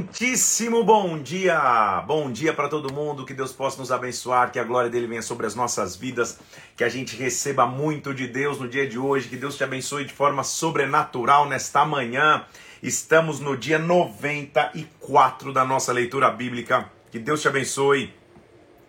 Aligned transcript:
Muitíssimo 0.00 0.82
bom 0.82 1.22
dia! 1.22 2.02
Bom 2.04 2.28
dia 2.28 2.52
para 2.52 2.68
todo 2.68 2.92
mundo, 2.92 3.24
que 3.24 3.32
Deus 3.32 3.52
possa 3.52 3.78
nos 3.78 3.92
abençoar, 3.92 4.50
que 4.50 4.58
a 4.58 4.64
glória 4.64 4.90
dele 4.90 5.06
venha 5.06 5.22
sobre 5.22 5.46
as 5.46 5.54
nossas 5.54 5.94
vidas, 5.94 6.40
que 6.76 6.82
a 6.82 6.88
gente 6.88 7.14
receba 7.14 7.64
muito 7.64 8.12
de 8.12 8.26
Deus 8.26 8.58
no 8.58 8.68
dia 8.68 8.88
de 8.88 8.98
hoje, 8.98 9.28
que 9.28 9.36
Deus 9.36 9.56
te 9.56 9.62
abençoe 9.62 10.04
de 10.04 10.12
forma 10.12 10.42
sobrenatural 10.42 11.48
nesta 11.48 11.84
manhã. 11.84 12.44
Estamos 12.82 13.38
no 13.38 13.56
dia 13.56 13.78
94 13.78 15.52
da 15.52 15.64
nossa 15.64 15.92
leitura 15.92 16.28
bíblica. 16.28 16.90
Que 17.12 17.20
Deus 17.20 17.40
te 17.40 17.46
abençoe. 17.46 18.12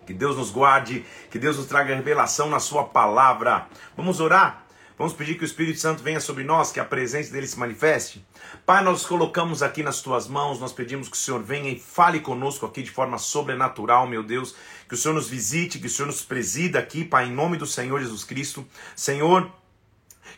Que 0.08 0.14
Deus 0.14 0.36
nos 0.36 0.50
guarde, 0.50 1.06
que 1.30 1.38
Deus 1.38 1.58
nos 1.58 1.68
traga 1.68 1.96
revelação 1.96 2.50
na 2.50 2.60
sua 2.60 2.84
palavra. 2.84 3.68
Vamos 3.96 4.20
orar? 4.20 4.65
Vamos 4.98 5.14
pedir 5.14 5.36
que 5.36 5.44
o 5.44 5.46
Espírito 5.46 5.78
Santo 5.78 6.02
venha 6.02 6.22
sobre 6.22 6.46
nós, 6.46 6.72
que 6.72 6.80
a 6.80 6.86
presença 6.86 7.30
dele 7.30 7.48
se 7.48 7.60
manifeste. 7.60 8.26
Pai, 8.66 8.82
nós 8.82 9.06
colocamos 9.06 9.62
aqui 9.62 9.84
nas 9.84 10.02
tuas 10.02 10.26
mãos, 10.26 10.58
nós 10.58 10.72
pedimos 10.72 11.10
que 11.10 11.18
o 11.18 11.20
Senhor 11.20 11.44
venha 11.44 11.70
e 11.70 11.78
fale 11.78 12.22
conosco 12.22 12.66
aqui 12.66 12.82
de 12.82 12.90
forma 12.90 13.18
sobrenatural, 13.18 14.08
meu 14.08 14.24
Deus. 14.24 14.56
Que 14.88 14.94
o 14.94 14.98
Senhor 14.98 15.14
nos 15.14 15.28
visite, 15.28 15.80
que 15.80 15.88
o 15.88 15.90
Senhor 15.90 16.08
nos 16.08 16.22
presida 16.22 16.80
aqui, 16.80 17.04
Pai, 17.04 17.26
em 17.26 17.32
nome 17.32 17.58
do 17.58 17.66
Senhor 17.66 18.00
Jesus 18.00 18.24
Cristo. 18.24 18.66
Senhor, 18.96 19.52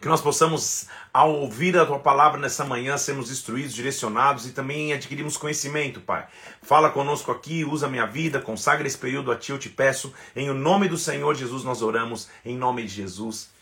que 0.02 0.08
nós 0.08 0.22
possamos, 0.22 0.88
ao 1.14 1.34
ouvir 1.34 1.78
a 1.78 1.86
tua 1.86 2.00
palavra 2.00 2.40
nessa 2.40 2.66
manhã, 2.66 2.98
sermos 2.98 3.30
instruídos, 3.30 3.76
direcionados 3.76 4.48
e 4.48 4.54
também 4.54 4.92
adquirirmos 4.92 5.38
conhecimento, 5.38 6.02
Pai. 6.02 6.26
Fala 6.64 6.90
conosco 6.90 7.32
aqui, 7.32 7.64
usa 7.64 7.88
minha 7.88 8.08
vida, 8.08 8.42
consagra 8.42 8.88
esse 8.88 8.98
período 8.98 9.32
a 9.32 9.36
ti, 9.36 9.52
eu 9.52 9.60
te 9.60 9.70
peço. 9.70 10.12
Em 10.36 10.50
o 10.50 10.54
nome 10.56 10.88
do 10.88 10.98
Senhor 10.98 11.36
Jesus 11.36 11.64
nós 11.64 11.84
oramos, 11.84 12.28
em 12.44 12.58
nome 12.58 12.82
de 12.82 12.90
Jesus. 12.90 13.56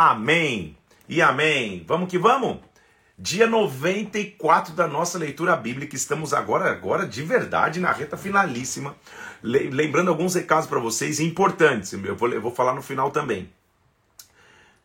Amém 0.00 0.76
e 1.08 1.20
amém. 1.20 1.84
Vamos 1.84 2.08
que 2.08 2.16
vamos? 2.16 2.58
Dia 3.18 3.48
94 3.48 4.72
da 4.72 4.86
nossa 4.86 5.18
leitura 5.18 5.56
bíblica. 5.56 5.96
Estamos 5.96 6.32
agora, 6.32 6.70
agora 6.70 7.04
de 7.04 7.20
verdade, 7.24 7.80
na 7.80 7.90
reta 7.90 8.16
finalíssima. 8.16 8.94
Lembrando 9.42 10.06
alguns 10.06 10.36
recados 10.36 10.68
para 10.68 10.78
vocês 10.78 11.18
importantes. 11.18 11.92
Eu 11.92 12.14
vou, 12.14 12.32
eu 12.32 12.40
vou 12.40 12.54
falar 12.54 12.76
no 12.76 12.80
final 12.80 13.10
também. 13.10 13.52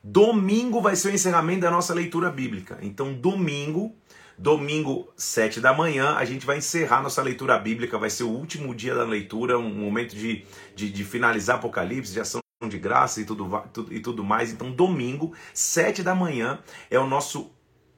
Domingo 0.04 0.82
vai 0.82 0.96
ser 0.96 1.10
o 1.10 1.14
encerramento 1.14 1.62
da 1.62 1.70
nossa 1.70 1.94
leitura 1.94 2.32
bíblica. 2.32 2.80
Então, 2.82 3.14
domingo, 3.14 3.96
domingo, 4.36 5.14
7 5.16 5.62
da 5.62 5.76
manhã, 5.76 6.16
a 6.16 6.26
gente 6.26 6.44
vai 6.44 6.58
encerrar 6.58 7.04
nossa 7.04 7.22
leitura 7.22 7.60
bíblica. 7.60 8.00
Vai 8.00 8.10
ser 8.10 8.24
o 8.24 8.30
último 8.30 8.74
dia 8.74 8.96
da 8.96 9.04
leitura, 9.04 9.60
um 9.60 9.76
momento 9.76 10.16
de, 10.16 10.44
de, 10.76 10.90
de 10.90 11.04
finalizar 11.04 11.58
Apocalipse, 11.58 12.14
de 12.14 12.20
ação 12.20 12.43
de 12.68 12.78
graça 12.78 13.22
e 13.22 13.26
tudo, 13.26 13.50
e 13.92 14.00
tudo 14.00 14.24
mais. 14.24 14.52
Então, 14.52 14.72
domingo, 14.72 15.34
sete 15.54 16.04
da 16.04 16.16
manhã, 16.16 16.60
é 16.90 17.00
o 17.00 17.08
nosso 17.08 17.52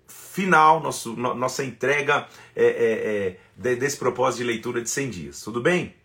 final, 0.08 0.82
nosso, 0.82 1.14
no, 1.14 1.34
nossa 1.34 1.64
entrega 1.64 2.28
é, 2.56 2.66
é, 2.66 3.70
é, 3.70 3.76
desse 3.76 3.98
propósito 3.98 4.40
de 4.40 4.44
leitura 4.46 4.82
de 4.82 4.90
100 4.90 5.10
dias. 5.10 5.42
Tudo 5.42 5.62
bem? 5.62 5.96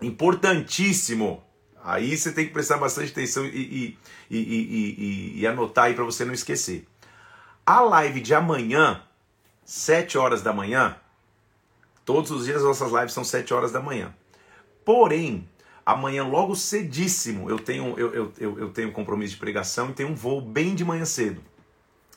Importantíssimo. 0.00 1.44
Aí 1.84 2.16
você 2.16 2.32
tem 2.32 2.46
que 2.46 2.52
prestar 2.52 2.78
bastante 2.78 3.12
atenção 3.12 3.44
e, 3.44 3.96
e, 4.30 4.36
e, 4.36 5.40
e 5.40 5.46
anotar 5.46 5.86
aí 5.86 5.94
para 5.94 6.04
você 6.04 6.24
não 6.24 6.34
esquecer. 6.34 6.86
A 7.64 7.80
live 7.80 8.20
de 8.20 8.34
amanhã, 8.34 9.02
7 9.64 10.18
horas 10.18 10.42
da 10.42 10.52
manhã, 10.52 10.96
todos 12.04 12.30
os 12.30 12.44
dias 12.44 12.58
as 12.58 12.64
nossas 12.64 12.92
lives 12.92 13.12
são 13.12 13.24
7 13.24 13.54
horas 13.54 13.70
da 13.70 13.80
manhã. 13.80 14.14
Porém, 14.84 15.48
Amanhã, 15.84 16.24
logo 16.24 16.54
cedíssimo, 16.54 17.50
eu 17.50 17.58
tenho, 17.58 17.98
eu, 17.98 18.14
eu, 18.14 18.32
eu, 18.38 18.58
eu 18.58 18.68
tenho 18.70 18.92
compromisso 18.92 19.34
de 19.34 19.40
pregação 19.40 19.90
e 19.90 19.92
tenho 19.92 20.10
um 20.10 20.14
voo 20.14 20.40
bem 20.40 20.74
de 20.74 20.84
manhã 20.84 21.04
cedo. 21.04 21.42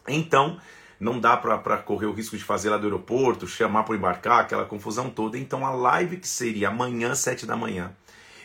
Então, 0.08 0.60
não 1.00 1.20
dá 1.20 1.36
para 1.36 1.78
correr 1.78 2.06
o 2.06 2.14
risco 2.14 2.38
de 2.38 2.44
fazer 2.44 2.70
lá 2.70 2.78
do 2.78 2.86
aeroporto, 2.86 3.48
chamar 3.48 3.84
para 3.84 3.96
embarcar, 3.96 4.42
aquela 4.42 4.66
confusão 4.66 5.10
toda. 5.10 5.38
Então, 5.38 5.66
a 5.66 5.72
live 5.72 6.18
que 6.18 6.28
seria 6.28 6.70
amanhã, 6.70 7.16
7 7.16 7.46
da 7.46 7.58
manhã, 7.58 7.92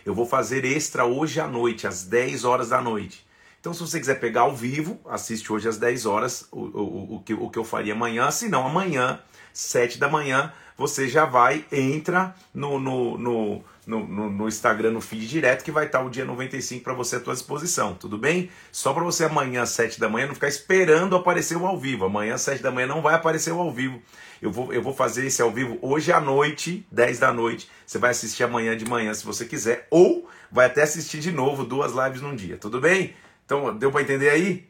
eu 0.04 0.14
vou 0.14 0.26
fazer 0.26 0.64
extra 0.64 1.04
hoje 1.04 1.38
à 1.38 1.46
noite, 1.46 1.86
às 1.86 2.02
10 2.04 2.44
horas 2.44 2.70
da 2.70 2.80
noite. 2.80 3.26
Então, 3.60 3.74
se 3.74 3.80
você 3.80 4.00
quiser 4.00 4.18
pegar 4.18 4.42
ao 4.42 4.56
vivo, 4.56 4.98
assiste 5.06 5.52
hoje 5.52 5.68
às 5.68 5.76
10 5.76 6.06
horas 6.06 6.48
o, 6.50 6.60
o, 6.60 7.16
o, 7.16 7.20
que, 7.20 7.34
o 7.34 7.50
que 7.50 7.58
eu 7.58 7.64
faria 7.64 7.92
amanhã. 7.92 8.30
Se 8.30 8.48
não, 8.48 8.66
amanhã, 8.66 9.20
7 9.52 9.98
da 9.98 10.08
manhã, 10.08 10.50
você 10.78 11.06
já 11.06 11.26
vai, 11.26 11.66
entra 11.70 12.34
no, 12.54 12.80
no, 12.80 13.18
no 13.18 13.64
no, 13.90 14.06
no, 14.06 14.30
no, 14.30 14.48
Instagram, 14.48 14.92
no 14.92 15.00
feed 15.00 15.26
direto, 15.26 15.64
que 15.64 15.72
vai 15.72 15.86
estar 15.86 16.00
o 16.00 16.08
dia 16.08 16.24
95 16.24 16.84
para 16.84 16.94
você 16.94 17.16
à 17.16 17.20
tua 17.20 17.34
disposição, 17.34 17.94
tudo 17.94 18.16
bem? 18.16 18.48
Só 18.70 18.92
para 18.94 19.02
você 19.02 19.24
amanhã, 19.24 19.62
às 19.62 19.70
7 19.70 19.98
da 19.98 20.08
manhã, 20.08 20.28
não 20.28 20.34
ficar 20.34 20.48
esperando 20.48 21.16
aparecer 21.16 21.56
o 21.56 21.66
ao 21.66 21.76
vivo. 21.76 22.04
Amanhã, 22.04 22.34
às 22.34 22.42
7 22.42 22.62
da 22.62 22.70
manhã, 22.70 22.86
não 22.86 23.02
vai 23.02 23.14
aparecer 23.14 23.52
o 23.52 23.58
ao 23.58 23.72
vivo. 23.72 24.00
Eu 24.40 24.52
vou, 24.52 24.72
eu 24.72 24.80
vou 24.80 24.94
fazer 24.94 25.26
esse 25.26 25.42
ao 25.42 25.50
vivo 25.50 25.76
hoje 25.82 26.12
à 26.12 26.20
noite, 26.20 26.86
10 26.92 27.18
da 27.18 27.32
noite. 27.32 27.68
Você 27.84 27.98
vai 27.98 28.10
assistir 28.10 28.44
amanhã 28.44 28.76
de 28.76 28.88
manhã, 28.88 29.12
se 29.12 29.26
você 29.26 29.44
quiser, 29.44 29.88
ou 29.90 30.28
vai 30.52 30.66
até 30.66 30.82
assistir 30.82 31.18
de 31.18 31.32
novo 31.32 31.64
duas 31.64 31.92
lives 31.92 32.22
num 32.22 32.36
dia, 32.36 32.56
tudo 32.56 32.80
bem? 32.80 33.14
Então, 33.44 33.76
deu 33.76 33.90
para 33.90 34.02
entender 34.02 34.30
aí? 34.30 34.68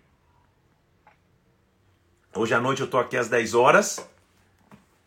Hoje 2.34 2.54
à 2.54 2.60
noite 2.60 2.81
eu 2.81 2.87
tô 2.87 2.97
aqui 2.97 3.19
às 3.19 3.28
10 3.28 3.54
horas. 3.54 4.08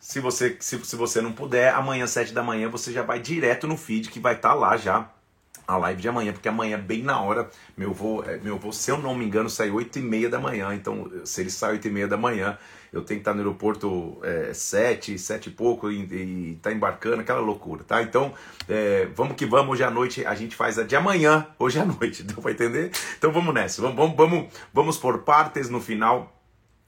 Se 0.04 0.20
você, 0.20 0.54
se, 0.60 0.78
se 0.84 0.96
você 0.96 1.22
não 1.22 1.32
puder, 1.32 1.72
amanhã, 1.72 2.06
7 2.06 2.34
da 2.34 2.42
manhã, 2.42 2.68
você 2.68 2.92
já 2.92 3.02
vai 3.02 3.18
direto 3.18 3.66
no 3.66 3.74
feed 3.74 4.10
que 4.10 4.20
vai 4.20 4.34
estar 4.34 4.50
tá 4.50 4.54
lá 4.54 4.76
já 4.76 5.10
a 5.66 5.78
live 5.78 6.02
de 6.02 6.06
amanhã, 6.06 6.30
porque 6.30 6.46
amanhã, 6.46 6.78
bem 6.78 7.02
na 7.02 7.18
hora, 7.22 7.48
meu 7.74 7.90
voo, 7.90 8.22
é, 8.22 8.36
meu 8.36 8.58
voo, 8.58 8.70
se 8.70 8.90
eu 8.90 8.98
não 8.98 9.14
me 9.14 9.24
engano, 9.24 9.48
sai 9.48 9.70
8 9.70 9.98
e 9.98 10.02
meia 10.02 10.28
da 10.28 10.38
manhã. 10.38 10.74
Então, 10.74 11.10
se 11.24 11.40
ele 11.40 11.48
sai 11.48 11.72
8 11.72 11.88
e 11.88 11.90
meia 11.90 12.06
da 12.06 12.18
manhã, 12.18 12.58
eu 12.92 13.00
tenho 13.00 13.18
que 13.18 13.22
estar 13.22 13.32
no 13.32 13.38
aeroporto 13.38 14.18
é, 14.22 14.52
7, 14.52 15.18
7 15.18 15.46
e 15.46 15.52
pouco 15.52 15.90
e, 15.90 16.02
e 16.02 16.58
tá 16.60 16.70
embarcando, 16.70 17.22
aquela 17.22 17.40
loucura, 17.40 17.82
tá? 17.82 18.02
Então, 18.02 18.34
é, 18.68 19.08
vamos 19.16 19.36
que 19.36 19.46
vamos, 19.46 19.72
hoje 19.72 19.84
à 19.84 19.90
noite 19.90 20.26
a 20.26 20.34
gente 20.34 20.54
faz 20.54 20.78
a 20.78 20.82
de 20.82 20.94
amanhã, 20.94 21.46
hoje 21.58 21.80
à 21.80 21.84
noite, 21.86 22.22
deu 22.22 22.42
pra 22.42 22.52
entender? 22.52 22.90
Então 23.16 23.32
vamos 23.32 23.54
nessa, 23.54 23.80
vamos, 23.80 23.96
vamos, 23.96 24.16
vamos, 24.18 24.48
vamos 24.70 24.98
por 24.98 25.22
partes 25.22 25.70
no 25.70 25.80
final, 25.80 26.30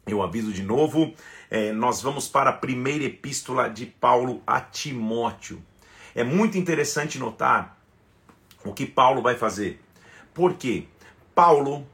eu 0.07 0.23
aviso 0.23 0.53
de 0.53 0.63
novo 0.63 1.15
é, 1.51 1.73
nós 1.73 2.03
vamos 2.03 2.29
para 2.29 2.51
a 2.51 2.53
primeira 2.53 3.05
epístola 3.05 3.69
de 3.69 3.87
Paulo 3.87 4.43
a 4.47 4.61
Timóteo. 4.61 5.63
É 6.15 6.25
muito 6.25 6.59
interessante 6.59 7.19
notar 7.19 7.79
o 8.65 8.73
que 8.73 8.87
Paulo 8.87 9.23
vai 9.23 9.37
fazer. 9.37 9.81
Por 10.35 10.55
quê? 10.55 10.87
Paulo, 11.35 11.87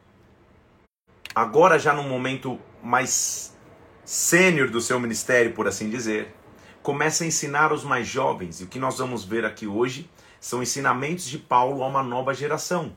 agora 1.35 1.79
já 1.79 1.93
num 1.93 2.09
momento 2.09 2.59
mais 2.83 3.57
sênior 4.05 4.71
do 4.71 4.81
seu 4.81 4.99
ministério, 4.99 5.53
por 5.53 5.67
assim 5.67 5.91
dizer, 5.91 6.35
começa 6.83 7.25
a 7.25 7.27
ensinar 7.27 7.73
os 7.73 7.85
mais 7.85 8.07
jovens. 8.07 8.61
E 8.61 8.65
o 8.65 8.67
que 8.67 8.79
nós 8.79 8.99
vamos 8.99 9.25
ver 9.25 9.45
aqui 9.45 9.67
hoje 9.67 10.11
são 10.41 10.63
ensinamentos 10.63 11.27
de 11.27 11.39
Paulo 11.39 11.83
a 11.83 11.87
uma 11.87 12.03
nova 12.03 12.35
geração. 12.35 12.97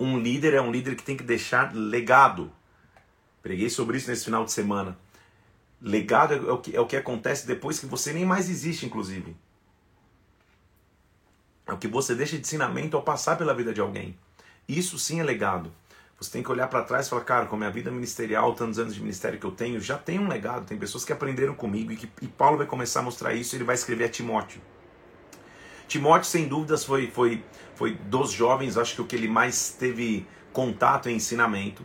Um 0.00 0.18
líder 0.18 0.54
é 0.54 0.60
um 0.60 0.70
líder 0.70 0.94
que 0.94 1.02
tem 1.02 1.16
que 1.16 1.24
deixar 1.24 1.74
legado. 1.74 2.52
Preguei 3.42 3.68
sobre 3.68 3.96
isso 3.96 4.08
nesse 4.08 4.24
final 4.24 4.44
de 4.44 4.52
semana. 4.52 4.96
Legado 5.80 6.34
é 6.34 6.52
o, 6.52 6.58
que, 6.58 6.76
é 6.76 6.80
o 6.80 6.86
que 6.86 6.96
acontece 6.96 7.46
depois 7.46 7.78
que 7.78 7.86
você 7.86 8.12
nem 8.12 8.24
mais 8.24 8.50
existe, 8.50 8.84
inclusive. 8.84 9.36
É 11.66 11.72
o 11.72 11.78
que 11.78 11.86
você 11.86 12.14
deixa 12.14 12.36
de 12.36 12.42
ensinamento 12.42 12.96
ao 12.96 13.02
passar 13.02 13.36
pela 13.36 13.54
vida 13.54 13.72
de 13.72 13.80
alguém. 13.80 14.18
Isso 14.66 14.98
sim 14.98 15.20
é 15.20 15.22
legado. 15.22 15.72
Você 16.18 16.32
tem 16.32 16.42
que 16.42 16.50
olhar 16.50 16.66
para 16.66 16.82
trás 16.82 17.06
e 17.06 17.10
falar, 17.10 17.22
cara, 17.22 17.46
com 17.46 17.54
a 17.54 17.58
minha 17.58 17.70
vida 17.70 17.92
ministerial, 17.92 18.52
tantos 18.54 18.78
anos 18.78 18.94
de 18.94 19.00
ministério 19.00 19.38
que 19.38 19.46
eu 19.46 19.52
tenho, 19.52 19.80
já 19.80 19.96
tem 19.96 20.18
um 20.18 20.26
legado. 20.26 20.66
Tem 20.66 20.76
pessoas 20.76 21.04
que 21.04 21.12
aprenderam 21.12 21.54
comigo 21.54 21.92
e, 21.92 21.96
que, 21.96 22.10
e 22.20 22.26
Paulo 22.26 22.58
vai 22.58 22.66
começar 22.66 23.00
a 23.00 23.02
mostrar 23.04 23.34
isso. 23.34 23.54
Ele 23.54 23.62
vai 23.62 23.76
escrever 23.76 24.06
a 24.06 24.08
Timóteo. 24.08 24.60
Timóteo, 25.86 26.28
sem 26.28 26.48
dúvidas, 26.48 26.84
foi, 26.84 27.08
foi, 27.08 27.44
foi 27.76 27.94
dos 27.94 28.32
jovens, 28.32 28.76
acho 28.76 28.96
que 28.96 29.00
o 29.00 29.06
que 29.06 29.14
ele 29.14 29.28
mais 29.28 29.70
teve 29.70 30.26
contato 30.52 31.08
e 31.08 31.12
ensinamento. 31.12 31.84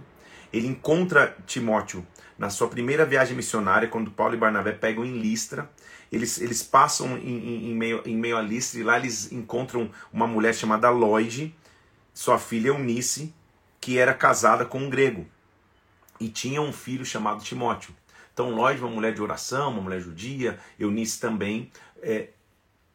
Ele 0.52 0.68
encontra 0.68 1.38
Timóteo 1.46 2.06
na 2.38 2.50
sua 2.50 2.68
primeira 2.68 3.06
viagem 3.06 3.36
missionária, 3.36 3.88
quando 3.88 4.12
Paulo 4.12 4.34
e 4.34 4.38
Barnabé 4.38 4.72
pegam 4.72 5.06
em 5.06 5.20
Listra, 5.20 5.70
eles, 6.12 6.40
eles 6.40 6.62
passam 6.62 7.18
em, 7.18 7.38
em, 7.38 7.72
em, 7.72 7.76
meio, 7.76 8.02
em 8.06 8.16
meio 8.16 8.38
a 8.38 8.42
Listra 8.42 8.80
e 8.80 8.84
lá 8.84 8.98
eles 8.98 9.32
encontram 9.32 9.90
uma 10.12 10.28
mulher 10.28 10.54
chamada 10.54 10.90
Lloyd, 10.90 11.56
sua 12.14 12.38
filha 12.38 12.68
Eunice, 12.68 13.34
que 13.82 13.98
era 13.98 14.14
casada 14.14 14.66
com 14.66 14.80
um 14.80 14.90
grego 14.90 15.28
e 16.20 16.30
tinha 16.30 16.62
um 16.62 16.72
filho 16.72 17.06
chamado 17.06 17.44
Timóteo. 17.44 17.94
Então, 18.34 18.50
Lloyd, 18.50 18.82
uma 18.82 18.90
mulher 18.90 19.14
de 19.14 19.22
oração, 19.22 19.72
uma 19.72 19.82
mulher 19.82 20.00
judia, 20.00 20.60
Eunice 20.80 21.20
também, 21.20 21.72
é, 22.02 22.30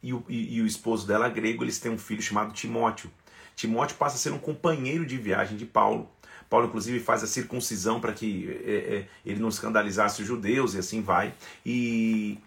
e, 0.01 0.13
o, 0.13 0.23
e, 0.27 0.55
e 0.55 0.61
o 0.61 0.65
esposo 0.65 1.07
dela, 1.07 1.29
grego, 1.29 1.63
eles 1.63 1.79
têm 1.79 1.91
um 1.91 1.97
filho 1.97 2.21
chamado 2.21 2.53
Timóteo. 2.53 3.09
Timóteo 3.55 3.97
passa 3.97 4.15
a 4.15 4.19
ser 4.19 4.31
um 4.31 4.39
companheiro 4.39 5.05
de 5.05 5.17
viagem 5.17 5.57
de 5.57 5.65
Paulo. 5.65 6.09
Paulo, 6.49 6.67
inclusive, 6.67 6.99
faz 6.99 7.23
a 7.23 7.27
circuncisão 7.27 7.99
para 7.99 8.11
que 8.11 8.49
é, 8.65 8.71
é, 8.71 9.07
ele 9.25 9.39
não 9.39 9.49
escandalizasse 9.49 10.21
os 10.21 10.27
judeus 10.27 10.73
e 10.73 10.79
assim 10.79 11.01
vai. 11.01 11.33
E 11.65 12.39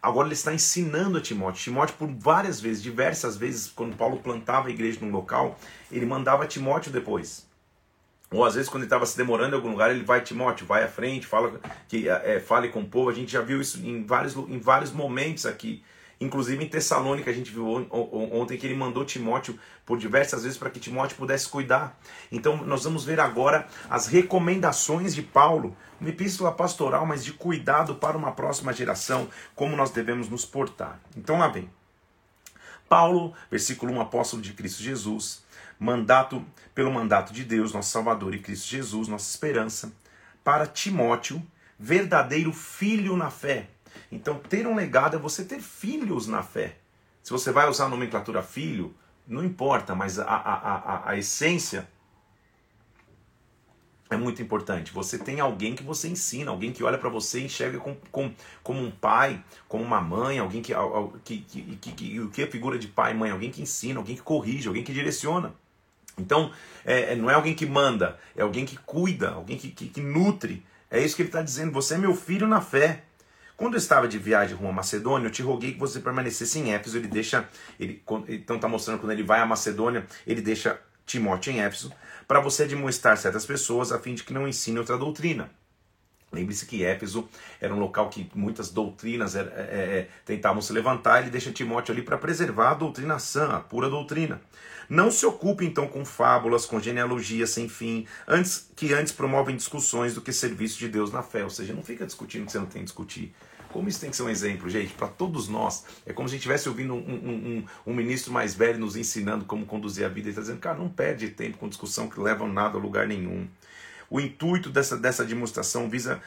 agora 0.00 0.28
ele 0.28 0.34
está 0.34 0.54
ensinando 0.54 1.18
a 1.18 1.20
Timóteo. 1.20 1.62
Timóteo, 1.62 1.96
por 1.98 2.08
várias 2.08 2.60
vezes, 2.60 2.82
diversas 2.82 3.36
vezes, 3.36 3.68
quando 3.68 3.96
Paulo 3.96 4.18
plantava 4.18 4.68
a 4.68 4.70
igreja 4.70 4.98
num 5.00 5.10
local, 5.10 5.58
ele 5.90 6.06
mandava 6.06 6.46
Timóteo 6.46 6.92
depois. 6.92 7.48
Ou 8.30 8.44
às 8.44 8.54
vezes 8.54 8.70
quando 8.70 8.82
ele 8.82 8.86
estava 8.86 9.04
se 9.04 9.16
demorando 9.16 9.54
em 9.54 9.56
algum 9.56 9.70
lugar, 9.70 9.90
ele 9.90 10.04
vai, 10.04 10.20
Timóteo, 10.20 10.64
vai 10.64 10.84
à 10.84 10.88
frente, 10.88 11.26
fala 11.26 11.60
que 11.88 12.08
é, 12.08 12.38
fale 12.38 12.68
com 12.68 12.82
o 12.82 12.86
povo. 12.86 13.10
A 13.10 13.14
gente 13.14 13.32
já 13.32 13.40
viu 13.40 13.60
isso 13.60 13.84
em 13.84 14.04
vários, 14.04 14.36
em 14.36 14.60
vários 14.60 14.92
momentos 14.92 15.44
aqui. 15.44 15.82
Inclusive 16.20 16.62
em 16.62 16.68
Tessalônica, 16.68 17.30
a 17.30 17.32
gente 17.32 17.50
viu 17.50 17.66
ontem 17.66 18.58
que 18.58 18.66
ele 18.66 18.74
mandou 18.74 19.06
Timóteo 19.06 19.58
por 19.86 19.96
diversas 19.96 20.42
vezes 20.42 20.58
para 20.58 20.68
que 20.68 20.78
Timóteo 20.78 21.16
pudesse 21.16 21.48
cuidar. 21.48 21.98
Então 22.30 22.58
nós 22.58 22.84
vamos 22.84 23.04
ver 23.04 23.18
agora 23.18 23.66
as 23.88 24.06
recomendações 24.06 25.14
de 25.14 25.22
Paulo, 25.22 25.74
uma 25.98 26.10
epístola 26.10 26.52
pastoral, 26.52 27.06
mas 27.06 27.24
de 27.24 27.32
cuidado 27.32 27.94
para 27.94 28.18
uma 28.18 28.32
próxima 28.32 28.70
geração, 28.70 29.30
como 29.54 29.74
nós 29.74 29.90
devemos 29.90 30.28
nos 30.28 30.44
portar. 30.44 31.00
Então 31.16 31.38
lá 31.38 31.48
vem. 31.48 31.70
Paulo, 32.86 33.32
versículo 33.50 33.94
1, 33.94 34.00
apóstolo 34.02 34.42
de 34.42 34.52
Cristo 34.52 34.82
Jesus, 34.82 35.42
mandato 35.78 36.44
pelo 36.74 36.92
mandato 36.92 37.32
de 37.32 37.44
Deus, 37.44 37.72
nosso 37.72 37.90
Salvador 37.90 38.34
e 38.34 38.40
Cristo 38.40 38.68
Jesus, 38.68 39.08
nossa 39.08 39.30
esperança, 39.30 39.90
para 40.44 40.66
Timóteo, 40.66 41.42
verdadeiro 41.78 42.52
filho 42.52 43.16
na 43.16 43.30
fé. 43.30 43.70
Então, 44.10 44.38
ter 44.38 44.66
um 44.66 44.74
legado 44.74 45.16
é 45.16 45.18
você 45.18 45.44
ter 45.44 45.60
filhos 45.60 46.26
na 46.26 46.42
fé. 46.42 46.76
Se 47.22 47.30
você 47.30 47.52
vai 47.52 47.68
usar 47.68 47.86
a 47.86 47.88
nomenclatura 47.88 48.42
filho, 48.42 48.94
não 49.26 49.44
importa, 49.44 49.94
mas 49.94 50.18
a, 50.18 50.24
a, 50.24 50.74
a, 50.74 51.10
a 51.10 51.18
essência 51.18 51.88
é 54.10 54.16
muito 54.16 54.42
importante. 54.42 54.92
Você 54.92 55.16
tem 55.16 55.38
alguém 55.38 55.74
que 55.74 55.84
você 55.84 56.08
ensina, 56.08 56.50
alguém 56.50 56.72
que 56.72 56.82
olha 56.82 56.98
para 56.98 57.08
você 57.08 57.40
e 57.40 57.44
enxerga 57.44 57.78
com, 57.78 57.94
com, 58.10 58.32
como 58.62 58.82
um 58.82 58.90
pai, 58.90 59.42
como 59.68 59.84
uma 59.84 60.00
mãe, 60.00 60.38
alguém 60.40 60.60
que, 60.60 60.74
que, 61.24 61.38
que, 61.38 61.92
que, 61.92 62.28
que 62.28 62.42
é 62.42 62.46
figura 62.46 62.78
de 62.78 62.88
pai 62.88 63.12
e 63.12 63.14
mãe, 63.14 63.30
alguém 63.30 63.50
que 63.50 63.62
ensina, 63.62 64.00
alguém 64.00 64.16
que 64.16 64.22
corrige, 64.22 64.66
alguém 64.66 64.82
que 64.82 64.92
direciona. 64.92 65.54
Então, 66.18 66.52
é, 66.84 67.12
é, 67.12 67.16
não 67.16 67.30
é 67.30 67.34
alguém 67.34 67.54
que 67.54 67.64
manda, 67.64 68.18
é 68.34 68.42
alguém 68.42 68.66
que 68.66 68.76
cuida, 68.76 69.30
alguém 69.30 69.56
que, 69.56 69.70
que, 69.70 69.88
que 69.88 70.00
nutre. 70.00 70.66
É 70.90 71.00
isso 71.00 71.14
que 71.14 71.22
ele 71.22 71.28
está 71.28 71.40
dizendo. 71.40 71.72
Você 71.72 71.94
é 71.94 71.98
meu 71.98 72.14
filho 72.14 72.48
na 72.48 72.60
fé. 72.60 73.04
Quando 73.60 73.74
eu 73.74 73.78
estava 73.78 74.08
de 74.08 74.16
viagem 74.16 74.56
rumo 74.56 74.70
a 74.70 74.72
Macedônia, 74.72 75.26
eu 75.26 75.30
te 75.30 75.42
roguei 75.42 75.74
que 75.74 75.78
você 75.78 76.00
permanecesse 76.00 76.58
em 76.58 76.72
Éfeso. 76.72 76.96
Ele 76.96 77.06
deixa, 77.06 77.46
ele, 77.78 78.02
então 78.26 78.56
está 78.56 78.66
mostrando 78.66 79.00
quando 79.00 79.12
ele 79.12 79.22
vai 79.22 79.38
a 79.38 79.44
Macedônia, 79.44 80.06
ele 80.26 80.40
deixa 80.40 80.80
Timóteo 81.04 81.52
em 81.52 81.60
Éfeso 81.60 81.92
para 82.26 82.40
você 82.40 82.66
demonstrar 82.66 83.18
certas 83.18 83.44
pessoas 83.44 83.92
a 83.92 83.98
fim 83.98 84.14
de 84.14 84.24
que 84.24 84.32
não 84.32 84.48
ensine 84.48 84.78
outra 84.78 84.96
doutrina. 84.96 85.50
Lembre-se 86.32 86.64
que 86.64 86.82
Éfeso 86.82 87.28
era 87.60 87.74
um 87.74 87.78
local 87.78 88.08
que 88.08 88.30
muitas 88.34 88.70
doutrinas 88.70 89.36
é, 89.36 89.40
é, 89.40 90.08
tentavam 90.24 90.62
se 90.62 90.72
levantar, 90.72 91.20
ele 91.20 91.30
deixa 91.30 91.52
Timóteo 91.52 91.92
ali 91.92 92.00
para 92.00 92.16
preservar 92.16 92.70
a 92.70 92.74
doutrina 92.74 93.18
sã, 93.18 93.48
a 93.48 93.60
pura 93.60 93.90
doutrina. 93.90 94.40
Não 94.88 95.10
se 95.10 95.26
ocupe 95.26 95.66
então 95.66 95.86
com 95.86 96.02
fábulas, 96.02 96.64
com 96.64 96.80
genealogias 96.80 97.50
sem 97.50 97.68
fim, 97.68 98.06
antes 98.26 98.70
que 98.74 98.94
antes 98.94 99.12
promovem 99.12 99.54
discussões 99.54 100.14
do 100.14 100.22
que 100.22 100.32
serviço 100.32 100.78
de 100.78 100.88
Deus 100.88 101.12
na 101.12 101.22
fé. 101.22 101.44
Ou 101.44 101.50
seja, 101.50 101.74
não 101.74 101.82
fica 101.82 102.06
discutindo 102.06 102.46
que 102.46 102.52
você 102.52 102.58
não 102.58 102.66
tem 102.66 102.80
que 102.80 102.86
discutir. 102.86 103.34
Como 103.72 103.88
isso 103.88 104.00
tem 104.00 104.10
que 104.10 104.16
ser 104.16 104.24
um 104.24 104.28
exemplo, 104.28 104.68
gente, 104.68 104.92
para 104.94 105.08
todos 105.08 105.48
nós. 105.48 105.84
É 106.04 106.12
como 106.12 106.28
se 106.28 106.34
a 106.34 106.36
gente 106.36 106.40
estivesse 106.40 106.68
ouvindo 106.68 106.94
um, 106.94 106.98
um, 106.98 107.64
um, 107.86 107.92
um, 107.92 107.94
ministro 107.94 108.32
mais 108.32 108.54
velho 108.54 108.78
nos 108.78 108.96
ensinando 108.96 109.44
como 109.44 109.64
conduzir 109.64 110.04
a 110.04 110.08
vida. 110.08 110.22
Ele 110.22 110.30
está 110.30 110.40
dizendo, 110.40 110.58
cara, 110.58 110.78
não 110.78 110.88
perde 110.88 111.28
tempo 111.28 111.58
com 111.58 111.68
discussão 111.68 112.08
que 112.08 112.18
leva 112.18 112.46
nada 112.46 112.76
a 112.76 112.80
lugar 112.80 113.06
nenhum. 113.06 113.48
O 114.08 114.20
intuito 114.20 114.70
dessa, 114.70 114.96
dessa 114.96 115.24
demonstração 115.24 115.88
visa, 115.88 116.20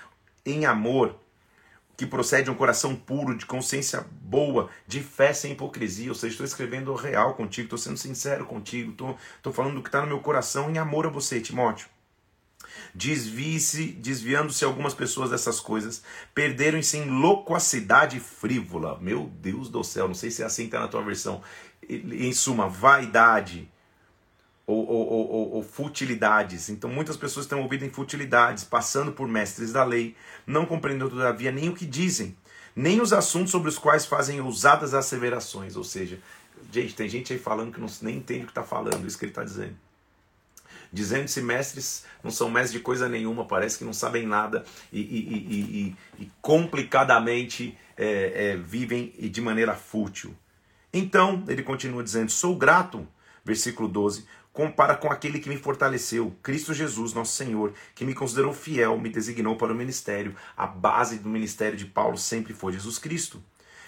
em 0.46 0.66
amor, 0.66 1.20
que 1.98 2.06
procede 2.06 2.46
de 2.46 2.52
um 2.52 2.56
coração 2.56 2.96
puro, 2.96 3.38
de 3.38 3.46
consciência 3.46 4.06
boa, 4.22 4.70
de 4.88 5.02
fé 5.02 5.34
sem 5.34 5.52
hipocrisia. 5.52 6.10
Ou 6.10 6.16
seja, 6.16 6.34
estou 6.34 6.46
escrevendo 6.46 6.94
real 6.96 7.34
contigo, 7.34 7.66
estou 7.66 7.78
sendo 7.78 7.98
sincero 7.98 8.46
contigo, 8.46 8.92
estou 9.38 9.54
falando 9.54 9.76
do 9.76 9.84
que 9.84 9.90
está 9.90 10.02
no 10.02 10.08
meu 10.08 10.20
coração 10.20 10.70
em 10.70 10.78
amor 10.78 11.06
a 11.06 11.10
você, 11.10 11.42
Timóteo. 11.42 11.88
Desvie-se, 12.94 13.88
desviando-se 13.88 14.64
algumas 14.64 14.94
pessoas 14.94 15.30
dessas 15.30 15.60
coisas, 15.60 16.04
perderam-se 16.34 16.98
em 16.98 17.10
loquacidade 17.10 18.20
frívola. 18.20 19.00
Meu 19.02 19.32
Deus 19.42 19.70
do 19.70 19.84
céu, 19.84 20.08
não 20.08 20.16
sei 20.16 20.30
se 20.30 20.44
é 20.44 20.46
assim 20.46 20.64
que 20.64 20.70
está 20.70 20.80
na 20.80 20.88
tua 20.88 21.02
versão. 21.02 21.42
Em 21.90 22.32
suma, 22.34 22.70
vaidade 22.70 23.70
ou, 24.66 24.88
ou, 24.88 25.08
ou, 25.10 25.52
ou, 25.56 25.64
futilidades. 25.64 26.70
Então, 26.70 26.90
muitas 26.90 27.18
pessoas 27.18 27.46
estão 27.46 27.62
ouvindo 27.62 27.84
em 27.84 27.90
futilidades, 27.90 28.64
passando 28.64 29.12
por 29.12 29.28
mestres 29.28 29.74
da 29.74 29.84
lei, 29.84 30.16
não 30.48 30.66
compreendendo, 30.66 31.10
todavia, 31.10 31.52
nem 31.52 31.70
o 31.70 31.76
que 31.76 31.86
dizem, 31.86 32.38
nem 32.76 33.02
os 33.02 33.12
assuntos 33.12 33.52
sobre 33.52 33.70
os 33.70 33.78
quais 33.78 34.06
fazem 34.06 34.40
ousadas 34.40 34.94
asseverações. 34.94 35.76
Ou 35.76 35.84
seja, 35.84 36.20
gente, 36.72 36.96
tem 36.96 37.10
gente 37.10 37.34
aí 37.34 37.40
falando 37.40 37.74
que 37.74 37.82
não, 37.82 37.88
nem 38.02 38.18
entende 38.18 38.44
o 38.44 38.46
que 38.46 38.52
está 38.52 38.64
falando, 38.64 39.06
isso 39.06 39.18
que 39.18 39.26
ele 39.26 39.32
está 39.32 39.44
dizendo 39.44 39.76
dizendo-se 40.94 41.42
mestres, 41.42 42.06
não 42.24 42.30
são 42.30 42.50
mestres 42.50 42.74
de 42.74 42.80
coisa 42.80 43.10
nenhuma, 43.10 43.46
parece 43.46 43.80
que 43.80 43.84
não 43.84 43.92
sabem 43.92 44.28
nada 44.28 44.64
e, 44.92 45.02
e, 45.02 45.96
e, 46.20 46.24
e 46.24 46.32
complicadamente 46.40 47.76
é, 47.98 48.52
é, 48.52 48.58
vivem 48.58 49.12
de 49.20 49.42
maneira 49.42 49.74
fútil. 49.74 50.36
Então, 50.94 51.44
ele 51.48 51.64
continua 51.64 52.04
dizendo: 52.04 52.32
Sou 52.32 52.56
grato, 52.56 53.08
versículo 53.44 53.90
12, 53.90 54.26
compara 54.54 54.96
com 54.96 55.12
aquele 55.12 55.40
que 55.40 55.50
me 55.50 55.58
fortaleceu, 55.58 56.36
Cristo 56.44 56.74
Jesus, 56.74 57.14
nosso 57.14 57.36
Senhor, 57.36 57.74
que 57.96 58.06
me 58.06 58.14
considerou 58.14 58.54
fiel, 58.54 59.00
me 59.00 59.10
designou 59.10 59.56
para 59.58 59.74
o 59.74 59.76
ministério. 59.76 60.36
A 60.56 60.68
base 60.68 61.18
do 61.18 61.28
ministério 61.28 61.76
de 61.76 61.86
Paulo 61.86 62.18
sempre 62.18 62.54
foi 62.54 62.74
Jesus 62.74 63.00
Cristo. 63.00 63.44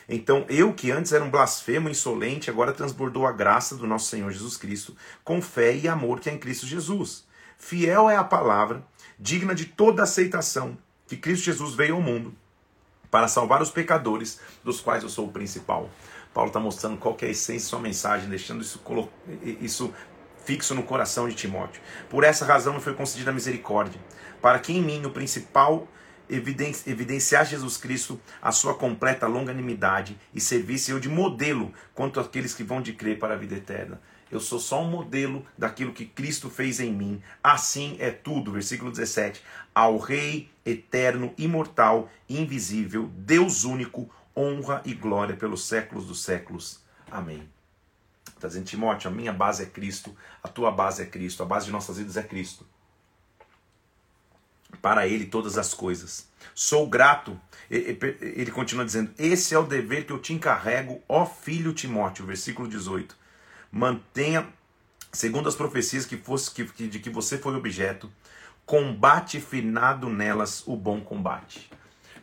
Então, 0.07 0.46
eu 0.48 0.74
que 0.74 0.92
antes 0.92 1.12
era 1.12 1.24
um 1.24 1.30
blasfemo 1.30 1.90
insolente, 1.90 2.50
agora 2.50 2.74
transbordou 2.74 3.25
a 3.25 3.31
graça 3.31 3.75
do 3.75 3.88
nosso 3.88 4.10
Senhor 4.10 4.31
Jesus 4.31 4.56
Cristo, 4.56 4.96
com 5.24 5.42
fé 5.42 5.75
e 5.75 5.88
amor 5.88 6.19
que 6.19 6.30
é 6.30 6.34
em 6.34 6.38
Cristo 6.38 6.68
Jesus. 6.68 7.25
Fiel 7.57 8.10
é 8.10 8.16
a 8.16 8.24
palavra, 8.24 8.86
digna 9.18 9.56
de 9.56 9.66
toda 9.66 10.04
aceitação, 10.04 10.78
que 11.07 11.18
Cristo 11.18 11.46
Jesus 11.46 11.74
veio 11.74 11.96
ao 11.96 12.02
mundo 12.02 12.34
para 13.10 13.28
salvar 13.28 13.62
os 13.62 13.69
pecadores, 13.69 14.40
dos 14.63 14.81
quais 14.81 15.02
eu 15.02 15.10
sou 15.10 15.28
o 15.28 15.31
principal. 15.31 15.90
Paulo 16.34 16.50
está 16.50 16.60
mostrando 16.60 16.98
qual 16.98 17.18
é 17.22 17.28
a 17.28 17.30
essência 17.30 17.63
de 17.63 17.69
sua 17.69 17.80
mensagem, 17.80 18.30
deixando 18.30 18.62
isso, 18.62 18.81
isso 19.62 19.94
fixo 20.44 20.75
no 20.75 20.84
coração 20.84 21.28
de 21.30 21.34
Timóteo. 21.34 21.81
Por 22.10 22.25
essa 22.25 22.46
razão 22.46 22.74
me 22.74 22.81
foi 22.81 22.94
concedida 22.94 23.31
a 23.31 23.34
misericórdia, 23.34 24.00
para 24.42 24.60
que 24.60 24.74
em 24.74 24.81
mim 24.81 25.06
o 25.06 25.12
principal 25.12 25.88
evidenciar 26.30 27.45
Jesus 27.45 27.77
Cristo 27.77 28.19
a 28.42 28.51
sua 28.51 28.74
completa 28.75 29.27
longanimidade 29.27 30.18
e 30.33 30.39
servisse 30.39 30.92
eu 30.92 31.00
de 31.00 31.10
modelo 31.10 31.74
quanto 31.94 32.19
àqueles 32.19 32.54
que 32.54 32.63
vão 32.63 32.81
de 32.81 32.94
crer 32.94 33.19
para 33.19 33.33
a 33.33 33.38
vida 33.38 33.56
eterna. 33.56 34.01
Eu 34.31 34.39
sou 34.39 34.60
só 34.60 34.81
um 34.81 34.89
modelo 34.89 35.45
daquilo 35.57 35.94
que 35.94 36.06
Cristo 36.06 36.50
fez 36.50 36.80
em 36.80 36.92
mim. 36.92 37.22
Assim 37.44 37.95
é 38.00 38.10
tudo. 38.10 38.51
Versículo 38.51 38.92
17. 38.92 39.42
Ao 39.74 39.98
Rei 39.98 40.50
eterno, 40.66 41.33
imortal, 41.38 42.10
invisível, 42.27 43.10
Deus 43.16 43.63
único, 43.63 44.10
honra 44.36 44.81
e 44.83 44.94
glória 44.94 45.36
pelos 45.36 45.68
séculos 45.68 46.07
dos 46.07 46.24
séculos. 46.24 46.80
Amém. 47.10 47.48
Está 48.27 48.48
dizendo, 48.48 48.65
Timóteo, 48.65 49.10
a 49.10 49.13
minha 49.13 49.32
base 49.32 49.63
é 49.63 49.65
Cristo, 49.65 50.15
a 50.44 50.48
tua 50.48 50.72
base 50.72 51.03
é 51.03 51.05
Cristo, 51.05 51.44
a 51.44 51.46
base 51.46 51.67
de 51.67 51.72
nossas 51.72 51.98
vidas 51.98 52.17
é 52.17 52.24
Cristo 52.24 52.65
para 54.82 55.08
ele 55.08 55.25
todas 55.25 55.58
as 55.58 55.74
coisas. 55.74 56.27
Sou 56.53 56.88
grato. 56.88 57.39
Ele 57.70 58.51
continua 58.51 58.86
dizendo: 58.86 59.12
Esse 59.17 59.53
é 59.53 59.60
o 59.60 59.63
dever 59.63 60.05
que 60.05 60.13
eu 60.13 60.20
te 60.20 60.34
encarrego, 60.34 61.01
ó 61.08 61.25
filho 61.25 61.74
Timóteo, 61.74 62.25
versículo 62.25 62.67
18. 62.67 63.15
Mantenha, 63.72 64.48
segundo 65.12 65.50
as 65.50 65.55
profecias 65.55 66.05
que 66.05 66.15
fosse, 66.15 66.51
que, 66.51 66.88
de 66.88 67.00
que 67.00 67.10
você 67.10 67.38
foi 67.38 67.55
objeto, 67.55 68.12
combate 68.65 69.41
finado 69.41 70.10
nelas 70.10 70.63
o 70.67 70.75
bom 70.75 71.01
combate. 71.01 71.70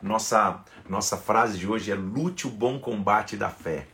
Nossa, 0.01 0.65
nossa 0.89 1.17
frase 1.17 1.59
de 1.59 1.67
hoje 1.67 1.91
é: 1.91 1.95
lute 1.95 2.47
o 2.47 2.51
bom 2.51 2.79
combate 2.79 3.37
da 3.37 3.51
fé. 3.51 3.87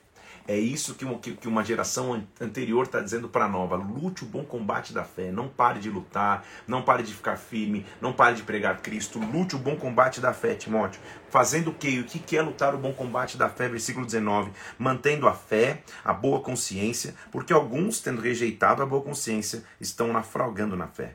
É 0.48 0.56
isso 0.56 0.94
que 0.94 1.04
uma, 1.04 1.18
que 1.18 1.46
uma 1.46 1.62
geração 1.62 2.24
anterior 2.40 2.86
está 2.86 3.00
dizendo 3.00 3.28
para 3.28 3.44
a 3.44 3.48
nova. 3.48 3.76
Lute 3.76 4.24
o 4.24 4.26
bom 4.26 4.42
combate 4.42 4.94
da 4.94 5.04
fé. 5.04 5.30
Não 5.30 5.46
pare 5.46 5.78
de 5.78 5.90
lutar, 5.90 6.42
não 6.66 6.80
pare 6.80 7.02
de 7.02 7.12
ficar 7.12 7.36
firme, 7.36 7.84
não 8.00 8.14
pare 8.14 8.36
de 8.36 8.42
pregar 8.42 8.80
Cristo. 8.80 9.18
Lute 9.18 9.56
o 9.56 9.58
bom 9.58 9.76
combate 9.76 10.22
da 10.22 10.32
fé, 10.32 10.54
Timóteo. 10.54 11.02
Fazendo 11.28 11.68
o 11.68 11.74
quê? 11.74 12.00
O 12.00 12.04
que 12.04 12.34
é 12.34 12.40
lutar 12.40 12.74
o 12.74 12.78
bom 12.78 12.94
combate 12.94 13.36
da 13.36 13.50
fé? 13.50 13.68
Versículo 13.68 14.06
19. 14.06 14.50
Mantendo 14.78 15.28
a 15.28 15.34
fé, 15.34 15.82
a 16.02 16.14
boa 16.14 16.40
consciência, 16.40 17.14
porque 17.30 17.52
alguns, 17.52 18.00
tendo 18.00 18.22
rejeitado 18.22 18.82
a 18.82 18.86
boa 18.86 19.02
consciência, 19.02 19.62
estão 19.78 20.14
naufragando 20.14 20.74
na 20.74 20.88
fé. 20.88 21.14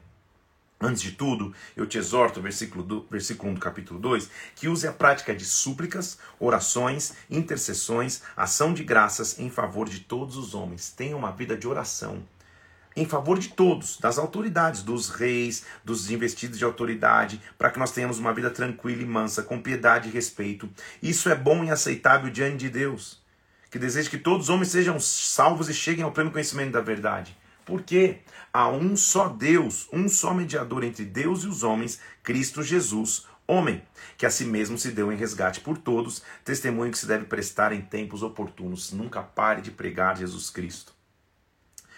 Antes 0.83 1.01
de 1.01 1.13
tudo, 1.13 1.53
eu 1.77 1.85
te 1.85 1.97
exorto, 1.97 2.41
versículo, 2.41 2.83
do, 2.83 3.07
versículo 3.09 3.51
1 3.51 3.53
do 3.53 3.59
capítulo 3.61 3.97
2, 4.01 4.29
que 4.53 4.67
use 4.67 4.85
a 4.85 4.91
prática 4.91 5.33
de 5.33 5.45
súplicas, 5.45 6.19
orações, 6.37 7.13
intercessões, 7.29 8.21
ação 8.35 8.73
de 8.73 8.83
graças 8.83 9.39
em 9.39 9.49
favor 9.49 9.87
de 9.87 10.01
todos 10.01 10.35
os 10.35 10.53
homens. 10.53 10.89
Tenha 10.89 11.15
uma 11.15 11.31
vida 11.31 11.55
de 11.55 11.65
oração. 11.69 12.21
Em 12.97 13.05
favor 13.05 13.39
de 13.39 13.47
todos, 13.47 13.97
das 13.97 14.17
autoridades, 14.17 14.83
dos 14.83 15.09
reis, 15.09 15.65
dos 15.85 16.11
investidos 16.11 16.59
de 16.59 16.65
autoridade, 16.65 17.41
para 17.57 17.71
que 17.71 17.79
nós 17.79 17.91
tenhamos 17.91 18.19
uma 18.19 18.33
vida 18.33 18.49
tranquila 18.49 19.01
e 19.01 19.05
mansa, 19.05 19.41
com 19.41 19.61
piedade 19.61 20.09
e 20.09 20.11
respeito. 20.11 20.69
Isso 21.01 21.29
é 21.29 21.35
bom 21.35 21.63
e 21.63 21.71
aceitável 21.71 22.29
diante 22.29 22.57
de 22.57 22.69
Deus, 22.69 23.21
que 23.71 23.79
deseja 23.79 24.09
que 24.09 24.17
todos 24.17 24.47
os 24.47 24.49
homens 24.49 24.67
sejam 24.67 24.99
salvos 24.99 25.69
e 25.69 25.73
cheguem 25.73 26.03
ao 26.03 26.11
pleno 26.11 26.29
conhecimento 26.29 26.73
da 26.73 26.81
verdade. 26.81 27.37
Porque 27.65 28.17
há 28.53 28.69
um 28.69 28.95
só 28.95 29.27
Deus, 29.27 29.89
um 29.91 30.07
só 30.07 30.31
mediador 30.31 30.83
entre 30.83 31.03
Deus 31.03 31.43
e 31.43 31.47
os 31.47 31.63
homens, 31.63 31.99
Cristo 32.21 32.61
Jesus, 32.61 33.25
homem, 33.47 33.81
que 34.15 34.27
a 34.27 34.29
si 34.29 34.45
mesmo 34.45 34.77
se 34.77 34.91
deu 34.91 35.11
em 35.11 35.17
resgate 35.17 35.59
por 35.59 35.77
todos, 35.77 36.21
testemunho 36.45 36.91
que 36.91 36.97
se 36.99 37.07
deve 37.07 37.25
prestar 37.25 37.73
em 37.73 37.81
tempos 37.81 38.21
oportunos. 38.21 38.91
Nunca 38.91 39.23
pare 39.23 39.61
de 39.61 39.71
pregar 39.71 40.17
Jesus 40.17 40.51
Cristo. 40.51 40.93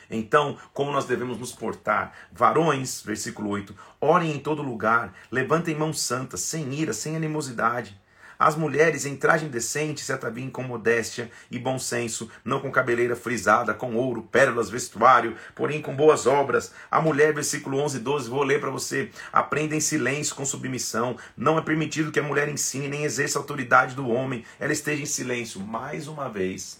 Então, 0.09 0.57
como 0.74 0.91
nós 0.91 1.05
devemos 1.05 1.38
nos 1.38 1.51
portar? 1.51 2.13
Varões, 2.31 3.01
versículo 3.01 3.50
8, 3.50 3.75
orem 4.00 4.31
em 4.31 4.39
todo 4.39 4.62
lugar, 4.62 5.13
levantem 5.31 5.75
mãos 5.75 6.00
santas, 6.00 6.41
sem 6.41 6.74
ira, 6.74 6.93
sem 6.93 7.15
animosidade. 7.15 8.00
As 8.37 8.55
mulheres 8.55 9.05
em 9.05 9.15
trajem 9.15 9.49
decente 9.49 10.01
se 10.01 10.11
ataviem 10.11 10.49
com 10.49 10.63
modéstia 10.63 11.31
e 11.49 11.57
bom 11.57 11.79
senso, 11.79 12.29
não 12.43 12.59
com 12.59 12.71
cabeleira 12.71 13.15
frisada, 13.15 13.73
com 13.73 13.95
ouro, 13.95 14.23
pérolas, 14.23 14.69
vestuário, 14.69 15.35
porém 15.53 15.81
com 15.81 15.95
boas 15.95 16.25
obras. 16.25 16.73
A 16.91 17.01
mulher, 17.01 17.33
versículo 17.33 17.79
11 17.79 17.97
e 17.97 17.99
12, 18.01 18.29
vou 18.29 18.43
ler 18.43 18.59
para 18.59 18.69
você. 18.69 19.09
Aprenda 19.31 19.75
em 19.75 19.79
silêncio, 19.79 20.35
com 20.35 20.45
submissão. 20.45 21.17
Não 21.35 21.57
é 21.57 21.61
permitido 21.61 22.11
que 22.11 22.19
a 22.19 22.23
mulher 22.23 22.49
ensine 22.49 22.87
nem 22.87 23.03
exerça 23.03 23.39
a 23.39 23.41
autoridade 23.41 23.95
do 23.95 24.09
homem. 24.09 24.43
Ela 24.59 24.73
esteja 24.73 25.01
em 25.01 25.05
silêncio. 25.05 25.59
Mais 25.61 26.07
uma 26.07 26.29
vez, 26.29 26.79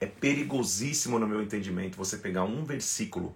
é 0.00 0.06
perigosíssimo, 0.06 1.18
no 1.18 1.26
meu 1.26 1.42
entendimento, 1.42 1.96
você 1.96 2.16
pegar 2.16 2.44
um 2.44 2.64
versículo 2.64 3.34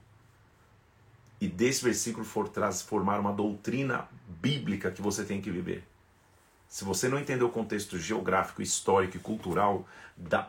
e 1.43 1.49
desse 1.49 1.83
versículo 1.83 2.25
for 2.25 2.49
formar 2.87 3.19
uma 3.19 3.33
doutrina 3.33 4.09
bíblica 4.41 4.93
que 4.93 5.03
você 5.03 5.25
tem 5.25 5.41
que 5.41 5.51
viver. 5.51 5.83
Se 6.73 6.85
você 6.85 7.07
não 7.07 7.19
entender 7.19 7.45
o 7.45 7.51
contexto 7.51 7.99
geográfico, 7.99 8.63
histórico 8.63 9.19
e 9.19 9.21
cultural 9.21 9.87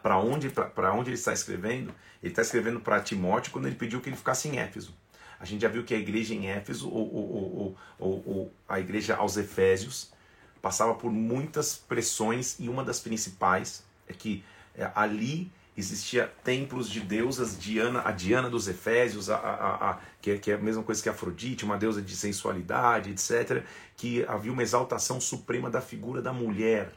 para 0.02 0.18
onde, 0.18 0.50
onde 0.96 1.10
ele 1.10 1.18
está 1.18 1.34
escrevendo, 1.34 1.94
ele 2.22 2.32
está 2.32 2.42
escrevendo 2.42 2.80
para 2.80 3.02
Timóteo 3.02 3.52
quando 3.52 3.66
ele 3.66 3.76
pediu 3.76 4.00
que 4.00 4.08
ele 4.08 4.16
ficasse 4.16 4.48
em 4.48 4.58
Éfeso. 4.58 4.96
A 5.38 5.44
gente 5.44 5.64
já 5.64 5.68
viu 5.68 5.84
que 5.84 5.94
a 5.94 5.98
igreja 5.98 6.34
em 6.34 6.48
Éfeso, 6.48 6.90
ou, 6.90 7.14
ou, 7.14 7.78
ou, 8.00 8.24
ou 8.26 8.54
a 8.70 8.80
igreja 8.80 9.18
aos 9.18 9.36
Efésios, 9.36 10.14
passava 10.62 10.96
por 10.96 11.12
muitas 11.12 11.76
pressões 11.76 12.58
e 12.58 12.70
uma 12.70 12.86
das 12.86 13.02
principais 13.02 13.84
é 14.08 14.14
que 14.14 14.46
é, 14.76 14.90
ali 14.96 15.52
existia 15.76 16.32
templos 16.44 16.90
de 16.90 17.00
deusas, 17.00 17.58
Diana, 17.58 18.02
a 18.06 18.12
Diana 18.12 18.50
dos 18.50 18.68
Efésios, 18.68 19.30
a, 19.30 19.36
a, 19.36 19.92
a, 19.92 20.00
que, 20.22 20.38
que, 20.38 20.52
é, 20.52 20.56
a 20.56 20.58
mesma 20.58 20.84
coisa 20.84 21.02
que 21.02 21.10
Afrodite, 21.10 21.66
uma 21.66 21.78
deusa 21.78 22.02
de 22.02 22.16
sensualidade, 22.16 23.10
etc., 23.10 23.64
que 23.98 24.24
havia 24.26 24.52
uma 24.52 24.62
exaltação 24.62 25.20
suprema 25.20 25.70
da 25.70 25.82
figura 25.82 26.22
da 26.22 26.32
mulher. 26.32 26.94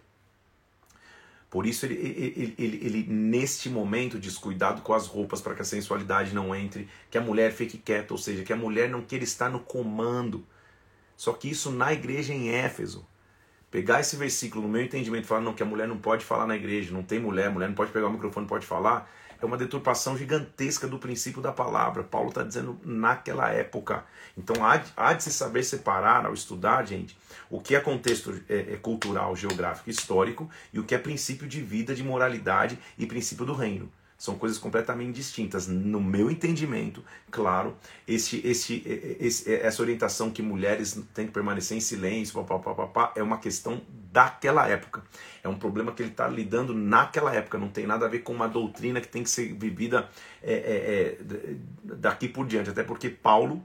Por 1.48 1.64
isso, 1.64 1.86
ele, 1.86 1.94
ele, 1.94 2.54
ele, 2.58 2.86
ele 2.86 3.06
neste 3.08 3.70
momento, 3.70 4.18
diz 4.18 4.36
cuidado 4.36 4.82
com 4.82 4.92
as 4.92 5.06
roupas 5.06 5.40
para 5.40 5.54
que 5.54 5.62
a 5.62 5.64
sensualidade 5.64 6.34
não 6.34 6.54
entre, 6.54 6.88
que 7.10 7.16
a 7.16 7.20
mulher 7.20 7.52
fique 7.52 7.78
quieta, 7.78 8.12
ou 8.12 8.18
seja, 8.18 8.42
que 8.42 8.52
a 8.52 8.56
mulher 8.56 8.90
não 8.90 9.00
queira 9.00 9.24
estar 9.24 9.48
no 9.48 9.60
comando. 9.60 10.46
Só 11.16 11.32
que 11.32 11.48
isso 11.48 11.70
na 11.70 11.92
igreja 11.92 12.34
em 12.34 12.50
Éfeso 12.50 13.06
pegar 13.76 14.00
esse 14.00 14.16
versículo 14.16 14.62
no 14.62 14.70
meu 14.70 14.82
entendimento 14.82 15.24
e 15.24 15.26
falar 15.26 15.42
não 15.42 15.52
que 15.52 15.62
a 15.62 15.66
mulher 15.66 15.86
não 15.86 15.98
pode 15.98 16.24
falar 16.24 16.46
na 16.46 16.56
igreja, 16.56 16.94
não 16.94 17.02
tem 17.02 17.18
mulher, 17.18 17.50
mulher 17.50 17.68
não 17.68 17.74
pode 17.74 17.92
pegar 17.92 18.06
o 18.06 18.10
microfone, 18.10 18.44
não 18.44 18.48
pode 18.48 18.64
falar, 18.64 19.06
é 19.38 19.44
uma 19.44 19.58
deturpação 19.58 20.16
gigantesca 20.16 20.88
do 20.88 20.98
princípio 20.98 21.42
da 21.42 21.52
palavra. 21.52 22.02
Paulo 22.02 22.30
está 22.30 22.42
dizendo 22.42 22.80
naquela 22.82 23.50
época. 23.50 24.06
Então 24.34 24.64
há, 24.64 24.82
há, 24.96 25.12
de 25.12 25.24
se 25.24 25.30
saber 25.30 25.62
separar 25.62 26.24
ao 26.24 26.32
estudar, 26.32 26.86
gente, 26.86 27.18
o 27.50 27.60
que 27.60 27.76
é 27.76 27.80
contexto 27.80 28.42
é, 28.48 28.72
é 28.72 28.76
cultural, 28.78 29.36
geográfico, 29.36 29.90
histórico 29.90 30.48
e 30.72 30.78
o 30.78 30.84
que 30.84 30.94
é 30.94 30.98
princípio 30.98 31.46
de 31.46 31.60
vida, 31.60 31.94
de 31.94 32.02
moralidade 32.02 32.78
e 32.96 33.04
princípio 33.04 33.44
do 33.44 33.52
reino. 33.52 33.92
São 34.18 34.38
coisas 34.38 34.56
completamente 34.56 35.14
distintas. 35.14 35.66
No 35.66 36.00
meu 36.00 36.30
entendimento, 36.30 37.04
claro, 37.30 37.76
esse, 38.08 38.40
esse, 38.46 38.82
esse, 39.20 39.52
essa 39.52 39.82
orientação 39.82 40.30
que 40.30 40.42
mulheres 40.42 41.02
têm 41.12 41.26
que 41.26 41.32
permanecer 41.32 41.76
em 41.76 41.80
silêncio, 41.80 42.42
papapá, 42.44 43.12
é 43.14 43.22
uma 43.22 43.38
questão 43.38 43.82
daquela 44.10 44.66
época. 44.66 45.02
É 45.42 45.48
um 45.48 45.58
problema 45.58 45.92
que 45.92 46.02
ele 46.02 46.10
está 46.10 46.26
lidando 46.26 46.72
naquela 46.72 47.34
época. 47.34 47.58
Não 47.58 47.68
tem 47.68 47.86
nada 47.86 48.06
a 48.06 48.08
ver 48.08 48.20
com 48.20 48.32
uma 48.32 48.48
doutrina 48.48 49.00
que 49.00 49.08
tem 49.08 49.22
que 49.22 49.28
ser 49.28 49.52
vivida 49.52 50.08
é, 50.42 50.54
é, 50.54 51.18
é, 51.20 51.56
daqui 51.82 52.26
por 52.26 52.46
diante. 52.46 52.70
Até 52.70 52.82
porque 52.82 53.10
Paulo 53.10 53.62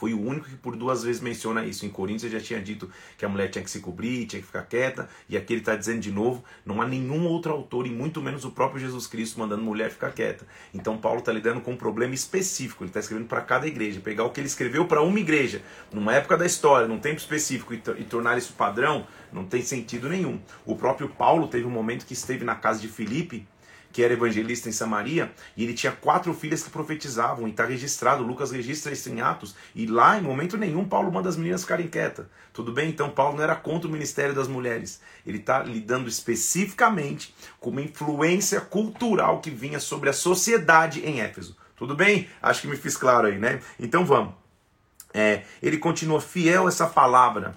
foi 0.00 0.14
o 0.14 0.20
único 0.20 0.48
que 0.48 0.56
por 0.56 0.76
duas 0.76 1.02
vezes 1.04 1.20
menciona 1.20 1.62
isso. 1.62 1.84
Em 1.84 1.90
Coríntios 1.90 2.32
já 2.32 2.40
tinha 2.40 2.58
dito 2.58 2.90
que 3.18 3.24
a 3.26 3.28
mulher 3.28 3.48
tinha 3.48 3.62
que 3.62 3.70
se 3.70 3.80
cobrir, 3.80 4.24
tinha 4.24 4.40
que 4.40 4.46
ficar 4.46 4.62
quieta, 4.62 5.10
e 5.28 5.36
aqui 5.36 5.52
ele 5.52 5.60
está 5.60 5.76
dizendo 5.76 6.00
de 6.00 6.10
novo: 6.10 6.42
não 6.64 6.80
há 6.80 6.88
nenhum 6.88 7.26
outro 7.26 7.52
autor, 7.52 7.86
e 7.86 7.90
muito 7.90 8.22
menos 8.22 8.46
o 8.46 8.50
próprio 8.50 8.80
Jesus 8.80 9.06
Cristo, 9.06 9.38
mandando 9.38 9.62
mulher 9.62 9.90
ficar 9.90 10.10
quieta. 10.12 10.46
Então 10.72 10.96
Paulo 10.96 11.18
está 11.18 11.30
lidando 11.30 11.60
com 11.60 11.72
um 11.72 11.76
problema 11.76 12.14
específico, 12.14 12.82
ele 12.82 12.88
está 12.88 13.00
escrevendo 13.00 13.28
para 13.28 13.42
cada 13.42 13.66
igreja. 13.66 14.00
Pegar 14.00 14.24
o 14.24 14.30
que 14.30 14.40
ele 14.40 14.46
escreveu 14.46 14.86
para 14.86 15.02
uma 15.02 15.20
igreja, 15.20 15.60
numa 15.92 16.14
época 16.14 16.38
da 16.38 16.46
história, 16.46 16.88
num 16.88 16.98
tempo 16.98 17.18
específico, 17.18 17.74
e, 17.74 17.82
e 17.98 18.04
tornar 18.04 18.38
isso 18.38 18.54
padrão, 18.54 19.06
não 19.30 19.44
tem 19.44 19.60
sentido 19.60 20.08
nenhum. 20.08 20.40
O 20.64 20.76
próprio 20.76 21.10
Paulo 21.10 21.46
teve 21.46 21.66
um 21.66 21.70
momento 21.70 22.06
que 22.06 22.14
esteve 22.14 22.42
na 22.42 22.54
casa 22.54 22.80
de 22.80 22.88
Filipe 22.88 23.46
que 23.92 24.02
era 24.02 24.12
evangelista 24.12 24.68
em 24.68 24.72
Samaria, 24.72 25.32
e 25.56 25.64
ele 25.64 25.74
tinha 25.74 25.92
quatro 25.92 26.32
filhas 26.32 26.62
que 26.62 26.70
profetizavam, 26.70 27.46
e 27.46 27.50
está 27.50 27.64
registrado, 27.64 28.22
Lucas 28.22 28.50
registra 28.50 28.92
isso 28.92 29.08
em 29.08 29.20
Atos, 29.20 29.54
e 29.74 29.86
lá, 29.86 30.18
em 30.18 30.22
momento 30.22 30.56
nenhum, 30.56 30.84
Paulo 30.84 31.12
manda 31.12 31.28
as 31.28 31.36
meninas 31.36 31.62
ficarem 31.62 31.88
quietas. 31.88 32.26
Tudo 32.52 32.72
bem? 32.72 32.88
Então, 32.88 33.10
Paulo 33.10 33.36
não 33.36 33.44
era 33.44 33.56
contra 33.56 33.88
o 33.88 33.92
ministério 33.92 34.34
das 34.34 34.48
mulheres. 34.48 35.00
Ele 35.26 35.38
está 35.38 35.62
lidando 35.62 36.08
especificamente 36.08 37.34
com 37.58 37.70
uma 37.70 37.82
influência 37.82 38.60
cultural 38.60 39.40
que 39.40 39.50
vinha 39.50 39.80
sobre 39.80 40.10
a 40.10 40.12
sociedade 40.12 41.00
em 41.04 41.20
Éfeso. 41.20 41.56
Tudo 41.76 41.94
bem? 41.94 42.28
Acho 42.42 42.62
que 42.62 42.68
me 42.68 42.76
fiz 42.76 42.96
claro 42.96 43.26
aí, 43.26 43.38
né? 43.38 43.60
Então 43.78 44.04
vamos. 44.04 44.34
É, 45.14 45.42
ele 45.62 45.78
continua 45.78 46.20
fiel 46.20 46.66
a 46.66 46.68
essa 46.68 46.86
palavra 46.86 47.56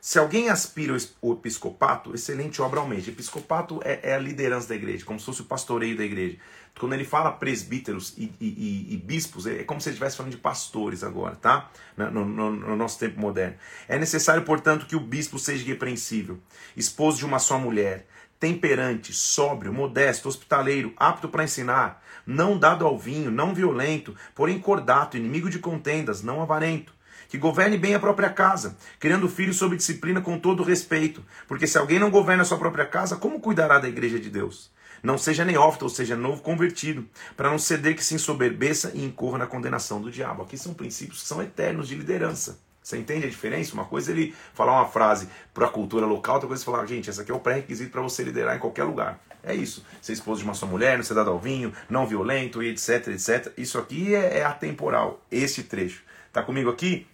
se 0.00 0.18
alguém 0.18 0.48
aspira 0.48 0.96
o 1.20 1.32
episcopato, 1.34 2.14
excelente 2.14 2.62
obra 2.62 2.80
almeja. 2.80 3.10
Episcopato 3.10 3.80
é, 3.84 4.00
é, 4.02 4.14
a 4.14 4.18
liderança 4.18 4.68
da 4.68 4.74
igreja, 4.74 5.04
como 5.04 5.20
se 5.20 5.26
fosse 5.26 5.42
o 5.42 5.44
pastoreio 5.44 5.94
da 5.94 6.02
igreja. 6.02 6.38
Quando 6.78 6.94
ele 6.94 7.04
fala 7.04 7.30
presbíteros 7.30 8.14
e, 8.16 8.32
e, 8.40 8.94
e, 8.94 8.96
bispos, 8.96 9.46
é 9.46 9.62
como 9.64 9.78
se 9.78 9.90
ele 9.90 9.94
estivesse 9.94 10.16
falando 10.16 10.32
de 10.32 10.38
pastores 10.38 11.04
agora, 11.04 11.36
tá? 11.36 11.70
No, 11.96 12.24
no, 12.24 12.50
no, 12.50 12.76
nosso 12.76 12.98
tempo 12.98 13.20
moderno. 13.20 13.56
É 13.86 13.98
necessário, 13.98 14.42
portanto, 14.42 14.86
que 14.86 14.96
o 14.96 15.00
bispo 15.00 15.38
seja 15.38 15.62
irrepreensível, 15.62 16.38
esposo 16.74 17.18
de 17.18 17.26
uma 17.26 17.38
só 17.38 17.58
mulher, 17.58 18.06
temperante, 18.38 19.12
sóbrio, 19.12 19.74
modesto, 19.74 20.28
hospitaleiro, 20.28 20.94
apto 20.96 21.28
para 21.28 21.44
ensinar, 21.44 22.02
não 22.24 22.58
dado 22.58 22.86
ao 22.86 22.98
vinho, 22.98 23.30
não 23.30 23.54
violento, 23.54 24.16
porém 24.34 24.58
cordato, 24.58 25.18
inimigo 25.18 25.50
de 25.50 25.58
contendas, 25.58 26.22
não 26.22 26.40
avarento 26.40 26.98
que 27.30 27.38
governe 27.38 27.78
bem 27.78 27.94
a 27.94 28.00
própria 28.00 28.28
casa, 28.28 28.76
criando 28.98 29.28
filhos 29.28 29.56
sob 29.56 29.76
disciplina 29.76 30.20
com 30.20 30.36
todo 30.36 30.64
respeito, 30.64 31.24
porque 31.46 31.66
se 31.66 31.78
alguém 31.78 32.00
não 32.00 32.10
governa 32.10 32.42
a 32.42 32.44
sua 32.44 32.58
própria 32.58 32.84
casa, 32.84 33.16
como 33.16 33.40
cuidará 33.40 33.78
da 33.78 33.88
igreja 33.88 34.18
de 34.18 34.28
Deus? 34.28 34.68
Não 35.00 35.16
seja 35.16 35.44
neófito, 35.44 35.84
ou 35.84 35.88
seja, 35.88 36.16
novo 36.16 36.42
convertido, 36.42 37.06
para 37.36 37.48
não 37.48 37.58
ceder 37.58 37.94
que 37.94 38.04
se 38.04 38.16
ensoberbeça 38.16 38.90
e 38.94 39.04
incorra 39.04 39.38
na 39.38 39.46
condenação 39.46 40.02
do 40.02 40.10
diabo. 40.10 40.42
Aqui 40.42 40.58
são 40.58 40.74
princípios 40.74 41.22
que 41.22 41.28
são 41.28 41.40
eternos 41.40 41.88
de 41.88 41.94
liderança. 41.94 42.58
Você 42.82 42.98
entende 42.98 43.26
a 43.26 43.30
diferença? 43.30 43.74
Uma 43.74 43.84
coisa 43.84 44.10
é 44.10 44.14
ele 44.14 44.34
falar 44.52 44.72
uma 44.72 44.88
frase 44.88 45.28
para 45.54 45.66
a 45.66 45.70
cultura 45.70 46.06
local, 46.06 46.34
outra 46.34 46.48
coisa 46.48 46.62
é 46.62 46.66
falar, 46.66 46.84
gente, 46.86 47.08
essa 47.08 47.22
aqui 47.22 47.30
é 47.30 47.34
o 47.34 47.38
pré-requisito 47.38 47.92
para 47.92 48.02
você 48.02 48.24
liderar 48.24 48.56
em 48.56 48.58
qualquer 48.58 48.84
lugar. 48.84 49.20
É 49.44 49.54
isso. 49.54 49.86
Ser 50.02 50.14
esposo 50.14 50.40
de 50.40 50.44
uma 50.44 50.54
só 50.54 50.66
mulher, 50.66 50.96
não 50.96 51.04
ser 51.04 51.14
dado 51.14 51.30
ao 51.30 51.38
vinho, 51.38 51.72
não 51.88 52.06
violento, 52.06 52.60
etc, 52.60 53.08
etc. 53.08 53.52
Isso 53.56 53.78
aqui 53.78 54.14
é, 54.14 54.38
é 54.38 54.44
atemporal, 54.44 55.24
esse 55.30 55.62
trecho. 55.62 56.02
Tá 56.32 56.42
comigo 56.42 56.70
aqui? 56.70 57.06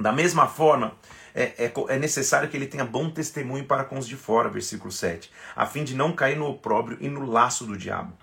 Da 0.00 0.12
mesma 0.12 0.46
forma, 0.46 0.94
é, 1.34 1.66
é, 1.66 1.72
é, 1.88 1.98
necessário 1.98 2.48
que 2.48 2.56
ele 2.56 2.66
tenha 2.66 2.86
bom 2.86 3.10
testemunho 3.10 3.64
para 3.64 3.84
com 3.84 3.98
os 3.98 4.08
de 4.08 4.16
fora, 4.16 4.48
versículo 4.48 4.90
7, 4.90 5.30
a 5.54 5.66
fim 5.66 5.84
de 5.84 5.94
não 5.94 6.12
cair 6.12 6.38
no 6.38 6.46
opróbrio 6.46 6.96
e 7.02 7.08
no 7.08 7.26
laço 7.26 7.66
do 7.66 7.76
diabo. 7.76 8.14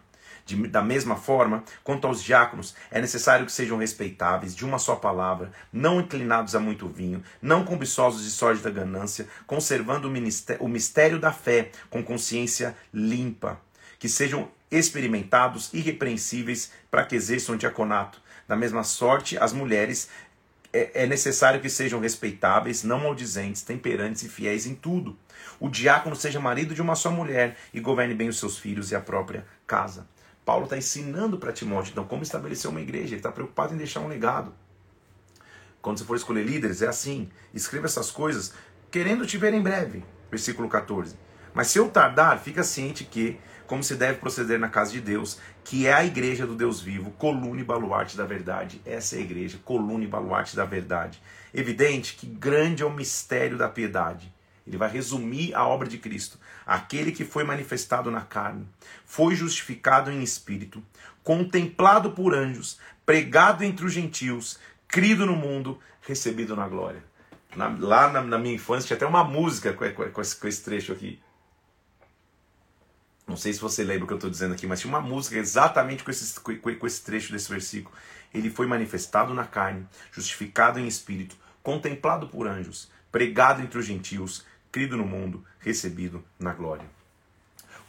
De, 0.43 0.55
da 0.67 0.81
mesma 0.81 1.15
forma, 1.15 1.63
quanto 1.84 2.07
aos 2.07 2.24
diáconos, 2.24 2.74
é 2.89 3.00
necessário 3.00 3.46
que 3.46 3.51
sejam 3.51 3.77
respeitáveis, 3.77 4.55
de 4.55 4.65
uma 4.65 4.79
só 4.79 4.96
palavra, 4.96 5.51
não 5.72 6.00
inclinados 6.00 6.55
a 6.55 6.60
muito 6.60 6.88
vinho, 6.88 7.22
não 7.39 7.63
cobiçosos 7.63 8.24
de 8.24 8.31
sórdida 8.31 8.72
ganância, 8.72 9.27
conservando 9.46 10.07
o, 10.07 10.63
o 10.63 10.67
mistério 10.67 11.19
da 11.19 11.31
fé 11.31 11.69
com 11.91 12.01
consciência 12.01 12.75
limpa, 12.91 13.60
que 14.00 14.10
sejam 14.10 14.50
experimentados, 14.72 15.72
irrepreensíveis, 15.74 16.72
para 16.89 17.05
que 17.05 17.15
exerçam 17.15 17.55
o 17.55 17.57
diaconato. 17.57 18.22
Da 18.48 18.55
mesma 18.55 18.84
sorte, 18.84 19.38
as 19.38 19.51
mulheres 19.51 20.10
é, 20.71 21.03
é 21.03 21.07
necessário 21.07 21.62
que 21.62 21.69
sejam 21.69 22.00
respeitáveis, 22.00 22.83
não 22.83 23.00
maldizentes, 23.00 23.62
temperantes 23.62 24.24
e 24.24 24.29
fiéis 24.29 24.65
em 24.65 24.75
tudo. 24.75 25.17
O 25.59 25.69
diácono 25.69 26.15
seja 26.15 26.39
marido 26.39 26.74
de 26.74 26.81
uma 26.81 26.95
só 26.95 27.12
mulher 27.12 27.57
e 27.74 27.79
governe 27.79 28.13
bem 28.13 28.29
os 28.29 28.39
seus 28.39 28.57
filhos 28.57 28.91
e 28.91 28.95
a 28.95 29.01
própria 29.01 29.45
casa. 29.65 30.07
Paulo 30.45 30.63
está 30.63 30.77
ensinando 30.77 31.38
para 31.38 31.51
Timóteo, 31.51 31.91
então, 31.91 32.05
como 32.05 32.24
estabelecer 32.24 32.69
uma 32.69 32.79
igreja. 32.79 33.09
Ele 33.09 33.15
está 33.17 33.31
preocupado 33.31 33.74
em 33.74 33.77
deixar 33.77 34.00
um 34.00 34.07
legado. 34.07 34.53
Quando 35.81 35.97
você 35.97 36.05
for 36.05 36.15
escolher 36.15 36.45
líderes, 36.45 36.81
é 36.81 36.88
assim. 36.88 37.29
Escreva 37.53 37.86
essas 37.86 38.12
coisas, 38.12 38.53
querendo 38.89 39.25
te 39.25 39.38
ver 39.38 39.53
em 39.53 39.62
breve. 39.62 40.05
Versículo 40.29 40.69
14. 40.69 41.17
Mas 41.53 41.67
se 41.67 41.79
eu 41.79 41.89
tardar, 41.89 42.39
fica 42.39 42.63
ciente 42.63 43.03
que, 43.03 43.38
como 43.67 43.83
se 43.83 43.95
deve 43.95 44.19
proceder 44.19 44.57
na 44.57 44.69
casa 44.69 44.93
de 44.93 45.01
Deus, 45.01 45.39
que 45.63 45.86
é 45.86 45.93
a 45.93 46.05
igreja 46.05 46.47
do 46.47 46.55
Deus 46.55 46.81
vivo, 46.81 47.12
coluna 47.12 47.59
e 47.59 47.63
baluarte 47.63 48.15
da 48.15 48.25
verdade. 48.25 48.81
Essa 48.86 49.17
é 49.17 49.19
a 49.19 49.21
igreja, 49.21 49.59
coluna 49.63 50.05
e 50.05 50.07
baluarte 50.07 50.55
da 50.55 50.65
verdade. 50.65 51.21
Evidente 51.53 52.15
que 52.15 52.25
grande 52.25 52.81
é 52.81 52.86
o 52.86 52.93
mistério 52.93 53.57
da 53.57 53.67
piedade. 53.67 54.33
Ele 54.65 54.77
vai 54.77 54.89
resumir 54.89 55.53
a 55.53 55.65
obra 55.65 55.88
de 55.88 55.97
Cristo. 55.97 56.39
Aquele 56.65 57.12
que 57.12 57.24
foi 57.24 57.43
manifestado 57.43 58.09
na 58.09 58.21
carne, 58.21 58.67
foi 59.05 59.36
justificado 59.36 60.12
em 60.12 60.24
espírito, 60.24 60.83
contemplado 61.24 62.12
por 62.12 62.33
anjos, 62.33 62.79
pregado 63.05 63.63
entre 63.63 63.86
os 63.86 63.93
gentios, 63.93 64.59
crido 64.88 65.25
no 65.25 65.36
mundo, 65.36 65.79
recebido 66.01 66.55
na 66.55 66.67
glória. 66.67 67.03
Na, 67.55 67.67
lá 67.79 68.12
na, 68.12 68.21
na, 68.21 68.38
minha 68.38 68.55
infância 68.55 68.88
tinha 68.88 68.97
até 68.97 69.05
uma 69.05 69.24
música 69.24 69.74
com, 69.74 69.89
com, 69.91 70.09
com, 70.09 70.21
esse, 70.21 70.36
com 70.36 70.47
esse 70.47 70.63
trecho 70.63 70.91
aqui. 70.93 71.19
Não 73.27 73.36
sei 73.36 73.51
se 73.51 73.60
você 73.60 73.84
lembra 73.84 74.05
o 74.05 74.07
que 74.07 74.13
eu 74.13 74.17
estou 74.17 74.29
dizendo 74.29 74.53
aqui, 74.53 74.65
mas 74.65 74.79
tinha 74.79 74.89
uma 74.89 75.01
música 75.01 75.38
exatamente 75.38 76.01
com 76.01 76.10
esse, 76.10 76.39
com, 76.39 76.88
esse 76.88 77.03
trecho 77.03 77.34
desse 77.34 77.50
versículo. 77.50 77.93
Ele 78.34 78.50
foi 78.50 78.65
manifestado 78.65 79.34
na 79.34 79.43
carne, 79.43 79.86
justificado 80.13 80.79
em 80.79 80.88
espírito, 80.88 81.36
contemplado 81.62 82.29
por 82.29 82.48
anjos, 82.48 82.89
pregado 83.12 83.62
entre 83.62 83.77
os 83.77 83.86
gentios, 83.86 84.46
crido 84.72 84.96
no 84.96 85.05
mundo, 85.05 85.43
recebido 85.60 86.24
na 86.39 86.53
glória. 86.53 86.86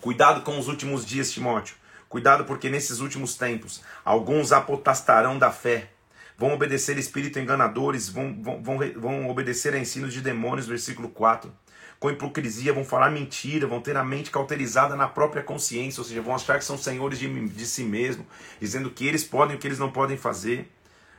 Cuidado 0.01 0.43
com 0.43 0.59
os 0.59 0.67
últimos 0.67 1.07
dias, 1.07 1.31
Timóteo. 1.31 1.77
Cuidado 2.09 2.45
porque 2.45 2.69
nesses 2.69 2.99
últimos 2.99 3.37
tempos 3.37 3.81
alguns 4.05 4.51
apotastarão 4.51 5.39
da 5.39 5.53
fé, 5.53 5.91
vão 6.37 6.53
obedecer 6.53 6.99
espíritos 6.99 7.41
enganadores, 7.41 8.09
vão, 8.09 8.43
vão, 8.43 8.63
vão, 8.63 8.79
vão 8.97 9.29
obedecer 9.29 9.73
a 9.75 9.79
ensinos 9.79 10.13
de 10.13 10.21
demônios, 10.21 10.67
versículo 10.67 11.09
4 11.11 11.53
com 11.99 12.11
hipocrisia, 12.11 12.73
vão 12.73 12.85
falar 12.85 13.11
mentira, 13.11 13.67
vão 13.67 13.81
ter 13.81 13.97
a 13.97 14.05
mente 14.05 14.31
cauterizada 14.31 14.95
na 14.95 15.09
própria 15.09 15.43
consciência, 15.43 16.01
ou 16.01 16.05
seja, 16.05 16.23
vão 16.23 16.35
achar 16.35 16.59
que 16.59 16.65
são 16.65 16.79
senhores 16.79 17.19
de, 17.19 17.49
de 17.49 17.67
si 17.67 17.83
mesmo, 17.83 18.25
dizendo 18.61 18.91
que 18.91 19.07
eles 19.07 19.25
podem 19.25 19.57
o 19.57 19.59
que 19.59 19.67
eles 19.67 19.79
não 19.79 19.91
podem 19.91 20.17
fazer, 20.17 20.71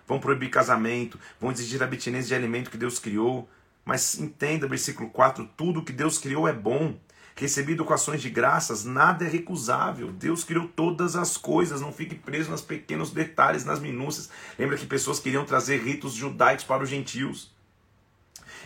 vão 0.08 0.20
proibir 0.20 0.50
casamento, 0.50 1.20
vão 1.40 1.52
exigir 1.52 1.84
abstinência 1.84 2.30
de 2.30 2.36
alimento 2.36 2.72
que 2.72 2.78
Deus 2.78 2.98
criou. 2.98 3.50
Mas 3.84 4.18
entenda, 4.20 4.68
versículo 4.68 5.10
4: 5.10 5.50
tudo 5.58 5.84
que 5.84 5.92
Deus 5.92 6.18
criou 6.18 6.48
é 6.48 6.54
bom. 6.54 6.98
Recebido 7.36 7.86
com 7.86 7.94
ações 7.94 8.22
de 8.22 8.30
graças, 8.30 8.84
nada 8.84 9.24
é 9.24 9.30
recusável. 9.30 10.12
Deus 10.12 10.44
criou 10.44 10.68
todas 10.68 11.16
as 11.16 11.38
coisas, 11.38 11.80
não 11.80 11.94
fique 11.94 12.14
preso 12.14 12.52
nos 12.52 12.60
pequenos 12.62 13.12
detalhes, 13.12 13.64
nas 13.64 13.80
minúcias. 13.80 14.30
Lembra 14.58 14.78
que 14.78 14.86
pessoas 14.86 15.20
queriam 15.20 15.46
trazer 15.46 15.82
ritos 15.82 16.14
judaicos 16.14 16.66
para 16.66 16.84
os 16.84 16.90
gentios. 16.90 17.50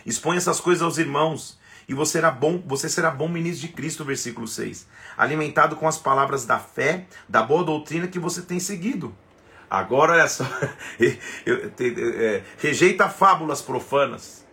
Expõe 0.04 0.36
essas 0.36 0.58
coisas 0.58 0.82
aos 0.82 0.98
irmãos 0.98 1.56
e 1.88 1.94
você 1.94 2.12
será 2.12 2.30
bom, 2.30 2.62
você 2.66 2.88
será 2.88 3.10
bom 3.10 3.28
ministro 3.28 3.66
de 3.66 3.72
Cristo, 3.74 4.04
versículo 4.04 4.46
6. 4.46 4.86
Alimentado 5.16 5.76
com 5.76 5.86
as 5.86 5.98
palavras 5.98 6.44
da 6.44 6.58
fé, 6.58 7.06
da 7.28 7.42
boa 7.42 7.64
doutrina 7.64 8.08
que 8.08 8.18
você 8.18 8.42
tem 8.42 8.60
seguido. 8.60 9.14
Agora, 9.68 10.12
olha 10.12 10.28
só, 10.28 10.44
é, 11.00 12.42
rejeita 12.58 13.08
fábulas 13.08 13.60
profanas, 13.60 14.44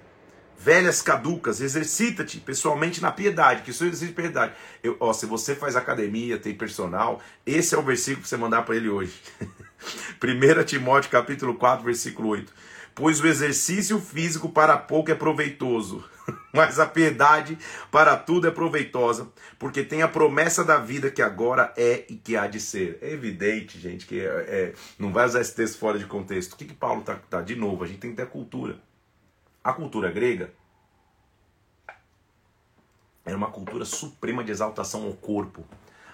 velhas 0.58 1.02
caducas, 1.02 1.62
exercita-te 1.62 2.40
pessoalmente 2.40 3.02
na 3.02 3.12
piedade, 3.12 3.62
que 3.62 3.72
isso 3.72 3.90
de 3.90 4.08
piedade. 4.08 4.54
Eu, 4.84 4.98
ó, 5.00 5.14
se 5.14 5.26
você 5.26 5.56
faz 5.56 5.76
academia, 5.76 6.38
tem 6.38 6.54
personal, 6.54 7.22
esse 7.46 7.76
é 7.76 7.78
o 7.78 7.84
versículo 7.84 8.24
que 8.24 8.30
você 8.30 8.38
mandar 8.38 8.64
para 8.64 8.76
ele 8.76 8.90
hoje. 8.90 9.14
1 10.22 10.64
Timóteo 10.64 11.10
capítulo 11.10 11.56
4, 11.56 11.84
versículo 11.84 12.30
8. 12.30 12.54
Pois 12.94 13.20
o 13.20 13.28
exercício 13.28 14.00
físico 14.00 14.50
para 14.50 14.78
pouco 14.78 15.12
é 15.12 15.16
proveitoso, 15.16 16.04
mas 16.54 16.80
a 16.80 16.86
piedade 16.86 17.58
para 17.92 18.18
tudo 18.18 18.48
é 18.48 18.52
proveitosa, 18.52 19.28
porque 19.58 19.84
tem 19.84 20.02
a 20.02 20.08
promessa 20.08 20.64
da 20.64 20.78
vida 20.78 21.10
que 21.10 21.22
agora 21.22 21.74
é 21.78 22.06
e 22.10 22.16
que 22.16 22.36
há 22.36 22.48
de 22.48 22.60
ser. 22.60 22.98
É 23.02 23.12
evidente, 23.12 23.80
gente, 23.80 24.06
que 24.06 24.20
é, 24.20 24.24
é, 24.26 24.74
não 24.98 25.12
vai 25.12 25.26
usar 25.26 25.42
esse 25.42 25.56
texto 25.56 25.78
fora 25.78 25.98
de 25.98 26.06
contexto. 26.06 26.54
O 26.54 26.58
que, 26.58 26.66
que 26.66 26.74
Paulo 26.74 27.02
está 27.02 27.16
tá? 27.16 27.42
De 27.42 27.56
novo, 27.56 27.84
a 27.84 27.88
gente 27.88 28.00
tem 28.00 28.12
que 28.12 28.18
ter 28.18 28.24
a 28.24 28.28
cultura. 28.28 28.80
A 29.64 29.74
cultura 29.74 30.12
grega 30.12 30.52
era 33.24 33.38
uma 33.38 33.52
cultura 33.52 33.86
suprema 33.86 34.44
de 34.44 34.52
exaltação 34.52 35.06
ao 35.06 35.14
corpo. 35.14 35.64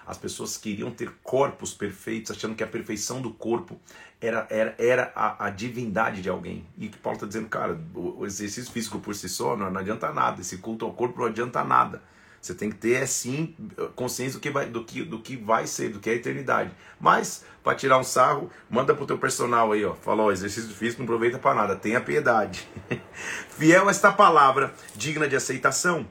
As 0.08 0.16
pessoas 0.16 0.56
queriam 0.56 0.90
ter 0.90 1.12
corpos 1.22 1.74
perfeitos, 1.74 2.30
achando 2.30 2.54
que 2.54 2.64
a 2.64 2.66
perfeição 2.66 3.20
do 3.20 3.30
corpo 3.30 3.78
era, 4.18 4.46
era, 4.48 4.74
era 4.78 5.12
a, 5.14 5.46
a 5.46 5.50
divindade 5.50 6.22
de 6.22 6.30
alguém. 6.30 6.66
E 6.78 6.88
que 6.88 6.96
Paulo 6.96 7.16
está 7.16 7.26
dizendo, 7.26 7.46
cara, 7.46 7.78
o, 7.94 8.24
exercício 8.24 8.72
físico 8.72 8.98
por 8.98 9.14
si 9.14 9.28
só 9.28 9.54
não, 9.54 9.70
não 9.70 9.78
adianta 9.78 10.10
nada. 10.10 10.40
Esse 10.40 10.56
culto 10.56 10.86
ao 10.86 10.94
corpo 10.94 11.20
não 11.20 11.26
adianta 11.26 11.62
nada. 11.62 12.02
Você 12.40 12.54
tem 12.54 12.70
que 12.70 12.76
ter, 12.76 13.06
sim, 13.06 13.54
consciência 13.94 14.38
do 14.38 14.40
que 14.40 14.48
vai, 14.48 14.70
do 14.70 14.82
que, 14.82 15.02
do 15.02 15.20
que 15.20 15.36
vai 15.36 15.66
ser, 15.66 15.90
do 15.90 16.00
que 16.00 16.08
é 16.08 16.14
a 16.14 16.16
eternidade. 16.16 16.70
Mas, 16.98 17.44
para 17.62 17.76
tirar 17.76 17.98
um 17.98 18.04
sarro, 18.04 18.50
manda 18.70 18.94
pro 18.94 19.04
teu 19.04 19.18
personal 19.18 19.72
aí, 19.72 19.84
ó. 19.84 19.94
Fala, 19.94 20.22
ó, 20.22 20.32
exercício 20.32 20.70
físico 20.70 21.02
não 21.02 21.04
aproveita 21.04 21.38
para 21.38 21.54
nada, 21.54 21.76
tenha 21.76 22.00
piedade. 22.00 22.66
Fiel 23.50 23.90
esta 23.90 24.10
palavra, 24.10 24.72
digna 24.96 25.28
de 25.28 25.36
aceitação. 25.36 26.06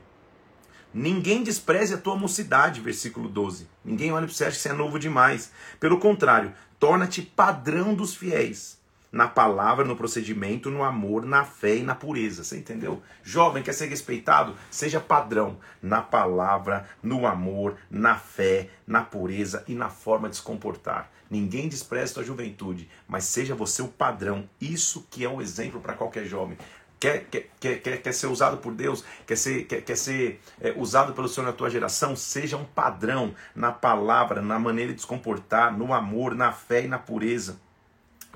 Ninguém 1.00 1.44
despreze 1.44 1.94
a 1.94 1.98
tua 2.00 2.16
mocidade, 2.16 2.82
versículo 2.82 3.30
12. 3.30 3.68
Ninguém 3.86 4.12
olha 4.12 4.26
para 4.26 4.34
você 4.34 4.46
acha 4.46 4.56
que 4.56 4.64
você 4.64 4.70
é 4.70 4.74
novo 4.74 4.98
demais. 4.98 5.52
Pelo 5.80 6.00
contrário, 6.00 6.52
torna-te 6.80 7.22
padrão 7.22 7.94
dos 7.94 8.16
fiéis. 8.16 8.80
Na 9.12 9.28
palavra, 9.28 9.86
no 9.86 9.96
procedimento, 9.96 10.72
no 10.72 10.84
amor, 10.84 11.24
na 11.24 11.46
fé 11.46 11.76
e 11.76 11.84
na 11.84 11.94
pureza. 11.94 12.44
Você 12.44 12.58
entendeu? 12.58 13.00
Jovem, 13.22 13.62
quer 13.62 13.74
ser 13.74 13.86
respeitado? 13.90 14.56
Seja 14.72 15.00
padrão 15.00 15.60
na 15.84 16.02
palavra, 16.02 16.90
no 17.04 17.28
amor, 17.28 17.78
na 17.92 18.16
fé, 18.16 18.68
na 18.88 19.04
pureza 19.04 19.64
e 19.68 19.76
na 19.76 19.92
forma 19.92 20.28
de 20.28 20.38
se 20.38 20.42
comportar. 20.42 21.12
Ninguém 21.30 21.68
despreze 21.68 22.14
tua 22.14 22.24
juventude, 22.24 22.90
mas 23.08 23.26
seja 23.26 23.54
você 23.54 23.84
o 23.84 23.88
padrão. 23.88 24.50
Isso 24.60 25.06
que 25.12 25.24
é 25.24 25.30
um 25.30 25.42
exemplo 25.42 25.80
para 25.80 25.94
qualquer 25.94 26.26
jovem 26.26 26.58
quer, 27.00 27.26
quer, 27.26 27.50
quer, 27.60 28.02
quer 28.02 28.12
ser 28.14 28.28
usado 28.28 28.58
por 28.58 28.74
Deus, 28.74 29.04
quer 29.26 29.36
ser, 29.36 29.64
quer, 29.64 29.82
quer 29.82 29.96
ser 29.96 30.40
é, 30.60 30.74
usado 30.76 31.14
pelo 31.14 31.28
Senhor 31.28 31.46
na 31.46 31.54
tua 31.54 31.70
geração, 31.70 32.16
seja 32.16 32.58
um 32.58 32.66
padrão 32.66 33.34
na 33.56 33.72
palavra, 33.72 34.42
na 34.42 34.60
maneira 34.60 34.94
de 34.94 35.02
se 35.02 35.08
comportar, 35.08 35.78
no 35.78 35.94
amor, 35.94 36.36
na 36.36 36.52
fé 36.52 36.86
e 36.86 36.88
na 36.88 36.98
pureza. 37.00 37.60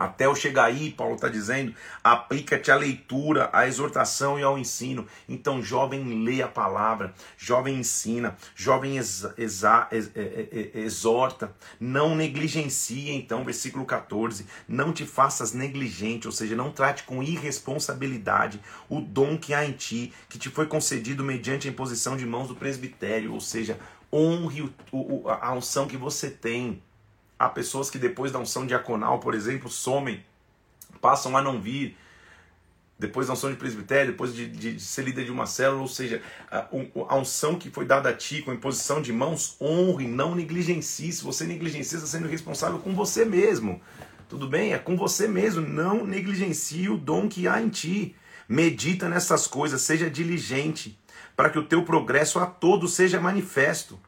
Até 0.01 0.25
eu 0.25 0.35
chegar 0.35 0.65
aí, 0.65 0.89
Paulo 0.89 1.13
está 1.13 1.27
dizendo, 1.27 1.75
aplica-te 2.03 2.71
à 2.71 2.75
leitura, 2.75 3.51
à 3.53 3.67
exortação 3.67 4.39
e 4.39 4.41
ao 4.41 4.57
ensino. 4.57 5.05
Então, 5.29 5.61
jovem, 5.61 6.23
lê 6.23 6.41
a 6.41 6.47
palavra, 6.47 7.13
jovem, 7.37 7.77
ensina, 7.77 8.35
jovem, 8.55 8.97
exa, 8.97 9.35
ex, 9.37 10.11
exorta, 10.73 11.55
não 11.79 12.15
negligencie. 12.15 13.11
Então, 13.11 13.45
versículo 13.45 13.85
14: 13.85 14.47
não 14.67 14.91
te 14.91 15.05
faças 15.05 15.53
negligente, 15.53 16.25
ou 16.25 16.33
seja, 16.33 16.55
não 16.55 16.71
trate 16.71 17.03
com 17.03 17.21
irresponsabilidade 17.21 18.59
o 18.89 18.99
dom 18.99 19.37
que 19.37 19.53
há 19.53 19.63
em 19.63 19.73
ti, 19.73 20.11
que 20.27 20.39
te 20.39 20.49
foi 20.49 20.65
concedido 20.65 21.23
mediante 21.23 21.67
a 21.67 21.71
imposição 21.71 22.17
de 22.17 22.25
mãos 22.25 22.47
do 22.47 22.55
presbitério, 22.55 23.33
ou 23.33 23.39
seja, 23.39 23.79
honre 24.11 24.63
o, 24.63 24.73
o, 24.91 25.29
a 25.29 25.53
unção 25.53 25.85
que 25.87 25.95
você 25.95 26.27
tem 26.27 26.81
Há 27.41 27.49
pessoas 27.49 27.89
que 27.89 27.97
depois 27.97 28.31
da 28.31 28.37
unção 28.37 28.67
diaconal, 28.67 29.19
por 29.19 29.33
exemplo, 29.33 29.67
somem, 29.67 30.23
passam 31.01 31.35
a 31.35 31.41
não 31.41 31.59
vir. 31.59 31.97
Depois 32.99 33.25
da 33.25 33.33
unção 33.33 33.49
de 33.49 33.55
presbitério, 33.55 34.11
depois 34.11 34.31
de, 34.31 34.47
de, 34.47 34.75
de 34.75 34.79
ser 34.79 35.01
líder 35.01 35.25
de 35.25 35.31
uma 35.31 35.47
célula, 35.47 35.81
ou 35.81 35.87
seja, 35.87 36.21
a, 36.51 36.67
a, 37.09 37.15
unção 37.17 37.57
que 37.57 37.71
foi 37.71 37.83
dada 37.83 38.09
a 38.09 38.13
ti 38.13 38.43
com 38.43 38.53
imposição 38.53 39.01
de 39.01 39.11
mãos, 39.11 39.57
honre, 39.59 40.07
não 40.07 40.35
negligencie. 40.35 41.11
Se 41.11 41.23
você 41.23 41.45
negligencia, 41.45 41.97
está 41.97 42.07
sendo 42.07 42.27
responsável 42.27 42.77
com 42.77 42.93
você 42.93 43.25
mesmo. 43.25 43.81
Tudo 44.29 44.47
bem? 44.47 44.73
É 44.73 44.77
com 44.77 44.95
você 44.95 45.27
mesmo. 45.27 45.67
Não 45.67 46.05
negligencie 46.05 46.89
o 46.89 46.97
dom 46.97 47.27
que 47.27 47.47
há 47.47 47.59
em 47.59 47.69
ti. 47.69 48.15
Medita 48.47 49.09
nessas 49.09 49.47
coisas, 49.47 49.81
seja 49.81 50.11
diligente, 50.11 50.95
para 51.35 51.49
que 51.49 51.57
o 51.57 51.65
teu 51.65 51.83
progresso 51.83 52.37
a 52.37 52.45
todos 52.45 52.93
seja 52.93 53.19
manifesto. 53.19 53.99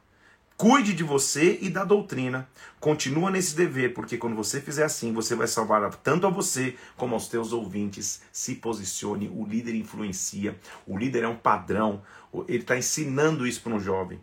Cuide 0.56 0.94
de 0.94 1.04
você 1.04 1.58
e 1.62 1.70
da 1.70 1.84
doutrina. 1.84 2.48
Continua 2.80 3.32
nesse 3.32 3.56
dever, 3.56 3.94
porque 3.94 4.18
quando 4.18 4.36
você 4.36 4.62
fizer 4.62 4.86
assim, 4.86 5.12
você 5.12 5.36
vai 5.36 5.48
salvar 5.48 5.94
tanto 5.96 6.28
a 6.28 6.30
você 6.30 6.76
como 6.96 7.16
aos 7.16 7.28
teus 7.28 7.52
ouvintes. 7.52 8.22
Se 8.32 8.56
posicione, 8.56 9.28
o 9.34 9.46
líder 9.46 9.76
influencia, 9.76 10.58
o 10.86 10.98
líder 10.98 11.24
é 11.24 11.28
um 11.28 11.36
padrão, 11.36 12.02
ele 12.48 12.60
está 12.60 12.78
ensinando 12.78 13.48
isso 13.48 13.62
para 13.62 13.74
um 13.74 13.80
jovem. 13.80 14.22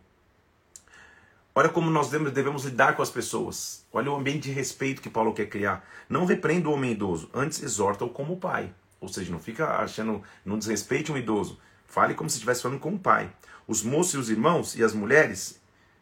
Olha 1.52 1.68
como 1.68 1.90
nós 1.90 2.10
devemos 2.10 2.64
lidar 2.64 2.94
com 2.94 3.02
as 3.02 3.10
pessoas. 3.10 3.84
Olha 3.92 4.10
o 4.10 4.16
ambiente 4.16 4.44
de 4.44 4.52
respeito 4.52 5.02
que 5.02 5.10
Paulo 5.10 5.34
quer 5.34 5.46
criar. 5.46 5.84
Não 6.08 6.24
repreenda 6.24 6.68
o 6.68 6.72
homem 6.72 6.92
idoso, 6.92 7.28
antes 7.34 7.60
exorta-o 7.60 8.08
como 8.08 8.36
pai. 8.36 8.72
Ou 9.00 9.08
seja, 9.08 9.32
não 9.32 9.40
fica 9.40 9.66
achando, 9.76 10.22
não 10.44 10.58
desrespeite 10.58 11.10
um 11.10 11.16
idoso. 11.16 11.58
Fale 11.86 12.14
como 12.14 12.30
se 12.30 12.36
estivesse 12.36 12.62
falando 12.62 12.78
com 12.78 12.94
o 12.94 12.98
pai. 12.98 13.32
Os 13.66 13.82
moços 13.82 14.14
e 14.14 14.18
os 14.18 14.30
irmãos 14.30 14.76
e 14.76 14.84
as 14.84 14.94
mulheres 14.94 15.59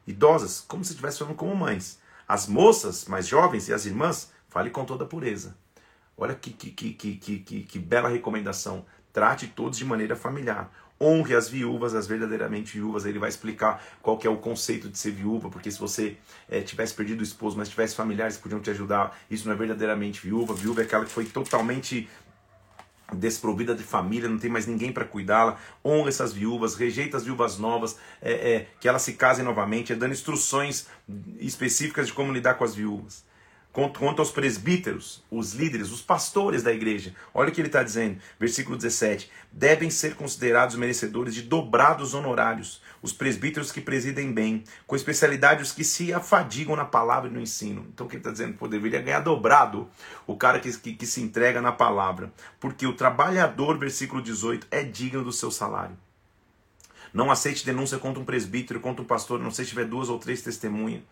idosas, 0.08 0.64
como 0.66 0.82
se 0.82 0.92
estivesse 0.92 1.18
falando 1.18 1.36
como 1.36 1.54
mães. 1.54 1.98
As 2.26 2.46
moças 2.46 3.04
mais 3.04 3.28
jovens 3.28 3.68
e 3.68 3.74
as 3.74 3.84
irmãs, 3.84 4.32
fale 4.48 4.70
com 4.70 4.84
toda 4.84 5.04
pureza. 5.04 5.54
Olha 6.16 6.34
que, 6.34 6.50
que, 6.50 6.70
que, 6.70 6.94
que, 6.94 7.38
que, 7.38 7.62
que 7.62 7.78
bela 7.78 8.08
recomendação. 8.08 8.84
Trate 9.12 9.46
todos 9.46 9.78
de 9.78 9.84
maneira 9.84 10.16
familiar. 10.16 10.70
honre 11.00 11.36
as 11.36 11.48
viúvas, 11.48 11.94
as 11.94 12.08
verdadeiramente 12.08 12.72
viúvas. 12.72 13.04
Ele 13.04 13.18
vai 13.18 13.28
explicar 13.28 13.82
qual 14.02 14.18
que 14.18 14.26
é 14.26 14.30
o 14.30 14.36
conceito 14.36 14.88
de 14.88 14.98
ser 14.98 15.12
viúva, 15.12 15.48
porque 15.48 15.70
se 15.70 15.78
você 15.78 16.16
é, 16.48 16.60
tivesse 16.60 16.92
perdido 16.94 17.20
o 17.20 17.22
esposo, 17.22 17.56
mas 17.56 17.68
tivesse 17.68 17.94
familiares 17.94 18.36
que 18.36 18.42
podiam 18.42 18.60
te 18.60 18.70
ajudar, 18.70 19.16
isso 19.30 19.46
não 19.46 19.54
é 19.54 19.56
verdadeiramente 19.56 20.20
viúva. 20.20 20.54
Viúva 20.54 20.80
é 20.80 20.84
aquela 20.84 21.04
que 21.04 21.12
foi 21.12 21.26
totalmente 21.26 22.08
desprovida 23.14 23.74
de 23.74 23.82
família, 23.82 24.28
não 24.28 24.38
tem 24.38 24.50
mais 24.50 24.66
ninguém 24.66 24.92
para 24.92 25.04
cuidá-la, 25.04 25.58
honra 25.84 26.08
essas 26.08 26.32
viúvas, 26.32 26.74
rejeita 26.74 27.16
as 27.16 27.24
viúvas 27.24 27.58
novas, 27.58 27.96
é, 28.20 28.32
é, 28.32 28.68
que 28.80 28.88
elas 28.88 29.02
se 29.02 29.14
casem 29.14 29.44
novamente, 29.44 29.92
é 29.92 29.96
dando 29.96 30.12
instruções 30.12 30.86
específicas 31.38 32.08
de 32.08 32.12
como 32.12 32.32
lidar 32.32 32.54
com 32.54 32.64
as 32.64 32.74
viúvas. 32.74 33.24
Quanto 33.70 34.20
aos 34.20 34.30
presbíteros, 34.30 35.22
os 35.30 35.52
líderes, 35.52 35.92
os 35.92 36.00
pastores 36.00 36.62
da 36.62 36.72
igreja, 36.72 37.14
olha 37.32 37.50
o 37.50 37.52
que 37.52 37.60
ele 37.60 37.68
está 37.68 37.82
dizendo, 37.82 38.18
versículo 38.40 38.76
17: 38.76 39.30
devem 39.52 39.88
ser 39.88 40.16
considerados 40.16 40.74
merecedores 40.74 41.34
de 41.34 41.42
dobrados 41.42 42.12
honorários, 42.12 42.82
os 43.02 43.12
presbíteros 43.12 43.70
que 43.70 43.80
presidem 43.80 44.32
bem, 44.32 44.64
com 44.86 44.96
especialidade 44.96 45.62
os 45.62 45.70
que 45.70 45.84
se 45.84 46.12
afadigam 46.12 46.74
na 46.74 46.84
palavra 46.84 47.30
e 47.30 47.32
no 47.32 47.40
ensino. 47.40 47.86
Então 47.92 48.06
o 48.06 48.08
que 48.08 48.16
ele 48.16 48.20
está 48.20 48.32
dizendo? 48.32 48.54
Pô, 48.54 48.66
deveria 48.66 49.00
ganhar 49.00 49.20
dobrado 49.20 49.88
o 50.26 50.34
cara 50.34 50.58
que, 50.58 50.76
que, 50.76 50.94
que 50.94 51.06
se 51.06 51.20
entrega 51.20 51.60
na 51.60 51.70
palavra, 51.70 52.32
porque 52.58 52.86
o 52.86 52.94
trabalhador, 52.94 53.78
versículo 53.78 54.20
18, 54.20 54.66
é 54.70 54.82
digno 54.82 55.22
do 55.22 55.32
seu 55.32 55.50
salário. 55.50 55.96
Não 57.12 57.30
aceite 57.30 57.64
denúncia 57.64 57.98
contra 57.98 58.20
um 58.20 58.24
presbítero, 58.24 58.80
contra 58.80 59.02
um 59.02 59.06
pastor, 59.06 59.38
não 59.38 59.50
sei 59.50 59.64
se 59.64 59.70
tiver 59.70 59.84
duas 59.84 60.08
ou 60.08 60.18
três 60.18 60.42
testemunhas. 60.42 61.02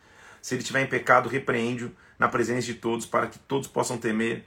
Se 0.42 0.55
ele 0.55 0.62
estiver 0.62 0.83
em 0.83 0.87
pecado, 0.87 1.29
repreende-o 1.29 1.90
na 2.18 2.29
presença 2.29 2.66
de 2.66 2.74
todos, 2.74 3.07
para 3.07 3.26
que 3.26 3.38
todos 3.38 3.68
possam 3.68 3.98
temer. 3.98 4.44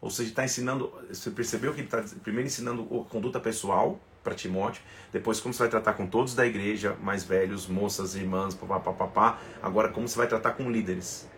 Ou 0.00 0.10
seja, 0.10 0.30
está 0.30 0.44
ensinando. 0.44 0.92
Você 1.08 1.30
percebeu 1.30 1.72
que 1.72 1.80
ele 1.80 1.86
está 1.86 2.02
primeiro 2.22 2.46
ensinando 2.46 2.84
conduta 3.08 3.38
pessoal 3.38 4.00
para 4.22 4.34
Timóteo, 4.34 4.82
depois 5.12 5.40
como 5.40 5.52
você 5.52 5.60
vai 5.60 5.68
tratar 5.68 5.94
com 5.94 6.06
todos 6.06 6.34
da 6.34 6.46
igreja, 6.46 6.96
mais 7.02 7.24
velhos, 7.24 7.66
moças, 7.66 8.14
irmãs, 8.14 8.54
papapá. 8.54 9.38
Agora, 9.60 9.88
como 9.88 10.08
você 10.08 10.16
vai 10.16 10.28
tratar 10.28 10.52
com 10.52 10.70
líderes. 10.70 11.28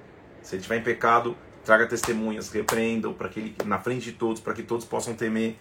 Se 0.43 0.55
ele 0.55 0.61
estiver 0.61 0.77
em 0.77 0.83
pecado, 0.83 1.37
traga 1.65 1.87
testemunhas, 1.87 2.51
repreenda-o 2.51 3.15
para 3.15 3.29
que 3.31 3.41
ele, 3.41 3.57
na 3.65 3.79
frente 3.79 4.05
de 4.05 4.13
todos, 4.13 4.41
para 4.41 4.53
que 4.53 4.63
todos 4.63 4.85
possam 4.85 5.15
temer. 5.15 5.57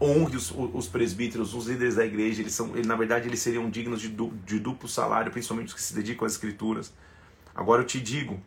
Honre 0.00 0.36
os, 0.36 0.50
os, 0.50 0.88
presbíteros, 0.88 1.54
os 1.54 1.68
líderes 1.68 1.94
da 1.94 2.04
igreja, 2.04 2.42
eles 2.42 2.52
são, 2.52 2.76
ele, 2.76 2.86
na 2.86 2.96
verdade, 2.96 3.28
eles 3.28 3.38
seriam 3.38 3.70
dignos 3.70 4.00
de, 4.00 4.08
du, 4.08 4.32
de 4.44 4.58
duplo 4.58 4.88
salário, 4.88 5.30
principalmente 5.30 5.68
os 5.68 5.74
que 5.74 5.80
se 5.80 5.94
dedicam 5.94 6.26
às 6.26 6.32
escrituras. 6.32 6.92
Agora 7.54 7.82
eu 7.82 7.86
te 7.86 8.00
digo, 8.00 8.42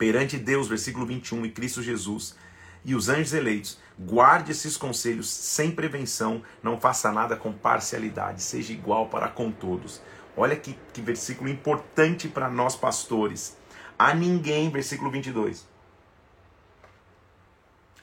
perante 0.00 0.38
Deus, 0.38 0.66
versículo 0.66 1.04
21, 1.04 1.44
e 1.44 1.50
Cristo 1.50 1.82
Jesus, 1.82 2.34
e 2.82 2.94
os 2.94 3.10
anjos 3.10 3.34
eleitos, 3.34 3.78
guarde 3.98 4.50
esses 4.50 4.74
conselhos 4.74 5.28
sem 5.28 5.70
prevenção, 5.70 6.42
não 6.62 6.80
faça 6.80 7.12
nada 7.12 7.36
com 7.36 7.52
parcialidade, 7.52 8.42
seja 8.42 8.72
igual 8.72 9.10
para 9.10 9.28
com 9.28 9.52
todos. 9.52 10.00
Olha 10.34 10.56
que, 10.56 10.74
que 10.94 11.02
versículo 11.02 11.50
importante 11.50 12.28
para 12.28 12.48
nós 12.48 12.74
pastores. 12.74 13.58
A 13.98 14.14
ninguém, 14.14 14.70
versículo 14.70 15.10
22. 15.10 15.68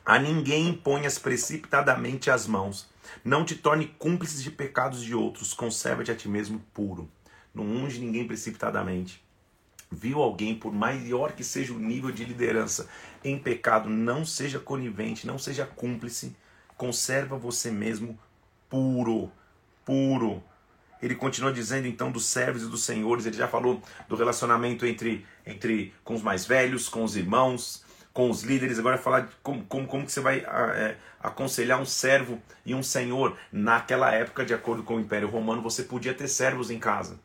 A 0.05 0.19
ninguém 0.19 0.67
imponhas 0.67 1.17
precipitadamente 1.17 2.29
as 2.29 2.45
mãos. 2.45 2.88
Não 3.25 3.43
te 3.43 3.55
torne 3.55 3.88
cúmplice 3.97 4.43
de 4.43 4.51
pecados 4.51 5.01
de 5.01 5.15
outros. 5.15 5.51
Conserva-te 5.51 6.12
a 6.12 6.15
ti 6.15 6.29
mesmo 6.29 6.60
puro. 6.75 7.10
Não 7.55 7.63
unge 7.63 7.99
ninguém 7.99 8.27
precipitadamente 8.27 9.25
viu 9.91 10.21
alguém, 10.21 10.56
por 10.56 10.73
maior 10.73 11.32
que 11.32 11.43
seja 11.43 11.73
o 11.73 11.80
nível 11.80 12.12
de 12.12 12.26
liderança, 12.26 12.88
em 13.23 13.38
pecado, 13.38 13.89
não 13.89 14.26
seja 14.26 14.60
conivente, 14.60 15.26
não 15.26 15.38
seja 15.38 15.65
cúmplice, 15.65 16.36
conserva 16.76 17.38
você 17.38 17.71
mesmo 17.71 18.17
puro, 18.69 19.32
puro. 19.86 20.43
Ele 21.02 21.15
continua 21.15 21.54
dizendo 21.54 21.88
então 21.88 22.12
dos 22.12 22.26
servos 22.26 22.63
e 22.63 22.67
dos 22.67 22.84
senhores, 22.84 23.26
ele 23.26 23.38
já 23.38 23.47
falou 23.47 23.82
do 24.08 24.15
relacionamento 24.15 24.86
entre, 24.86 25.26
entre 25.45 25.93
com 26.04 26.15
os 26.15 26.21
mais 26.21 26.45
velhos, 26.45 26.89
com 26.89 27.04
os 27.04 27.15
irmãos, 27.15 27.86
com 28.13 28.32
os 28.32 28.41
líderes, 28.41 28.80
agora 28.80 28.97
falar 28.97 29.30
como, 29.43 29.63
como, 29.65 29.88
como 29.88 30.06
que 30.06 30.12
você 30.12 30.19
vai 30.19 30.39
é, 30.39 30.97
aconselhar 31.19 31.80
um 31.80 31.86
servo 31.86 32.41
e 32.65 32.73
um 32.73 32.82
senhor. 32.82 33.38
Naquela 33.52 34.12
época, 34.12 34.43
de 34.43 34.56
acordo 34.56 34.82
com 34.82 34.95
o 34.95 35.00
Império 35.00 35.30
Romano, 35.30 35.62
você 35.62 35.84
podia 35.84 36.15
ter 36.15 36.28
servos 36.28 36.71
em 36.71 36.80
casa. 36.80 37.19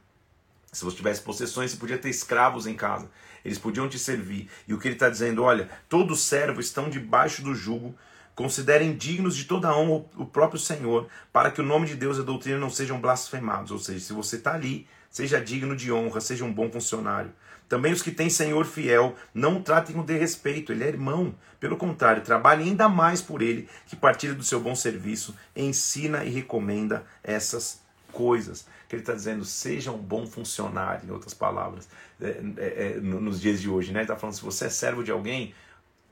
Se 0.73 0.87
você 0.87 0.97
tivesse 0.97 1.21
possessões, 1.21 1.71
você 1.71 1.77
podia 1.77 1.99
ter 1.99 2.09
escravos 2.09 2.67
em 2.67 2.75
casa. 2.75 3.11
Eles 3.45 3.59
podiam 3.59 3.91
te 3.91 3.99
servir. 3.99 4.49
E 4.67 4.73
o 4.73 4.79
que 4.79 4.89
ele 4.89 4.95
está 4.95 5.11
dizendo, 5.11 5.43
olha, 5.43 5.69
todos 5.87 6.19
os 6.19 6.25
servos 6.25 6.65
estão 6.65 6.89
debaixo 6.89 7.43
do 7.43 7.55
jugo. 7.55 7.95
Considerem 8.35 8.97
dignos 8.97 9.37
de 9.37 9.45
toda 9.45 9.69
a 9.69 9.77
honra 9.77 10.07
o 10.17 10.25
próprio 10.25 10.59
Senhor, 10.59 11.09
para 11.31 11.51
que 11.51 11.61
o 11.61 11.65
nome 11.65 11.87
de 11.87 11.95
Deus 11.95 12.17
e 12.17 12.21
a 12.21 12.25
doutrina 12.25 12.59
não 12.59 12.71
sejam 12.71 12.99
blasfemados. 12.99 13.71
Ou 13.71 13.79
seja, 13.79 14.01
se 14.01 14.15
você 14.15 14.37
está 14.37 14.55
ali, 14.55 14.87
seja 15.11 15.39
digno 15.39 15.77
de 15.77 15.93
honra, 15.93 16.23
seja 16.23 16.43
um 16.43 16.53
bom 16.53 16.71
funcionário. 16.71 17.31
Também 17.69 17.93
os 17.93 18.01
que 18.01 18.11
têm 18.11 18.31
Senhor 18.31 18.65
fiel, 18.65 19.15
não 19.35 19.59
o 19.59 19.63
tratem 19.63 19.95
com 19.95 20.03
desrespeito, 20.03 20.73
ele 20.73 20.85
é 20.85 20.89
irmão. 20.89 21.35
Pelo 21.61 21.77
contrário, 21.77 22.23
trabalhe 22.23 22.65
ainda 22.65 22.89
mais 22.89 23.21
por 23.21 23.43
ele, 23.43 23.69
que 23.87 23.95
partilha 23.95 24.35
do 24.35 24.43
seu 24.43 24.59
bom 24.59 24.75
serviço, 24.75 25.37
ensina 25.55 26.25
e 26.25 26.31
recomenda 26.31 27.05
essas 27.23 27.82
coisas 28.13 28.67
que 28.89 28.95
ele 28.95 29.03
está 29.03 29.15
dizendo, 29.15 29.45
seja 29.45 29.91
um 29.91 29.99
bom 29.99 30.27
funcionário, 30.27 31.09
em 31.09 31.11
outras 31.11 31.35
palavras, 31.35 31.89
é, 32.21 32.27
é, 32.59 32.93
é, 32.97 33.01
nos 33.01 33.41
dias 33.41 33.61
de 33.61 33.69
hoje. 33.69 33.93
Né? 33.93 34.01
Ele 34.01 34.05
está 34.05 34.17
falando, 34.17 34.37
se 34.37 34.43
você 34.43 34.67
é 34.67 34.71
servo 34.71 35.03
de 35.03 35.11
alguém, 35.11 35.55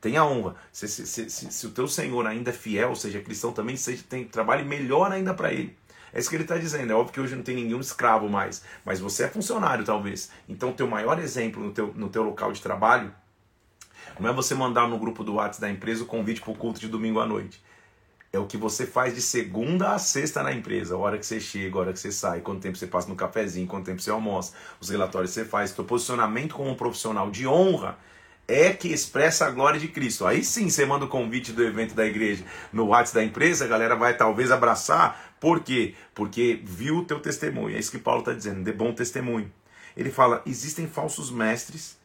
tenha 0.01 0.25
honra. 0.25 0.57
Se, 0.73 0.89
se, 0.89 1.07
se, 1.07 1.31
se, 1.31 1.67
o 1.67 1.71
teu 1.71 1.87
Senhor 1.87 2.27
ainda 2.27 2.51
é 2.51 2.53
fiel, 2.53 2.97
seja 2.97 3.21
cristão 3.21 3.53
também, 3.53 3.77
seja, 3.77 4.03
tem, 4.09 4.25
trabalhe 4.25 4.65
melhor 4.65 5.13
ainda 5.13 5.35
para 5.35 5.53
ele. 5.53 5.77
É 6.13 6.19
isso 6.19 6.29
que 6.29 6.37
ele 6.37 6.43
está 6.45 6.57
dizendo. 6.57 6.91
É 6.91 6.95
óbvio 6.95 7.13
que 7.13 7.21
hoje 7.21 7.37
não 7.37 7.43
tem 7.43 7.55
nenhum 7.55 7.81
escravo 7.81 8.29
mais, 8.29 8.63
mas 8.85 8.99
você 8.99 9.25
é 9.25 9.29
funcionário 9.29 9.85
talvez. 9.85 10.31
Então, 10.49 10.73
teu 10.73 10.89
maior 10.89 11.19
exemplo 11.21 11.63
no 11.63 11.71
teu, 11.73 11.93
no 11.95 12.09
teu 12.09 12.23
local 12.23 12.51
de 12.53 12.61
trabalho 12.61 13.13
não 14.19 14.29
é 14.29 14.33
você 14.33 14.55
mandar 14.55 14.89
no 14.89 14.99
grupo 14.99 15.23
do 15.23 15.35
WhatsApp 15.35 15.61
da 15.61 15.71
empresa 15.71 16.03
o 16.03 16.07
convite 16.07 16.41
para 16.41 16.51
o 16.51 16.57
culto 16.57 16.81
de 16.81 16.89
domingo 16.89 17.21
à 17.21 17.27
noite. 17.27 17.63
É 18.33 18.39
o 18.39 18.47
que 18.47 18.57
você 18.57 18.87
faz 18.87 19.13
de 19.13 19.21
segunda 19.21 19.91
a 19.91 19.99
sexta 19.99 20.41
na 20.43 20.53
empresa. 20.53 20.95
A 20.95 20.99
hora 20.99 21.19
que 21.19 21.27
você 21.27 21.41
chega, 21.41 21.77
a 21.77 21.81
hora 21.81 21.93
que 21.93 21.99
você 21.99 22.13
sai, 22.13 22.41
quanto 22.41 22.61
tempo 22.61 22.79
você 22.79 22.87
passa 22.87 23.09
no 23.09 23.17
cafezinho, 23.17 23.67
quanto 23.67 23.87
tempo 23.87 24.01
você 24.01 24.11
almoça, 24.11 24.53
os 24.81 24.89
relatórios 24.89 25.33
que 25.33 25.41
você 25.41 25.45
faz, 25.45 25.71
seu 25.71 25.85
posicionamento 25.85 26.55
como 26.55 26.71
um 26.71 26.77
profissional 26.77 27.29
de 27.29 27.47
honra 27.47 27.99
é 28.47 28.73
que 28.73 28.89
expressa 28.89 29.47
a 29.47 29.51
glória 29.51 29.81
de 29.81 29.89
Cristo. 29.89 30.27
Aí 30.27 30.45
sim 30.45 30.71
você 30.71 30.87
manda 30.87 31.05
o 31.05 31.09
convite 31.09 31.53
do 31.53 31.65
evento 31.65 31.95
da 31.95 32.07
igreja 32.07 32.45
no 32.73 32.87
WhatsApp 32.87 33.17
da 33.17 33.25
empresa, 33.25 33.65
a 33.65 33.69
galera 33.69 33.97
vai 33.97 34.17
talvez 34.17 34.53
abraçar. 34.53 35.35
Por 35.41 35.61
quê? 35.61 35.95
Porque 36.15 36.61
viu 36.63 36.99
o 36.99 37.05
teu 37.05 37.19
testemunho. 37.19 37.75
É 37.75 37.81
isso 37.81 37.91
que 37.91 37.99
Paulo 37.99 38.21
está 38.21 38.33
dizendo, 38.33 38.63
de 38.63 38.73
bom 38.73 38.93
testemunho. 38.93 39.53
Ele 39.97 40.11
fala: 40.11 40.43
existem 40.47 40.87
falsos 40.87 41.33
mestres 41.33 41.99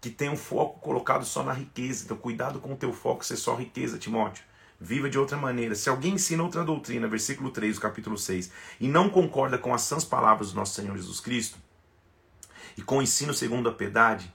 que 0.00 0.10
têm 0.10 0.30
um 0.30 0.36
foco 0.36 0.78
colocado 0.80 1.24
só 1.24 1.42
na 1.42 1.52
riqueza. 1.52 2.04
Então, 2.04 2.16
cuidado 2.16 2.60
com 2.60 2.72
o 2.74 2.76
teu 2.76 2.92
foco 2.92 3.24
ser 3.24 3.36
só 3.36 3.56
riqueza, 3.56 3.98
Timóteo 3.98 4.45
viva 4.80 5.08
de 5.08 5.18
outra 5.18 5.36
maneira. 5.36 5.74
Se 5.74 5.88
alguém 5.88 6.14
ensina 6.14 6.42
outra 6.42 6.64
doutrina, 6.64 7.08
versículo 7.08 7.50
3 7.50 7.76
do 7.76 7.80
capítulo 7.80 8.18
6, 8.18 8.50
e 8.80 8.88
não 8.88 9.08
concorda 9.08 9.58
com 9.58 9.74
as 9.74 9.82
sãs 9.82 10.04
palavras 10.04 10.52
do 10.52 10.56
nosso 10.56 10.74
Senhor 10.74 10.96
Jesus 10.96 11.20
Cristo, 11.20 11.58
e 12.76 12.82
com 12.82 12.98
o 12.98 13.02
ensino 13.02 13.32
segundo 13.32 13.68
a 13.68 13.72
piedade, 13.72 14.32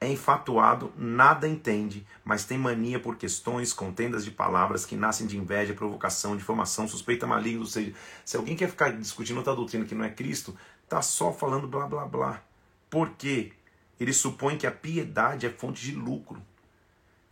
é 0.00 0.10
infatuado, 0.10 0.92
nada 0.96 1.48
entende, 1.48 2.06
mas 2.24 2.44
tem 2.44 2.58
mania 2.58 3.00
por 3.00 3.16
questões, 3.16 3.72
contendas 3.72 4.24
de 4.24 4.30
palavras 4.30 4.84
que 4.84 4.96
nascem 4.96 5.26
de 5.26 5.38
inveja, 5.38 5.72
provocação, 5.72 6.36
difamação, 6.36 6.86
suspeita 6.86 7.26
maligna. 7.26 7.60
Ou 7.60 7.66
seja, 7.66 7.94
se 8.24 8.36
alguém 8.36 8.56
quer 8.56 8.68
ficar 8.68 8.90
discutindo 8.90 9.38
outra 9.38 9.54
doutrina 9.54 9.84
que 9.84 9.94
não 9.94 10.04
é 10.04 10.10
Cristo, 10.10 10.54
tá 10.88 11.00
só 11.00 11.32
falando 11.32 11.66
blá 11.66 11.86
blá 11.86 12.04
blá. 12.04 12.42
Por 12.90 13.10
quê? 13.10 13.52
Ele 13.98 14.12
supõe 14.12 14.58
que 14.58 14.66
a 14.66 14.72
piedade 14.72 15.46
é 15.46 15.50
fonte 15.50 15.82
de 15.82 15.92
lucro. 15.92 16.42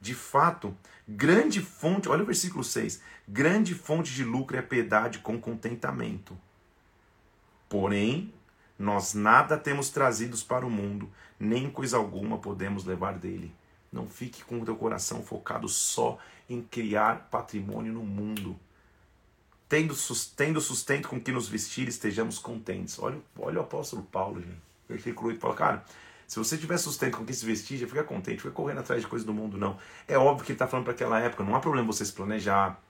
De 0.01 0.14
fato, 0.14 0.77
grande 1.08 1.60
fonte, 1.60 2.08
olha 2.08 2.22
o 2.22 2.26
versículo 2.26 2.64
6: 2.64 3.00
grande 3.28 3.74
fonte 3.74 4.12
de 4.12 4.24
lucro 4.24 4.56
é 4.56 4.60
a 4.60 4.62
piedade 4.62 5.18
com 5.18 5.40
contentamento. 5.40 6.36
Porém, 7.68 8.32
nós 8.78 9.14
nada 9.14 9.56
temos 9.56 9.90
trazidos 9.90 10.42
para 10.42 10.66
o 10.66 10.70
mundo, 10.70 11.10
nem 11.38 11.70
coisa 11.70 11.96
alguma 11.96 12.38
podemos 12.38 12.84
levar 12.84 13.18
dele. 13.18 13.54
Não 13.92 14.08
fique 14.08 14.42
com 14.44 14.60
o 14.60 14.64
teu 14.64 14.76
coração 14.76 15.22
focado 15.22 15.68
só 15.68 16.18
em 16.48 16.62
criar 16.62 17.28
patrimônio 17.30 17.92
no 17.92 18.02
mundo. 18.02 18.58
Tendo, 19.68 19.94
tendo 20.36 20.60
sustento 20.60 21.08
com 21.08 21.20
que 21.20 21.32
nos 21.32 21.48
vestir, 21.48 21.88
estejamos 21.88 22.38
contentes. 22.38 22.98
Olha, 22.98 23.18
olha 23.38 23.60
o 23.60 23.62
apóstolo 23.62 24.02
Paulo, 24.02 24.40
gente. 24.40 24.60
Versículo 24.88 25.28
8 25.28 25.40
fala, 25.40 25.54
cara, 25.54 25.84
se 26.33 26.38
você 26.38 26.57
tiver 26.57 26.79
sustento 26.79 27.18
com 27.18 27.27
que 27.27 27.35
se 27.35 27.45
vestir, 27.45 27.77
já 27.77 27.87
fica 27.87 28.03
contente, 28.03 28.38
fica 28.38 28.55
correndo 28.55 28.79
atrás 28.79 29.03
de 29.03 29.07
coisas 29.07 29.27
do 29.27 29.35
mundo, 29.35 29.59
não. 29.59 29.77
É 30.09 30.16
óbvio 30.16 30.47
que 30.47 30.53
ele 30.53 30.55
está 30.55 30.66
falando 30.66 30.87
para 30.87 30.95
aquela 30.95 31.21
época, 31.21 31.45
não 31.45 31.55
há 31.55 31.61
problema 31.61 31.87
você 31.87 32.07
se 32.07 32.12
planejar, 32.14 32.81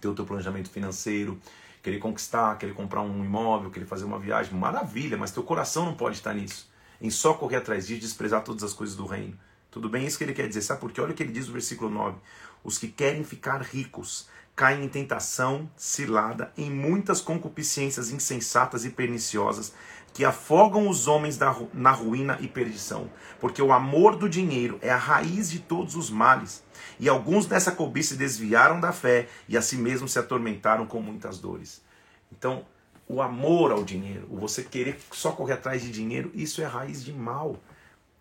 ter 0.00 0.08
o 0.08 0.14
teu 0.14 0.24
planejamento 0.24 0.70
financeiro, 0.70 1.38
querer 1.82 1.98
conquistar, 1.98 2.56
querer 2.56 2.72
comprar 2.72 3.02
um 3.02 3.22
imóvel, 3.22 3.70
querer 3.70 3.84
fazer 3.84 4.06
uma 4.06 4.18
viagem, 4.18 4.54
maravilha, 4.54 5.18
mas 5.18 5.30
teu 5.30 5.42
coração 5.42 5.84
não 5.84 5.94
pode 5.94 6.16
estar 6.16 6.32
nisso. 6.32 6.70
Em 7.02 7.10
só 7.10 7.34
correr 7.34 7.56
atrás 7.56 7.86
disso, 7.86 8.00
desprezar 8.00 8.42
todas 8.42 8.64
as 8.64 8.72
coisas 8.72 8.96
do 8.96 9.04
reino. 9.04 9.38
Tudo 9.70 9.90
bem? 9.90 10.04
É 10.04 10.06
isso 10.06 10.16
que 10.16 10.24
ele 10.24 10.32
quer 10.32 10.48
dizer. 10.48 10.62
Sabe 10.62 10.80
por 10.80 10.90
quê? 10.90 11.02
Olha 11.02 11.12
o 11.12 11.14
que 11.14 11.22
ele 11.22 11.32
diz 11.32 11.48
no 11.48 11.52
versículo 11.52 11.90
9. 11.90 12.16
Os 12.64 12.78
que 12.78 12.88
querem 12.88 13.24
ficar 13.24 13.60
ricos 13.60 14.26
caem 14.56 14.84
em 14.84 14.88
tentação, 14.88 15.70
cilada, 15.76 16.50
em 16.56 16.70
muitas 16.70 17.20
concupiscências 17.20 18.10
insensatas 18.10 18.86
e 18.86 18.90
perniciosas 18.90 19.74
que 20.12 20.24
afogam 20.24 20.88
os 20.88 21.06
homens 21.06 21.38
na 21.72 21.90
ruína 21.90 22.38
e 22.40 22.48
perdição. 22.48 23.10
Porque 23.40 23.62
o 23.62 23.72
amor 23.72 24.16
do 24.16 24.28
dinheiro 24.28 24.78
é 24.82 24.90
a 24.90 24.96
raiz 24.96 25.50
de 25.50 25.58
todos 25.60 25.94
os 25.94 26.10
males. 26.10 26.62
E 26.98 27.08
alguns 27.08 27.46
dessa 27.46 27.72
cobiça 27.72 28.16
desviaram 28.16 28.80
da 28.80 28.92
fé 28.92 29.28
e 29.48 29.56
a 29.56 29.62
si 29.62 29.76
mesmos 29.76 30.12
se 30.12 30.18
atormentaram 30.18 30.86
com 30.86 31.00
muitas 31.00 31.38
dores. 31.38 31.82
Então, 32.30 32.64
o 33.08 33.22
amor 33.22 33.72
ao 33.72 33.82
dinheiro, 33.82 34.26
o 34.30 34.36
você 34.36 34.62
querer 34.62 34.98
só 35.10 35.32
correr 35.32 35.54
atrás 35.54 35.82
de 35.82 35.90
dinheiro, 35.90 36.30
isso 36.34 36.60
é 36.62 36.64
raiz 36.64 37.04
de 37.04 37.12
mal. 37.12 37.56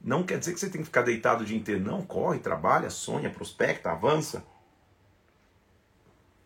Não 0.02 0.23
quer 0.23 0.39
dizer 0.39 0.54
que 0.54 0.60
você 0.60 0.69
tem 0.69 0.82
que 0.82 0.86
ficar 0.86 1.02
deitado 1.02 1.43
o 1.43 1.45
dia 1.45 1.58
inteiro. 1.58 1.84
Não, 1.84 2.02
corre, 2.02 2.39
trabalha, 2.39 2.89
sonha, 2.89 3.30
prospecta, 3.30 3.91
avança. 3.91 4.43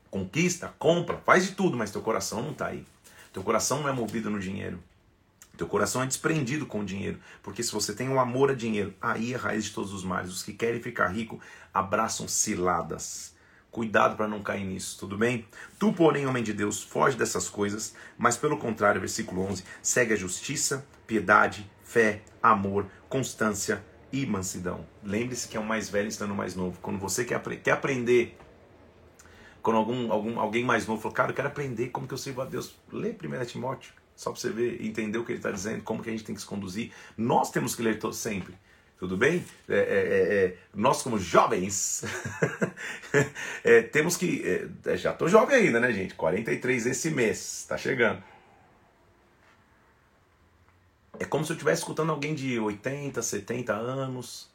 Conquista, 0.10 0.74
compra, 0.80 1.18
faz 1.18 1.46
de 1.46 1.54
tudo, 1.54 1.78
mas 1.78 1.92
teu 1.92 2.02
coração 2.02 2.42
não 2.42 2.52
está 2.52 2.68
aí. 2.68 2.86
Teu 3.32 3.44
coração 3.44 3.82
não 3.82 3.90
é 3.90 3.94
movido 3.94 4.30
no 4.30 4.40
dinheiro. 4.40 4.80
Teu 5.56 5.68
coração 5.68 6.02
é 6.02 6.08
desprendido 6.08 6.66
com 6.66 6.80
o 6.80 6.86
dinheiro. 6.86 7.20
Porque 7.44 7.62
se 7.62 7.72
você 7.72 7.94
tem 7.94 8.10
o 8.10 8.14
um 8.14 8.20
amor 8.20 8.50
a 8.50 8.56
dinheiro, 8.56 8.94
aí 9.00 9.34
é 9.34 9.36
a 9.36 9.40
raiz 9.40 9.66
de 9.66 9.72
todos 9.72 9.94
os 9.94 10.04
males. 10.04 10.32
Os 10.32 10.42
que 10.42 10.52
querem 10.52 10.82
ficar 10.82 11.08
rico 11.10 11.40
abraçam 11.72 12.28
ciladas. 12.28 13.36
Cuidado 13.70 14.16
para 14.16 14.28
não 14.28 14.42
cair 14.42 14.66
nisso, 14.66 14.98
tudo 15.00 15.16
bem? 15.16 15.48
Tu, 15.78 15.94
porém, 15.94 16.26
homem 16.26 16.44
de 16.44 16.54
Deus, 16.54 16.82
foge 16.82 17.18
dessas 17.18 17.50
coisas, 17.50 17.96
mas 18.18 18.38
pelo 18.38 18.58
contrário, 18.58 19.00
versículo 19.00 19.42
11, 19.42 19.64
segue 19.82 20.14
a 20.14 20.16
justiça, 20.16 20.86
piedade, 21.08 21.70
fé, 21.84 22.22
amor, 22.42 22.88
constância 23.10 23.84
e 24.12 24.26
mansidão. 24.26 24.86
Lembre-se 25.04 25.48
que 25.48 25.58
é 25.58 25.60
o 25.60 25.66
mais 25.66 25.90
velho 25.90 26.08
estando 26.08 26.36
mais 26.36 26.56
novo. 26.56 26.80
Quando 26.82 27.00
você 27.00 27.26
quer, 27.26 27.40
quer 27.64 27.72
aprender, 27.72 28.38
quando 29.62 29.78
algum, 29.78 30.12
algum, 30.12 30.40
alguém 30.40 30.64
mais 30.64 30.86
novo 30.86 31.02
falou, 31.02 31.16
cara, 31.16 31.32
eu 31.32 31.36
quero 31.36 31.48
aprender 31.48 31.90
como 31.90 32.08
que 32.08 32.14
eu 32.14 32.18
sirvo 32.18 32.42
a 32.42 32.46
Deus, 32.46 32.76
lê 32.92 33.10
1 33.10 33.46
Timóteo. 33.46 34.03
Só 34.16 34.32
para 34.32 34.40
você 34.40 34.50
ver, 34.50 34.86
entender 34.86 35.18
o 35.18 35.26
que 35.26 35.32
ele 35.32 35.40
está 35.40 35.52
dizendo, 35.52 35.84
como 35.84 36.04
que 36.04 36.10
a 36.10 36.12
gente 36.12 36.24
tem 36.24 36.36
que 36.36 36.42
se 36.42 36.48
conduzir. 36.48 36.92
Nós 37.18 37.52
temos 37.52 37.76
que 37.76 37.82
ler 37.82 38.00
sempre. 38.14 38.54
Tudo 39.00 39.18
bem? 39.18 39.44
É, 39.68 39.76
é, 39.76 39.80
é, 39.80 40.46
é 40.46 40.58
nós, 40.74 41.02
como 41.02 41.20
jovens, 41.20 42.04
é, 43.64 43.82
temos 43.82 44.16
que. 44.16 44.70
É, 44.86 44.96
já 44.96 45.12
estou 45.12 45.28
jovem 45.28 45.58
ainda, 45.58 45.80
né, 45.80 45.92
gente? 45.92 46.14
43 46.14 46.86
esse 46.86 47.12
mês, 47.12 47.62
está 47.62 47.78
chegando. 47.78 48.24
É 51.20 51.26
como 51.26 51.44
se 51.44 51.52
eu 51.52 51.56
estivesse 51.56 51.82
escutando 51.82 52.12
alguém 52.12 52.34
de 52.34 52.58
80, 52.60 53.22
70 53.22 53.74
anos, 53.74 54.50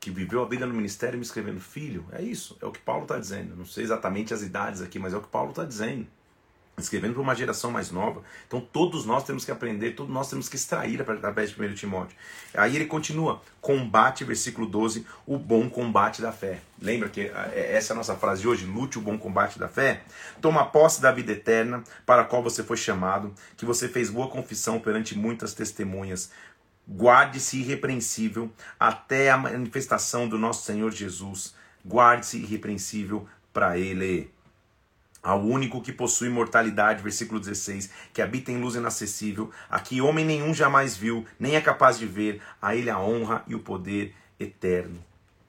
que 0.00 0.10
viveu 0.10 0.42
a 0.42 0.48
vida 0.48 0.66
no 0.66 0.74
ministério 0.74 1.18
me 1.18 1.24
escrevendo, 1.24 1.60
filho, 1.60 2.06
é 2.12 2.22
isso, 2.22 2.56
é 2.60 2.66
o 2.66 2.72
que 2.72 2.80
Paulo 2.80 3.02
está 3.02 3.18
dizendo. 3.18 3.54
Não 3.54 3.64
sei 3.64 3.84
exatamente 3.84 4.34
as 4.34 4.42
idades 4.42 4.82
aqui, 4.82 4.98
mas 4.98 5.14
é 5.14 5.16
o 5.16 5.22
que 5.22 5.28
Paulo 5.28 5.50
está 5.50 5.64
dizendo 5.64 6.06
escrevendo 6.78 7.14
para 7.14 7.22
uma 7.22 7.34
geração 7.34 7.70
mais 7.70 7.90
nova. 7.90 8.22
Então 8.46 8.60
todos 8.60 9.04
nós 9.04 9.24
temos 9.24 9.44
que 9.44 9.50
aprender, 9.50 9.92
todos 9.92 10.12
nós 10.12 10.28
temos 10.28 10.48
que 10.48 10.56
extrair 10.56 11.00
através 11.00 11.50
de 11.50 11.62
1 11.62 11.74
Timóteo. 11.74 12.16
Aí 12.54 12.76
ele 12.76 12.86
continua, 12.86 13.40
combate, 13.60 14.24
versículo 14.24 14.66
12, 14.66 15.06
o 15.26 15.38
bom 15.38 15.68
combate 15.68 16.22
da 16.22 16.32
fé. 16.32 16.60
Lembra 16.80 17.08
que 17.08 17.30
ah, 17.34 17.50
é, 17.52 17.76
essa 17.76 17.92
é 17.92 17.94
a 17.94 17.96
nossa 17.96 18.16
frase 18.16 18.42
de 18.42 18.48
hoje, 18.48 18.64
lute 18.64 18.98
o 18.98 19.02
bom 19.02 19.18
combate 19.18 19.58
da 19.58 19.68
fé? 19.68 20.02
Toma 20.40 20.64
posse 20.64 21.00
da 21.00 21.12
vida 21.12 21.32
eterna, 21.32 21.84
para 22.06 22.22
a 22.22 22.24
qual 22.24 22.42
você 22.42 22.62
foi 22.62 22.76
chamado, 22.76 23.34
que 23.56 23.64
você 23.64 23.88
fez 23.88 24.10
boa 24.10 24.28
confissão 24.28 24.80
perante 24.80 25.16
muitas 25.16 25.54
testemunhas. 25.54 26.30
Guarde-se 26.88 27.60
irrepreensível 27.60 28.50
até 28.78 29.30
a 29.30 29.36
manifestação 29.36 30.28
do 30.28 30.36
nosso 30.38 30.64
Senhor 30.64 30.90
Jesus. 30.90 31.54
Guarde-se 31.86 32.38
irrepreensível 32.38 33.28
para 33.52 33.78
ele 33.78 34.30
ao 35.22 35.40
único 35.40 35.82
que 35.82 35.92
possui 35.92 36.28
imortalidade, 36.28 37.02
versículo 37.02 37.38
16, 37.38 37.90
que 38.12 38.22
habita 38.22 38.50
em 38.50 38.60
luz 38.60 38.74
inacessível, 38.74 39.50
a 39.68 39.78
que 39.78 40.00
homem 40.00 40.24
nenhum 40.24 40.54
jamais 40.54 40.96
viu, 40.96 41.26
nem 41.38 41.56
é 41.56 41.60
capaz 41.60 41.98
de 41.98 42.06
ver, 42.06 42.40
a 42.60 42.74
ele 42.74 42.90
a 42.90 42.98
honra 42.98 43.44
e 43.46 43.54
o 43.54 43.60
poder 43.60 44.14
eterno. 44.38 45.04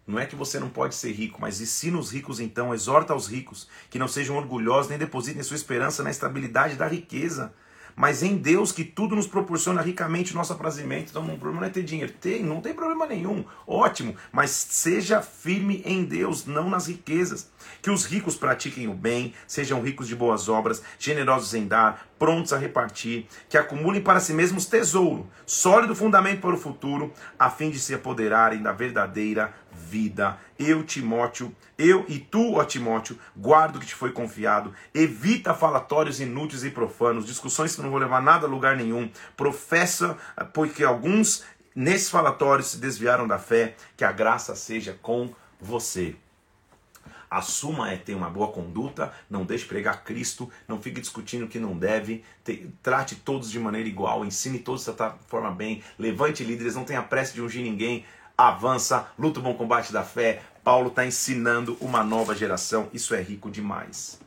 Não 0.05 0.19
é 0.19 0.25
que 0.25 0.36
você 0.36 0.60
não 0.60 0.69
pode 0.69 0.95
ser 0.95 1.12
rico, 1.12 1.39
mas 1.39 1.62
ensina 1.62 1.97
os 1.97 2.12
ricos 2.12 2.39
então, 2.39 2.73
exorta 2.73 3.15
os 3.15 3.27
ricos, 3.27 3.69
que 3.89 3.99
não 3.99 4.07
sejam 4.07 4.36
orgulhosos, 4.36 4.89
nem 4.89 4.97
depositem 4.97 5.43
sua 5.43 5.55
esperança 5.55 6.03
na 6.03 6.10
estabilidade 6.10 6.75
da 6.75 6.88
riqueza, 6.88 7.53
mas 7.95 8.23
em 8.23 8.38
Deus 8.38 8.71
que 8.71 8.84
tudo 8.84 9.15
nos 9.15 9.27
proporciona 9.27 9.82
ricamente 9.82 10.34
nosso 10.34 10.54
aprazimento. 10.54 11.10
Então, 11.10 11.23
o 11.23 11.38
problema 11.38 11.62
não 11.62 11.67
é 11.67 11.69
ter 11.69 11.84
dinheiro. 11.84 12.13
Tem, 12.19 12.43
não 12.43 12.62
tem 12.62 12.73
problema 12.73 13.06
nenhum. 13.06 13.43
Ótimo. 13.65 14.15
Mas 14.32 14.51
seja 14.51 15.21
firme 15.21 15.82
em 15.86 16.04
Deus, 16.04 16.45
não 16.45 16.69
nas 16.69 16.88
riquezas. 16.88 17.51
Que 17.82 17.89
os 17.89 18.06
ricos 18.06 18.36
pratiquem 18.36 18.88
o 18.88 18.93
bem, 18.93 19.34
sejam 19.47 19.82
ricos 19.82 20.08
de 20.08 20.15
boas 20.15 20.49
obras, 20.49 20.82
generosos 20.99 21.54
em 21.54 21.67
dar, 21.67 22.08
prontos 22.17 22.54
a 22.54 22.58
repartir, 22.58 23.25
que 23.49 23.58
acumulem 23.58 24.01
para 24.01 24.19
si 24.19 24.34
mesmos 24.34 24.65
tesouro, 24.65 25.27
sólido 25.45 25.95
fundamento 25.95 26.41
para 26.41 26.54
o 26.54 26.58
futuro, 26.58 27.12
a 27.38 27.49
fim 27.49 27.71
de 27.71 27.80
se 27.80 27.93
apoderarem 27.93 28.62
da 28.62 28.71
verdadeira 28.71 29.54
vida. 29.91 30.38
Eu, 30.58 30.84
Timóteo, 30.84 31.54
eu 31.77 32.06
e 32.08 32.17
tu, 32.17 32.54
ó 32.54 32.63
Timóteo, 32.63 33.19
guardo 33.36 33.75
o 33.75 33.80
que 33.80 33.86
te 33.86 33.93
foi 33.93 34.13
confiado. 34.13 34.73
Evita 34.93 35.54
falatórios 35.54 36.21
inúteis 36.21 36.63
e 36.63 36.69
profanos, 36.69 37.25
discussões 37.25 37.75
que 37.75 37.82
não 37.82 37.89
vão 37.89 37.99
levar 37.99 38.21
nada 38.21 38.47
a 38.47 38.49
lugar 38.49 38.77
nenhum. 38.77 39.12
Professa, 39.36 40.17
porque 40.54 40.86
alguns 40.86 41.43
nesses 41.75 42.10
falatórios 42.10 42.67
se 42.67 42.77
desviaram 42.77 43.27
da 43.27 43.38
fé, 43.38 43.75
que 43.97 44.06
a 44.06 44.13
graça 44.13 44.56
seja 44.56 44.97
com 45.01 45.30
você. 45.60 46.15
Assuma 47.30 47.91
é 47.91 47.95
ter 47.95 48.13
uma 48.13 48.30
boa 48.30 48.49
conduta, 48.49 49.13
não 49.30 49.45
deixe 49.45 49.65
pregar 49.65 50.04
Cristo, 50.04 50.49
não 50.67 50.82
fique 50.82 50.99
discutindo 50.99 51.45
o 51.45 51.47
que 51.47 51.60
não 51.60 51.77
deve, 51.77 52.25
te, 52.43 52.69
trate 52.84 53.15
todos 53.15 53.49
de 53.49 53.58
maneira 53.58 53.88
igual, 53.88 54.25
ensine 54.25 54.60
todos 54.60 54.86
dessa 54.86 55.17
forma 55.27 55.49
bem, 55.49 55.82
levante 55.97 56.43
líderes, 56.43 56.75
não 56.75 56.84
tenha 56.84 57.01
pressa 57.01 57.34
de 57.34 57.41
ungir 57.41 57.63
ninguém, 57.63 58.06
avança, 58.49 59.08
luta 59.17 59.39
o 59.39 59.43
bom 59.43 59.54
combate 59.54 59.91
da 59.91 60.04
fé. 60.04 60.41
Paulo 60.63 60.89
está 60.89 61.06
ensinando 61.06 61.77
uma 61.82 62.04
nova 62.04 62.36
geração, 62.36 62.89
isso 62.93 63.15
é 63.15 63.21
rico 63.21 63.49
demais. 63.49 64.19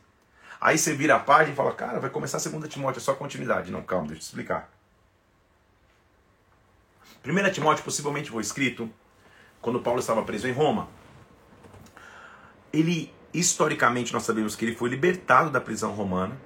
Aí 0.59 0.77
você 0.77 0.93
vira 0.93 1.15
a 1.15 1.19
página 1.19 1.53
e 1.53 1.55
fala, 1.55 1.71
cara, 1.73 1.99
vai 1.99 2.09
começar 2.09 2.37
a 2.37 2.39
segunda 2.39 2.67
Timóteo, 2.67 2.99
é 2.99 3.01
só 3.01 3.13
continuidade. 3.13 3.71
Não, 3.71 3.81
calma, 3.81 4.07
deixa 4.07 4.19
eu 4.19 4.21
te 4.21 4.27
explicar. 4.29 4.69
1 7.25 7.51
Timóteo 7.51 7.83
possivelmente 7.83 8.29
foi 8.29 8.41
escrito 8.41 8.89
quando 9.61 9.79
Paulo 9.79 9.99
estava 9.99 10.23
preso 10.23 10.47
em 10.47 10.51
Roma. 10.51 10.87
Ele, 12.71 13.11
historicamente, 13.33 14.13
nós 14.13 14.23
sabemos 14.23 14.55
que 14.55 14.65
ele 14.65 14.75
foi 14.75 14.89
libertado 14.89 15.49
da 15.49 15.59
prisão 15.59 15.91
romana, 15.91 16.37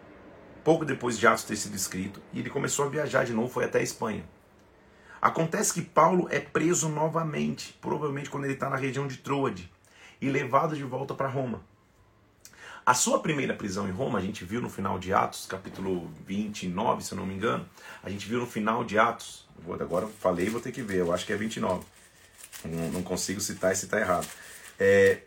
pouco 0.64 0.86
depois 0.86 1.18
de 1.18 1.28
Atos 1.28 1.44
ter 1.44 1.56
sido 1.56 1.76
escrito, 1.76 2.22
e 2.32 2.40
ele 2.40 2.50
começou 2.50 2.86
a 2.86 2.90
viajar 2.90 3.26
de 3.26 3.34
novo, 3.34 3.50
foi 3.50 3.66
até 3.66 3.80
a 3.80 3.84
Espanha. 3.84 4.24
Acontece 5.22 5.74
que 5.74 5.82
Paulo 5.82 6.28
é 6.32 6.40
preso 6.40 6.88
novamente, 6.88 7.78
provavelmente 7.82 8.30
quando 8.30 8.46
ele 8.46 8.54
está 8.54 8.70
na 8.70 8.78
região 8.78 9.08
de 9.08 9.18
Troade, 9.18 9.72
e 10.22 10.30
levado 10.30 10.76
de 10.76 10.84
volta 10.84 11.14
para 11.14 11.28
Roma. 11.28 11.62
A 12.86 12.94
sua 12.94 13.20
primeira 13.20 13.54
prisão 13.54 13.88
em 13.88 13.92
Roma, 13.92 14.18
a 14.18 14.22
gente 14.22 14.44
viu 14.44 14.62
no 14.62 14.70
final 14.70 14.98
de 14.98 15.14
Atos, 15.14 15.46
capítulo 15.46 16.10
29, 16.26 17.04
se 17.04 17.12
eu 17.12 17.18
não 17.18 17.26
me 17.26 17.36
engano, 17.36 17.68
a 18.02 18.10
gente 18.10 18.28
viu 18.28 18.40
no 18.40 18.48
final 18.48 18.84
de 18.84 18.98
Atos, 18.98 19.48
agora 19.80 20.08
falei 20.20 20.50
vou 20.50 20.60
ter 20.62 20.72
que 20.72 20.82
ver, 20.82 21.00
eu 21.00 21.14
acho 21.14 21.26
que 21.26 21.34
é 21.34 21.38
29, 21.38 21.86
não, 22.66 22.90
não 22.90 23.04
consigo 23.04 23.40
citar 23.42 23.74
e 23.74 23.76
citar 23.76 24.02
errado. 24.02 24.28
É, 24.80 25.20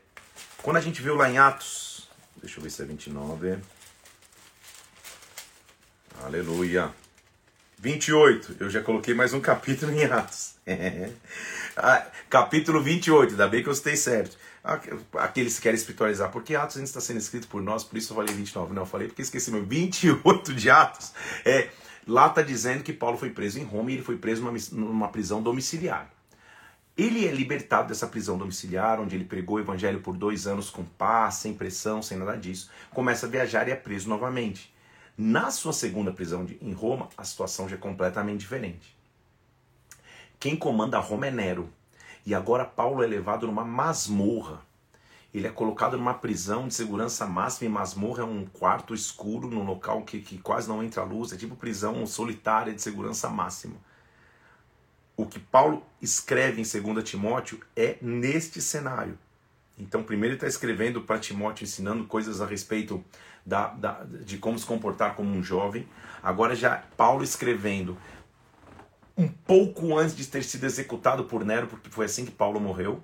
quando 0.63 0.79
a 0.79 0.81
gente 0.81 1.01
viu 1.03 1.15
lá 1.15 1.31
em 1.31 1.39
Atos, 1.39 2.11
deixa 2.37 2.59
eu 2.59 2.65
ver 2.65 2.71
se 2.71 2.83
é 2.83 2.85
29, 2.85 3.59
aleluia, 6.25 6.93
28, 7.83 8.59
eu 8.61 8.71
já 8.71 8.81
coloquei 8.81 9.13
mais 9.13 9.35
um 9.35 9.41
capítulo 9.41 9.91
em 9.99 10.05
Atos. 10.05 10.55
ah, 11.77 12.07
capítulo 12.31 12.81
28, 12.81 13.33
ainda 13.33 13.49
bem 13.49 13.61
que 13.61 13.69
eu 13.69 13.75
citei 13.75 13.97
certo. 13.97 14.39
Aqueles 15.15 15.57
que 15.57 15.63
querem 15.63 15.77
espiritualizar, 15.77 16.31
porque 16.31 16.55
Atos 16.55 16.77
ainda 16.77 16.87
está 16.87 17.01
sendo 17.01 17.17
escrito 17.17 17.49
por 17.49 17.61
nós, 17.61 17.83
por 17.83 17.99
isso 17.99 18.13
eu 18.13 18.17
falei 18.17 18.33
29. 18.33 18.73
Não, 18.73 18.83
eu 18.83 18.87
falei 18.87 19.09
porque 19.09 19.23
esqueci 19.23 19.51
meu 19.51 19.65
28 19.65 20.55
de 20.55 20.71
Atos. 20.71 21.13
É, 21.45 21.71
lá 22.07 22.29
está 22.29 22.41
dizendo 22.41 22.85
que 22.85 22.93
Paulo 22.93 23.19
foi 23.19 23.31
preso 23.31 23.59
em 23.59 23.65
Roma 23.65 23.91
e 23.91 23.95
ele 23.95 24.05
foi 24.05 24.17
preso 24.17 24.45
numa, 24.45 24.57
numa 24.71 25.09
prisão 25.09 25.43
domiciliar. 25.43 26.09
Ele 26.97 27.27
é 27.27 27.33
libertado 27.33 27.89
dessa 27.89 28.07
prisão 28.07 28.39
domiciliar, 28.39 29.01
onde 29.01 29.17
ele 29.17 29.25
pregou 29.25 29.57
o 29.57 29.61
evangelho 29.61 29.99
por 29.99 30.17
dois 30.17 30.47
anos 30.47 30.71
com 30.71 30.85
paz, 30.85 31.35
sem 31.37 31.53
pressão, 31.53 32.01
sem 32.01 32.17
nada 32.17 32.37
disso. 32.37 32.71
Começa 32.91 33.27
a 33.27 33.29
viajar 33.29 33.67
e 33.67 33.73
é 33.73 33.77
preso 33.77 34.09
novamente. 34.09 34.73
Na 35.17 35.51
sua 35.51 35.73
segunda 35.73 36.13
prisão 36.13 36.45
de, 36.45 36.59
em 36.61 36.73
Roma, 36.73 37.09
a 37.17 37.25
situação 37.25 37.69
já 37.69 37.77
é 37.77 37.79
completamente 37.79 38.41
diferente. 38.41 38.97
Quem 40.41 40.57
comanda 40.57 40.99
Roma 40.99 41.27
é 41.27 41.31
Nero. 41.31 41.71
E 42.25 42.35
agora 42.35 42.65
Paulo 42.65 43.03
é 43.03 43.07
levado 43.07 43.47
numa 43.47 43.65
masmorra. 43.65 44.61
Ele 45.35 45.47
é 45.47 45.51
colocado 45.51 45.97
numa 45.97 46.15
prisão 46.15 46.69
de 46.69 46.75
segurança 46.75 47.27
máxima, 47.27 47.69
e 47.69 47.73
masmorra 47.73 48.23
é 48.23 48.27
um 48.27 48.45
quarto 48.45 48.95
escuro, 48.95 49.49
num 49.49 49.65
local 49.65 50.03
que, 50.03 50.21
que 50.21 50.39
quase 50.39 50.69
não 50.69 50.83
entra 50.83 51.03
luz, 51.05 51.33
é 51.33 51.37
tipo 51.37 51.57
prisão 51.57 52.07
solitária 52.07 52.73
de 52.73 52.83
segurança 52.83 53.29
máxima. 53.31 53.77
O 55.17 55.27
que 55.27 55.39
Paulo 55.39 55.83
escreve 56.01 56.61
em 56.61 56.93
2 56.93 57.09
Timóteo 57.09 57.61
é 57.77 57.97
neste 58.01 58.61
cenário. 58.61 59.19
Então, 59.79 60.03
primeiro 60.03 60.35
ele 60.35 60.37
está 60.37 60.47
escrevendo 60.47 61.01
para 61.01 61.19
Timóteo, 61.19 61.65
ensinando 61.65 62.05
coisas 62.05 62.41
a 62.41 62.47
respeito 62.47 63.03
da, 63.45 63.69
da, 63.69 64.05
de 64.05 64.39
como 64.39 64.59
se 64.59 64.67
comportar 64.67 65.15
como 65.15 65.35
um 65.35 65.43
jovem. 65.43 65.89
Agora 66.23 66.55
já 66.55 66.83
Paulo 66.97 67.25
escrevendo 67.25 67.97
um 69.17 69.29
pouco 69.29 69.97
antes 69.99 70.17
de 70.17 70.27
ter 70.27 70.43
sido 70.43 70.65
executado 70.65 71.25
por 71.25 71.45
Nero, 71.45 71.67
porque 71.67 71.91
foi 71.91 72.07
assim 72.07 72.25
que 72.25 72.31
Paulo 72.31 72.61
morreu. 72.61 73.03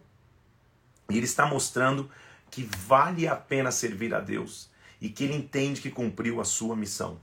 E 1.11 1.16
ele 1.16 1.27
está 1.27 1.46
mostrando 1.46 2.11
que 2.51 2.68
vale 2.87 3.27
a 3.29 3.37
pena 3.37 3.70
servir 3.70 4.14
a 4.14 4.20
Deus 4.20 4.70
e 5.01 5.09
que 5.09 5.24
ele 5.24 5.35
entende 5.35 5.81
que 5.81 5.90
cumpriu 5.90 6.40
a 6.40 6.44
sua 6.44 6.74
missão. 6.74 7.18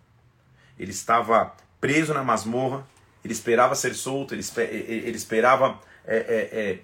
Ele 0.77 0.91
estava 0.91 1.55
preso 1.79 2.13
na 2.13 2.23
masmorra, 2.23 2.85
ele 3.23 3.33
esperava 3.33 3.75
ser 3.75 3.95
solto, 3.95 4.33
ele, 4.33 4.43
ele 4.57 5.17
esperava 5.17 5.79
é, 6.05 6.17
é, 6.17 6.83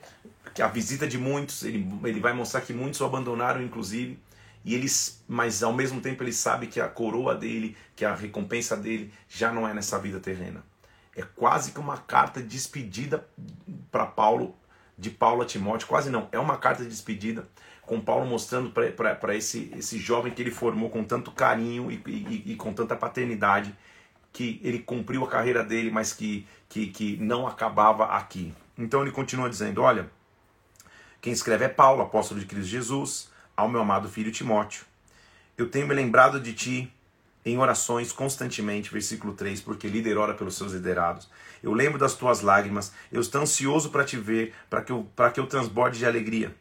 é, 0.57 0.63
a 0.63 0.67
visita 0.67 1.07
de 1.07 1.17
muitos, 1.17 1.63
ele, 1.63 1.87
ele 2.03 2.19
vai 2.19 2.33
mostrar 2.33 2.61
que 2.61 2.73
muitos 2.73 2.99
o 3.01 3.05
abandonaram, 3.05 3.61
inclusive, 3.61 4.19
e 4.63 4.75
eles, 4.75 5.23
mas 5.27 5.63
ao 5.63 5.73
mesmo 5.73 6.01
tempo 6.01 6.23
ele 6.23 6.33
sabe 6.33 6.67
que 6.67 6.79
a 6.79 6.87
coroa 6.87 7.35
dele, 7.35 7.75
que 7.95 8.05
a 8.05 8.13
recompensa 8.13 8.77
dele 8.77 9.11
já 9.27 9.51
não 9.51 9.67
é 9.67 9.73
nessa 9.73 9.97
vida 9.97 10.19
terrena. 10.19 10.63
É 11.15 11.23
quase 11.23 11.71
que 11.71 11.79
uma 11.79 11.97
carta 11.97 12.41
de 12.41 12.47
despedida 12.47 13.27
para 13.91 14.05
Paulo, 14.05 14.55
de 14.97 15.09
Paulo 15.09 15.41
a 15.41 15.45
Timóteo, 15.45 15.87
quase 15.87 16.09
não, 16.09 16.29
é 16.31 16.39
uma 16.39 16.57
carta 16.57 16.83
de 16.83 16.89
despedida 16.89 17.47
com 17.81 17.99
Paulo 17.99 18.25
mostrando 18.25 18.71
para 18.71 19.35
esse, 19.35 19.71
esse 19.75 19.97
jovem 19.97 20.31
que 20.31 20.41
ele 20.41 20.51
formou 20.51 20.89
com 20.89 21.03
tanto 21.03 21.31
carinho 21.31 21.91
e, 21.91 22.01
e, 22.07 22.51
e, 22.53 22.55
com 22.55 22.71
tanta 22.71 22.95
paternidade, 22.95 23.75
que 24.31 24.61
ele 24.63 24.79
cumpriu 24.79 25.25
a 25.25 25.27
carreira 25.27 25.63
dele, 25.63 25.91
mas 25.91 26.13
que, 26.13 26.47
que, 26.69 26.87
que 26.87 27.17
não 27.17 27.45
acabava 27.45 28.05
aqui. 28.05 28.53
Então 28.77 29.01
ele 29.01 29.11
continua 29.11 29.49
dizendo: 29.49 29.81
Olha, 29.81 30.09
quem 31.19 31.33
escreve 31.33 31.65
é 31.65 31.67
Paulo, 31.67 32.01
apóstolo 32.01 32.39
de 32.39 32.45
Cristo 32.45 32.69
Jesus, 32.69 33.30
ao 33.61 33.69
meu 33.69 33.81
amado 33.81 34.09
filho 34.09 34.31
Timóteo. 34.31 34.85
Eu 35.55 35.69
tenho 35.69 35.87
me 35.87 35.93
lembrado 35.93 36.39
de 36.39 36.51
ti 36.51 36.91
em 37.45 37.57
orações 37.57 38.11
constantemente, 38.11 38.91
versículo 38.91 39.33
3, 39.33 39.61
porque 39.61 39.87
líder 39.87 40.17
ora 40.17 40.33
pelos 40.33 40.55
seus 40.55 40.73
liderados. 40.73 41.29
Eu 41.61 41.71
lembro 41.71 41.99
das 41.99 42.15
tuas 42.15 42.41
lágrimas, 42.41 42.91
eu 43.11 43.21
estou 43.21 43.41
ansioso 43.41 43.91
para 43.91 44.03
te 44.03 44.17
ver, 44.17 44.53
para 44.69 44.81
que, 44.81 44.91
eu, 44.91 45.07
que 45.33 45.39
eu 45.39 45.45
transborde 45.45 45.99
de 45.99 46.05
alegria. 46.05 46.55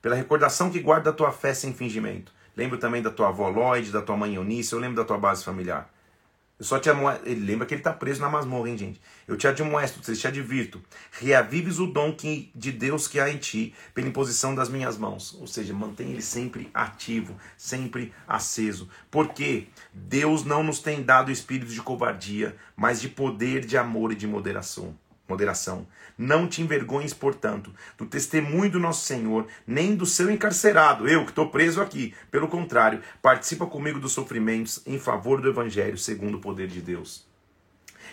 Pela 0.00 0.16
recordação 0.16 0.70
que 0.70 0.80
guarda 0.80 1.10
a 1.10 1.12
tua 1.12 1.30
fé 1.30 1.52
sem 1.52 1.74
fingimento. 1.74 2.32
Lembro 2.56 2.78
também 2.78 3.02
da 3.02 3.10
tua 3.10 3.28
avó 3.28 3.48
Lloyd, 3.50 3.92
da 3.92 4.00
tua 4.00 4.16
mãe 4.16 4.34
Eunice, 4.34 4.72
eu 4.72 4.78
lembro 4.78 4.96
da 4.96 5.04
tua 5.04 5.18
base 5.18 5.44
familiar. 5.44 5.90
Eu 6.58 6.64
só 6.64 6.78
te 6.78 6.88
amoesto. 6.88 7.28
Ele 7.28 7.44
lembra 7.44 7.66
que 7.66 7.74
ele 7.74 7.80
está 7.80 7.92
preso 7.92 8.20
na 8.20 8.30
masmorra, 8.30 8.70
hein, 8.70 8.78
gente? 8.78 9.00
Eu 9.28 9.36
te 9.36 9.46
admoesto, 9.46 10.00
te 10.00 10.26
advirto. 10.26 10.82
Reavives 11.12 11.78
o 11.78 11.86
dom 11.86 12.12
que, 12.12 12.50
de 12.54 12.72
Deus 12.72 13.06
que 13.06 13.20
há 13.20 13.30
em 13.30 13.36
ti, 13.36 13.74
pela 13.92 14.08
imposição 14.08 14.54
das 14.54 14.68
minhas 14.68 14.96
mãos. 14.96 15.34
Ou 15.38 15.46
seja, 15.46 15.74
mantém 15.74 16.12
ele 16.12 16.22
sempre 16.22 16.70
ativo, 16.72 17.36
sempre 17.58 18.12
aceso. 18.26 18.88
Porque 19.10 19.68
Deus 19.92 20.44
não 20.44 20.62
nos 20.62 20.80
tem 20.80 21.02
dado 21.02 21.30
espírito 21.30 21.72
de 21.72 21.82
covardia, 21.82 22.56
mas 22.74 23.00
de 23.00 23.08
poder, 23.08 23.64
de 23.66 23.76
amor 23.76 24.12
e 24.12 24.16
de 24.16 24.26
moderação 24.26 24.96
moderação. 25.28 25.86
Não 26.16 26.48
te 26.48 26.62
envergonhes, 26.62 27.12
portanto, 27.12 27.74
do 27.98 28.06
testemunho 28.06 28.70
do 28.70 28.80
nosso 28.80 29.04
Senhor, 29.04 29.46
nem 29.66 29.94
do 29.94 30.06
seu 30.06 30.30
encarcerado, 30.30 31.06
eu 31.06 31.24
que 31.24 31.30
estou 31.30 31.50
preso 31.50 31.80
aqui. 31.80 32.14
Pelo 32.30 32.48
contrário, 32.48 33.02
participa 33.20 33.66
comigo 33.66 34.00
dos 34.00 34.12
sofrimentos 34.12 34.80
em 34.86 34.98
favor 34.98 35.40
do 35.40 35.48
Evangelho, 35.48 35.98
segundo 35.98 36.36
o 36.36 36.40
poder 36.40 36.68
de 36.68 36.80
Deus. 36.80 37.26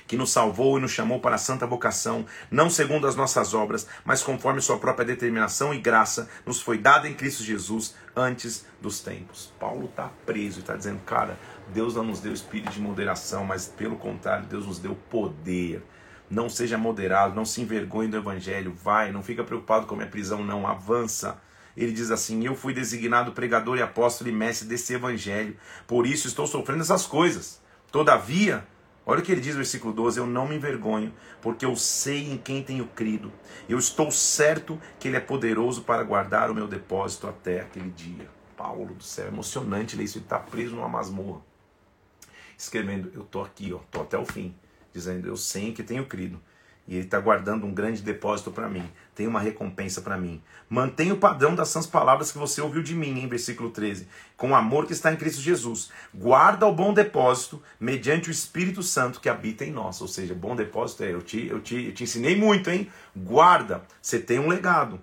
Que 0.06 0.18
nos 0.18 0.32
salvou 0.32 0.78
e 0.78 0.82
nos 0.82 0.92
chamou 0.92 1.22
para 1.22 1.36
a 1.36 1.40
santa 1.40 1.66
vocação, 1.66 2.26
não 2.52 2.70
segundo 2.70 3.08
as 3.08 3.16
nossas 3.16 3.54
obras, 3.54 3.88
mas 4.04 4.22
conforme 4.22 4.60
sua 4.60 4.78
própria 4.78 5.06
determinação 5.06 5.74
e 5.74 5.80
graça, 5.80 6.30
nos 6.46 6.62
foi 6.62 6.78
dada 6.78 7.08
em 7.08 7.14
Cristo 7.14 7.42
Jesus 7.42 7.96
antes 8.14 8.66
dos 8.82 9.00
tempos. 9.00 9.54
Paulo 9.58 9.86
está 9.86 10.12
preso 10.26 10.60
e 10.60 10.62
está 10.62 10.76
dizendo, 10.76 11.00
cara, 11.06 11.40
Deus 11.70 11.96
não 11.96 12.04
nos 12.04 12.20
deu 12.20 12.34
espírito 12.34 12.74
de 12.74 12.82
moderação, 12.82 13.46
mas 13.46 13.66
pelo 13.66 13.96
contrário, 13.96 14.46
Deus 14.46 14.68
nos 14.68 14.78
deu 14.78 14.94
poder 15.10 15.82
não 16.34 16.50
seja 16.50 16.78
moderado, 16.78 17.36
não 17.36 17.46
se 17.46 17.62
envergonhe 17.62 18.10
do 18.10 18.18
evangelho, 18.18 18.74
vai, 18.74 19.12
não 19.12 19.22
fica 19.22 19.44
preocupado 19.44 19.86
com 19.86 19.94
a 19.94 19.98
minha 19.98 20.10
prisão, 20.10 20.44
não, 20.44 20.68
avança. 20.68 21.40
Ele 21.78 21.92
diz 21.92 22.12
assim: 22.12 22.46
Eu 22.46 22.56
fui 22.56 22.74
designado 22.74 23.32
pregador 23.32 23.78
e 23.78 23.82
apóstolo 23.82 24.30
e 24.30 24.34
mestre 24.34 24.68
desse 24.68 24.94
evangelho, 24.94 25.56
por 25.88 26.06
isso 26.08 26.28
estou 26.28 26.48
sofrendo 26.48 26.82
essas 26.82 27.06
coisas. 27.06 27.62
Todavia, 27.92 28.68
olha 29.06 29.20
o 29.20 29.24
que 29.24 29.32
ele 29.32 29.42
diz 29.42 29.52
no 29.52 29.58
versículo 29.58 29.94
12: 29.94 30.20
Eu 30.20 30.26
não 30.26 30.48
me 30.48 30.56
envergonho, 30.56 31.14
porque 31.42 31.66
eu 31.66 31.76
sei 31.76 32.32
em 32.32 32.38
quem 32.38 32.64
tenho 32.64 32.88
crido. 32.88 33.32
Eu 33.70 33.78
estou 33.78 34.12
certo 34.12 34.80
que 35.00 35.08
ele 35.08 35.18
é 35.18 35.22
poderoso 35.22 35.84
para 35.84 36.04
guardar 36.04 36.50
o 36.50 36.56
meu 36.56 36.68
depósito 36.68 37.28
até 37.28 37.62
aquele 37.62 37.92
dia. 37.92 38.28
Paulo 38.58 38.94
do 38.94 39.04
céu, 39.04 39.26
é 39.26 39.28
emocionante 39.28 39.96
ler 39.96 40.04
isso. 40.04 40.18
Ele 40.18 40.26
está 40.26 40.40
preso 40.40 40.76
numa 40.76 40.90
masmorra, 40.90 41.42
escrevendo: 42.58 43.12
Eu 43.14 43.22
estou 43.22 43.44
aqui, 43.44 43.72
ó, 43.74 43.78
estou 43.78 44.02
até 44.02 44.18
o 44.18 44.26
fim 44.26 44.56
dizendo: 44.94 45.28
Eu 45.28 45.36
sei 45.36 45.74
que 45.74 45.84
tenho 45.84 46.06
crido. 46.06 46.40
E 46.86 46.96
ele 46.96 47.06
está 47.06 47.18
guardando 47.18 47.66
um 47.66 47.74
grande 47.74 48.02
depósito 48.02 48.52
para 48.52 48.68
mim. 48.68 48.84
Tem 49.16 49.26
uma 49.26 49.40
recompensa 49.40 50.02
para 50.02 50.18
mim. 50.18 50.42
Mantenha 50.70 51.14
o 51.14 51.18
padrão 51.18 51.56
das 51.56 51.70
sãs 51.70 51.88
palavras 51.88 52.30
que 52.30 52.38
você 52.38 52.60
ouviu 52.60 52.84
de 52.84 52.94
mim, 52.94 53.22
em 53.22 53.28
versículo 53.28 53.70
13. 53.70 54.06
Com 54.36 54.52
o 54.52 54.56
amor 54.56 54.86
que 54.86 54.92
está 54.92 55.12
em 55.12 55.16
Cristo 55.16 55.42
Jesus. 55.42 55.92
Guarda 56.14 56.66
o 56.68 56.74
bom 56.74 56.94
depósito 56.94 57.64
mediante 57.80 58.30
o 58.30 58.32
Espírito 58.32 58.84
Santo 58.84 59.22
que 59.22 59.30
habita 59.30 59.64
em 59.64 59.72
nós. 59.72 60.02
Ou 60.02 60.10
seja, 60.10 60.34
bom 60.34 60.56
depósito 60.56 61.04
é: 61.04 61.14
eu 61.14 61.22
te, 61.22 61.48
eu 61.48 61.62
te, 61.62 61.86
eu 61.86 61.94
te 61.94 62.04
ensinei 62.04 62.36
muito, 62.36 62.70
hein? 62.70 62.92
Guarda. 63.16 63.84
Você 64.02 64.20
tem 64.20 64.40
um 64.40 64.50
legado. 64.50 65.02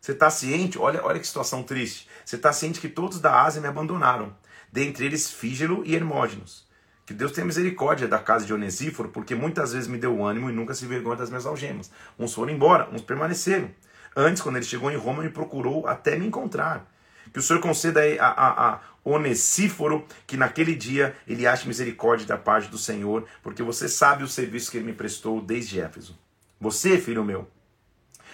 Você 0.00 0.12
está 0.12 0.28
ciente? 0.28 0.78
Olha, 0.78 1.02
olha 1.02 1.18
que 1.18 1.26
situação 1.26 1.62
triste. 1.62 2.08
Você 2.24 2.36
está 2.36 2.52
ciente 2.52 2.80
que 2.80 2.88
todos 2.88 3.20
da 3.20 3.42
Ásia 3.42 3.62
me 3.62 3.68
abandonaram. 3.68 4.34
Dentre 4.70 5.06
eles, 5.06 5.30
Fígelo 5.30 5.82
e 5.86 5.94
Hermógenos. 5.94 6.66
Que 7.04 7.12
Deus 7.12 7.32
tenha 7.32 7.46
misericórdia 7.46 8.06
da 8.06 8.18
casa 8.18 8.46
de 8.46 8.54
Onesíforo, 8.54 9.08
porque 9.08 9.34
muitas 9.34 9.72
vezes 9.72 9.88
me 9.88 9.98
deu 9.98 10.24
ânimo 10.24 10.48
e 10.48 10.52
nunca 10.52 10.72
se 10.74 10.86
vergonha 10.86 11.16
das 11.16 11.30
minhas 11.30 11.46
algemas. 11.46 11.90
Uns 12.18 12.32
foram 12.32 12.52
embora, 12.52 12.88
uns 12.92 13.02
permaneceram. 13.02 13.70
Antes, 14.14 14.42
quando 14.42 14.56
ele 14.56 14.64
chegou 14.64 14.90
em 14.90 14.96
Roma, 14.96 15.22
me 15.22 15.30
procurou 15.30 15.86
até 15.86 16.16
me 16.16 16.26
encontrar. 16.26 16.88
Que 17.32 17.38
o 17.38 17.42
Senhor 17.42 17.60
conceda 17.60 18.00
a, 18.20 18.26
a, 18.26 18.74
a 18.74 18.80
Onesíforo 19.04 20.06
que 20.26 20.36
naquele 20.36 20.74
dia 20.74 21.16
ele 21.26 21.46
ache 21.46 21.66
misericórdia 21.66 22.26
da 22.26 22.38
parte 22.38 22.68
do 22.68 22.78
Senhor, 22.78 23.26
porque 23.42 23.62
você 23.62 23.88
sabe 23.88 24.22
o 24.22 24.28
serviço 24.28 24.70
que 24.70 24.76
ele 24.76 24.86
me 24.86 24.92
prestou 24.92 25.40
desde 25.40 25.80
Éfeso. 25.80 26.16
Você, 26.60 26.98
filho 26.98 27.24
meu, 27.24 27.48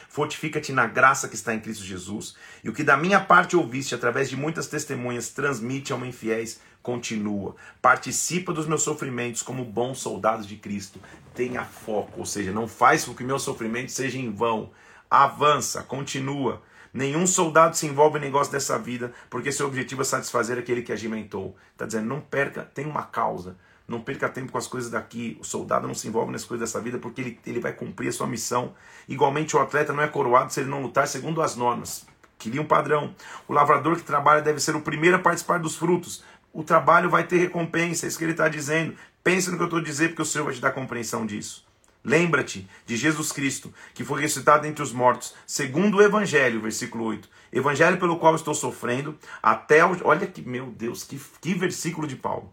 fortifica-te 0.09 0.73
na 0.73 0.87
graça 0.87 1.29
que 1.29 1.37
está 1.37 1.55
em 1.55 1.61
Cristo 1.61 1.85
Jesus, 1.85 2.35
e 2.63 2.69
o 2.69 2.73
que 2.73 2.83
da 2.83 2.97
minha 2.97 3.21
parte 3.21 3.57
ouviste 3.57 3.95
através 3.95 4.29
de 4.29 4.37
muitas 4.37 4.67
testemunhas, 4.67 5.31
transmite 5.31 5.93
ao 5.93 6.05
infiéis 6.05 6.61
continua. 6.83 7.55
Participa 7.83 8.53
dos 8.53 8.67
meus 8.67 8.83
sofrimentos 8.83 9.43
como 9.43 9.65
bom 9.65 9.95
soldado 9.95 10.47
de 10.47 10.57
Cristo. 10.57 11.01
Tenha 11.35 11.65
foco, 11.65 12.21
ou 12.21 12.27
seja, 12.27 12.53
não 12.53 12.67
faz 12.67 13.05
com 13.05 13.15
que 13.15 13.25
meu 13.25 13.39
sofrimento 13.39 13.93
seja 13.93 14.19
em 14.19 14.31
vão. 14.31 14.71
Avança, 15.11 15.83
continua. 15.83 16.63
Nenhum 16.93 17.27
soldado 17.27 17.77
se 17.77 17.87
envolve 17.87 18.19
em 18.19 18.23
negócio 18.23 18.53
dessa 18.53 18.79
vida, 18.79 19.13
porque 19.29 19.53
seu 19.53 19.67
objetivo 19.67 20.03
é 20.03 20.05
satisfazer 20.05 20.59
aquele 20.59 20.83
que 20.83 20.93
agimentou. 20.93 21.57
Está 21.73 21.87
dizendo, 21.87 22.09
não 22.09 22.21
perca, 22.21 22.63
tem 22.63 22.87
uma 22.87 23.03
causa. 23.03 23.57
Não 23.87 24.01
perca 24.03 24.29
tempo 24.29 24.53
com 24.53 24.59
as 24.59 24.67
coisas 24.67 24.91
daqui. 24.91 25.39
O 25.41 25.45
soldado 25.45 25.87
não 25.87 25.95
se 25.95 26.07
envolve 26.09 26.31
nas 26.31 26.45
coisas 26.45 26.69
dessa 26.69 26.83
vida 26.83 26.99
porque 26.99 27.23
ele, 27.23 27.41
ele 27.47 27.61
vai 27.61 27.73
cumprir 27.73 28.09
a 28.09 28.13
sua 28.13 28.27
missão. 28.27 28.75
Igualmente, 29.09 29.57
o 29.57 29.61
atleta 29.61 29.95
não 29.95 30.03
é 30.03 30.09
coroado 30.09 30.53
se 30.53 30.61
ele 30.61 30.69
não 30.69 30.83
lutar 30.83 31.09
segundo 31.09 31.41
as 31.41 31.57
normas. 31.57 32.07
Queria 32.39 32.61
um 32.61 32.67
padrão. 32.67 33.15
O 33.49 33.53
lavrador 33.53 33.97
que 33.97 34.03
trabalha 34.03 34.43
deve 34.43 34.61
ser 34.61 34.77
o 34.77 34.83
primeiro 34.83 35.17
a 35.17 35.19
participar 35.19 35.59
dos 35.59 35.75
frutos, 35.75 36.23
o 36.53 36.63
trabalho 36.63 37.11
vai 37.11 37.25
ter 37.25 37.39
recompensa, 37.39 38.07
é 38.07 38.09
isso 38.09 38.19
que 38.19 38.25
ele 38.25 38.33
está 38.33 38.49
dizendo. 38.49 38.97
Pense 39.23 39.51
no 39.51 39.57
que 39.57 39.63
eu 39.63 39.67
estou 39.67 39.81
dizendo, 39.81 40.11
porque 40.11 40.23
o 40.23 40.27
Senhor 40.27 40.45
vai 40.45 40.55
te 40.55 40.61
dar 40.61 40.73
compreensão 40.73 41.27
disso. 41.27 41.67
Lembra-te 42.05 42.69
de 42.87 42.97
Jesus 42.97 43.33
Cristo, 43.33 43.73
que 43.93 44.05
foi 44.05 44.23
ressuscitado 44.23 44.67
entre 44.67 44.83
os 44.83 44.93
mortos, 44.93 45.35
segundo 45.47 45.99
o 45.99 46.03
Evangelho, 46.03 46.61
versículo 46.61 47.05
8. 47.05 47.29
Evangelho 47.53 47.99
pelo 47.99 48.19
qual 48.19 48.35
estou 48.35 48.55
sofrendo, 48.55 49.19
até. 49.43 49.85
O... 49.85 49.97
Olha 50.05 50.27
que, 50.27 50.43
meu 50.43 50.67
Deus, 50.67 51.03
que, 51.03 51.21
que 51.41 51.55
versículo 51.55 52.07
de 52.07 52.17
Paulo. 52.17 52.53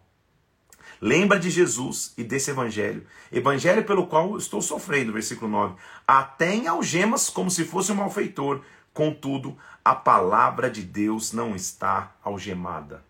Lembra 1.01 1.38
de 1.38 1.49
Jesus 1.49 2.13
e 2.17 2.23
desse 2.23 2.51
evangelho. 2.51 3.05
Evangelho 3.31 3.84
pelo 3.84 4.08
qual 4.08 4.38
estou 4.38 4.62
sofrendo, 4.62 5.12
versículo 5.12 5.51
9. 5.51 5.75
Até 6.08 6.53
em 6.53 6.67
algemas, 6.67 7.29
como 7.29 7.51
se 7.51 7.65
fosse 7.65 7.91
um 7.91 7.95
malfeitor. 7.95 8.62
Contudo, 8.93 9.58
a 9.84 9.93
palavra 9.93 10.69
de 10.69 10.81
Deus 10.81 11.34
não 11.34 11.53
está 11.53 12.15
algemada. 12.23 13.03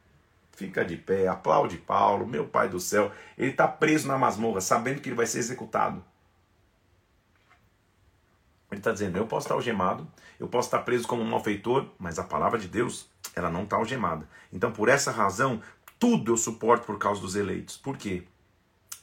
Fica 0.56 0.86
de 0.86 0.96
pé, 0.96 1.28
aplaude 1.28 1.78
Paulo, 1.78 2.26
meu 2.26 2.48
pai 2.48 2.70
do 2.70 2.80
céu. 2.80 3.12
Ele 3.38 3.52
está 3.52 3.68
preso 3.68 4.08
na 4.08 4.18
masmorra, 4.18 4.62
sabendo 4.62 5.02
que 5.02 5.10
ele 5.10 5.16
vai 5.16 5.26
ser 5.26 5.40
executado. 5.40 6.04
Ele 8.72 8.80
está 8.80 8.92
dizendo: 8.92 9.18
eu 9.18 9.28
posso 9.28 9.46
estar 9.46 9.56
algemado, 9.56 10.08
eu 10.40 10.48
posso 10.48 10.68
estar 10.68 10.80
preso 10.80 11.08
como 11.08 11.22
um 11.22 11.30
malfeitor, 11.30 11.88
mas 12.00 12.18
a 12.18 12.24
palavra 12.24 12.58
de 12.58 12.68
Deus, 12.68 13.10
ela 13.36 13.50
não 13.50 13.64
está 13.64 13.76
algemada. 13.76 14.28
Então, 14.52 14.72
por 14.72 14.88
essa 14.88 15.12
razão, 15.12 15.62
tudo 16.00 16.32
eu 16.32 16.38
suporto 16.38 16.86
por 16.86 16.98
causa 16.98 17.20
dos 17.20 17.36
eleitos. 17.36 17.76
Por 17.76 17.98
quê? 17.98 18.24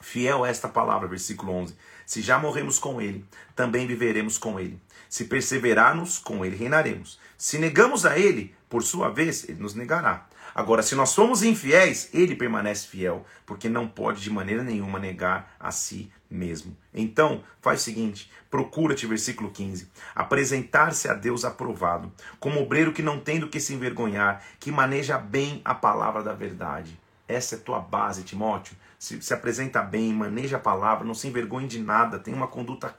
Fiel 0.01 0.45
é 0.45 0.51
esta 0.51 0.69
palavra, 0.69 1.07
versículo 1.07 1.53
11. 1.53 1.77
Se 2.05 2.21
já 2.21 2.39
morremos 2.39 2.79
com 2.79 3.01
ele, 3.01 3.25
também 3.55 3.87
viveremos 3.87 4.37
com 4.37 4.59
ele. 4.59 4.81
Se 5.09 5.27
perseverarmos, 5.27 6.19
com 6.19 6.45
ele 6.45 6.57
reinaremos. 6.57 7.21
Se 7.39 7.59
negamos 7.59 8.05
a 8.05 8.19
ele, 8.19 8.55
por 8.69 8.83
sua 8.83 9.09
vez, 9.11 9.49
ele 9.49 9.61
nos 9.61 9.75
negará. 9.75 10.27
Agora, 10.55 10.83
se 10.83 10.95
nós 10.95 11.11
somos 11.11 11.43
infiéis, 11.43 12.11
ele 12.13 12.37
permanece 12.37 12.87
fiel, 12.87 13.25
porque 13.47 13.69
não 13.69 13.89
pode 13.89 14.21
de 14.21 14.31
maneira 14.31 14.63
nenhuma 14.63 14.99
negar 14.99 15.55
a 15.59 15.71
si 15.71 16.11
mesmo. 16.31 16.77
Então, 16.95 17.43
faz 17.61 17.81
o 17.81 17.85
seguinte: 17.85 18.31
procura-te, 18.51 19.07
versículo 19.07 19.51
15, 19.51 19.89
apresentar-se 20.15 21.09
a 21.09 21.15
Deus 21.15 21.45
aprovado, 21.45 22.13
como 22.39 22.61
obreiro 22.61 22.93
que 22.93 23.03
não 23.03 23.19
tem 23.19 23.39
do 23.39 23.49
que 23.49 23.61
se 23.61 23.75
envergonhar, 23.75 24.45
que 24.59 24.71
maneja 24.71 25.19
bem 25.19 25.61
a 25.65 25.75
palavra 25.75 26.23
da 26.23 26.33
verdade. 26.33 26.99
Essa 27.27 27.55
é 27.55 27.59
tua 27.59 27.81
base, 27.81 28.25
Timóteo. 28.25 28.77
Se, 28.99 29.21
se 29.23 29.33
apresenta 29.33 29.83
bem, 29.83 30.13
maneja 30.13 30.57
a 30.57 30.61
palavra, 30.61 31.05
não 31.05 31.15
se 31.15 31.27
envergonhe 31.27 31.67
de 31.67 31.81
nada, 31.81 32.19
tem 32.19 32.35
uma 32.35 32.47
conduta 32.47 32.95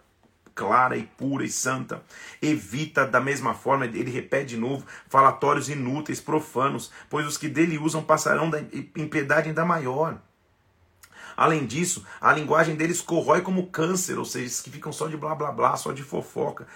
clara 0.55 0.97
e 0.97 1.03
pura 1.03 1.43
e 1.43 1.49
santa. 1.49 2.03
Evita 2.41 3.05
da 3.05 3.19
mesma 3.19 3.53
forma, 3.53 3.85
ele 3.85 4.11
repete 4.11 4.55
de 4.55 4.57
novo, 4.57 4.85
falatórios 5.07 5.69
inúteis, 5.69 6.21
profanos, 6.21 6.91
pois 7.09 7.25
os 7.25 7.37
que 7.37 7.47
dele 7.47 7.77
usam 7.77 8.03
passarão 8.03 8.49
da 8.49 8.59
impiedade 8.95 9.49
ainda 9.49 9.65
maior. 9.65 10.17
Além 11.35 11.65
disso, 11.65 12.05
a 12.21 12.31
linguagem 12.31 12.75
deles 12.75 13.01
corrói 13.01 13.41
como 13.41 13.67
câncer, 13.67 14.19
ou 14.19 14.25
seja, 14.25 14.61
que 14.63 14.69
ficam 14.69 14.93
só 14.93 15.07
de 15.07 15.17
blá 15.17 15.33
blá 15.33 15.51
blá, 15.51 15.75
só 15.75 15.91
de 15.91 16.03
fofoca 16.03 16.67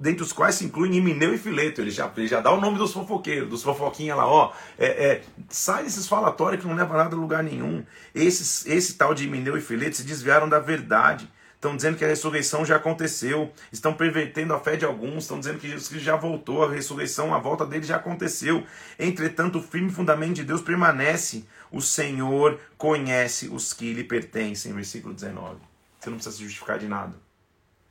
dentre 0.00 0.22
os 0.22 0.32
quais 0.32 0.56
se 0.56 0.64
incluem 0.64 0.96
Emineu 0.96 1.34
e 1.34 1.38
Fileto. 1.38 1.80
Ele 1.80 1.90
já, 1.90 2.10
ele 2.16 2.26
já 2.26 2.40
dá 2.40 2.50
o 2.52 2.60
nome 2.60 2.78
dos 2.78 2.92
fofoqueiros, 2.92 3.48
dos 3.48 3.62
fofoquinhas 3.62 4.16
lá, 4.16 4.26
ó. 4.26 4.52
É, 4.78 4.86
é, 4.86 5.22
sai 5.48 5.84
desses 5.84 6.06
falatórios 6.06 6.62
que 6.62 6.68
não 6.68 6.76
levam 6.76 6.96
nada 6.96 7.14
a 7.14 7.18
lugar 7.18 7.42
nenhum. 7.42 7.84
Esses, 8.14 8.66
esse 8.66 8.94
tal 8.94 9.14
de 9.14 9.24
Emineu 9.24 9.56
e 9.56 9.60
Fileto 9.60 9.96
se 9.96 10.04
desviaram 10.04 10.48
da 10.48 10.58
verdade. 10.58 11.28
Estão 11.62 11.76
dizendo 11.76 11.96
que 11.96 12.04
a 12.04 12.08
ressurreição 12.08 12.66
já 12.66 12.74
aconteceu, 12.74 13.52
estão 13.70 13.94
pervertendo 13.94 14.52
a 14.52 14.58
fé 14.58 14.74
de 14.76 14.84
alguns, 14.84 15.22
estão 15.22 15.38
dizendo 15.38 15.60
que 15.60 15.68
Jesus 15.68 16.02
já 16.02 16.16
voltou, 16.16 16.64
a 16.64 16.68
ressurreição, 16.68 17.32
a 17.32 17.38
volta 17.38 17.64
dele 17.64 17.84
já 17.84 17.98
aconteceu. 17.98 18.66
Entretanto, 18.98 19.60
o 19.60 19.62
firme 19.62 19.88
fundamento 19.88 20.34
de 20.34 20.42
Deus 20.42 20.60
permanece. 20.60 21.44
O 21.70 21.80
Senhor 21.80 22.58
conhece 22.76 23.46
os 23.46 23.72
que 23.72 23.94
lhe 23.94 24.02
pertencem. 24.02 24.72
Versículo 24.72 25.14
19. 25.14 25.60
Você 26.00 26.10
não 26.10 26.16
precisa 26.16 26.36
se 26.36 26.42
justificar 26.42 26.80
de 26.80 26.88
nada, 26.88 27.14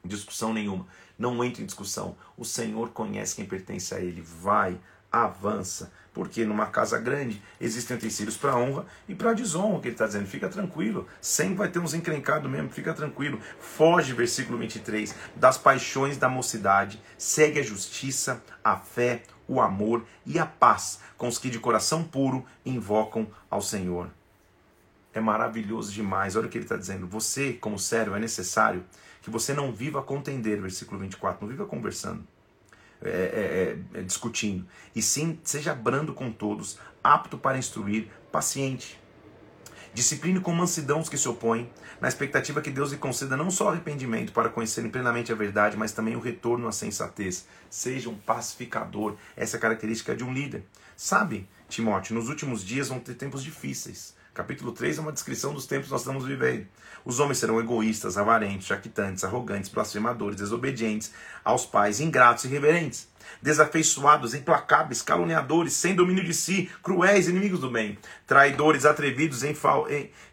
discussão 0.04 0.54
nenhuma. 0.54 0.86
Não 1.18 1.42
entre 1.42 1.64
em 1.64 1.66
discussão. 1.66 2.18
O 2.36 2.44
Senhor 2.44 2.90
conhece 2.90 3.38
quem 3.38 3.46
pertence 3.46 3.96
a 3.96 4.02
Ele. 4.02 4.22
Vai, 4.22 4.78
avança. 5.12 5.92
Porque 6.14 6.44
numa 6.46 6.66
casa 6.66 7.00
grande 7.00 7.42
existem 7.60 7.96
utensílios 7.96 8.36
para 8.36 8.58
honra 8.58 8.86
e 9.08 9.16
para 9.16 9.34
desonra, 9.34 9.80
que 9.80 9.88
ele 9.88 9.96
está 9.96 10.06
dizendo. 10.08 10.28
Fica 10.28 10.50
tranquilo. 10.50 11.08
Sempre 11.22 11.56
vai 11.56 11.70
ter 11.70 11.80
uns 11.80 11.94
encrencados 11.94 12.52
mesmo, 12.52 12.70
fica 12.70 12.94
tranquilo. 12.94 13.40
Foge, 13.60 14.14
versículo 14.14 14.58
23, 14.58 15.16
das 15.36 15.58
paixões 15.58 16.18
da 16.18 16.28
mocidade. 16.28 17.02
Segue 17.18 17.60
a 17.60 17.64
justiça, 17.64 18.44
a 18.64 18.76
fé, 18.76 19.24
o 19.48 19.62
amor 19.62 20.06
e 20.26 20.38
a 20.38 20.46
paz 20.46 21.00
com 21.18 21.28
os 21.28 21.38
que 21.38 21.50
de 21.50 21.60
coração 21.60 22.04
puro 22.04 22.46
invocam 22.66 23.28
ao 23.50 23.62
Senhor. 23.62 24.10
É 25.14 25.22
maravilhoso 25.22 25.94
demais. 25.94 26.36
Olha 26.36 26.48
o 26.48 26.50
que 26.50 26.58
ele 26.58 26.66
está 26.66 26.78
dizendo. 26.78 27.08
Você, 27.08 27.54
como 27.54 27.80
sério, 27.80 28.16
é 28.16 28.20
necessário 28.20 28.84
que 29.22 29.30
você 29.30 29.54
não 29.54 29.72
viva 29.72 30.00
a 30.00 30.04
contender, 30.04 30.60
versículo 30.60 31.00
24, 31.00 31.46
não 31.46 31.50
viva 31.50 31.66
conversando 31.66 32.26
é, 33.04 33.10
é, 33.10 33.98
é, 33.98 34.00
é, 34.00 34.04
discutindo. 34.04 34.66
E 34.96 35.02
sim, 35.02 35.40
seja 35.44 35.74
brando 35.74 36.14
com 36.14 36.32
todos, 36.32 36.78
apto 37.04 37.38
para 37.38 37.58
instruir, 37.58 38.08
paciente. 38.32 39.00
Discipline 39.94 40.40
com 40.40 40.54
mansidão 40.54 41.00
os 41.00 41.10
que 41.10 41.18
se 41.18 41.28
opõem, 41.28 41.70
na 42.00 42.08
expectativa 42.08 42.62
que 42.62 42.72
Deus 42.72 42.92
lhe 42.92 42.98
conceda 42.98 43.36
não 43.36 43.52
só 43.52 43.70
arrependimento 43.70 44.32
para 44.32 44.50
conhecerem 44.50 44.90
plenamente 44.90 45.32
a 45.32 45.36
verdade, 45.36 45.76
mas 45.76 45.92
também 45.92 46.16
o 46.16 46.20
retorno 46.20 46.68
à 46.68 46.72
sensatez. 46.72 47.46
Seja 47.70 48.10
um 48.10 48.16
pacificador. 48.16 49.18
Essa 49.36 49.58
é 49.58 49.60
a 49.60 49.62
característica 49.62 50.16
de 50.16 50.24
um 50.24 50.34
líder. 50.34 50.64
Sabe, 50.96 51.48
Timóteo, 51.68 52.16
nos 52.16 52.30
últimos 52.30 52.64
dias 52.64 52.88
vão 52.88 53.00
ter 53.00 53.16
tempos 53.16 53.44
difíceis. 53.44 54.16
Capítulo 54.34 54.72
3 54.72 54.98
é 54.98 55.02
uma 55.02 55.12
descrição 55.12 55.54
dos 55.54 55.66
tempos 55.66 55.88
que 55.88 55.92
nós 55.92 56.02
estamos 56.02 56.26
vivendo. 56.26 56.66
Os 57.04 57.20
homens 57.20 57.38
serão 57.38 57.60
egoístas, 57.60 58.18
avarentos, 58.18 58.66
jactantes, 58.66 59.26
arrogantes, 59.26 59.70
blasfemadores, 59.70 60.38
desobedientes 60.38 61.12
aos 61.44 61.66
pais, 61.66 62.00
ingratos 62.00 62.46
e 62.46 62.48
irreverentes, 62.48 63.10
desafeiçoados, 63.42 64.34
implacáveis, 64.34 65.02
caluniadores, 65.02 65.74
sem 65.74 65.94
domínio 65.94 66.24
de 66.24 66.34
si, 66.34 66.72
cruéis, 66.82 67.28
inimigos 67.28 67.60
do 67.60 67.70
bem, 67.70 67.98
traidores, 68.26 68.86
atrevidos, 68.86 69.42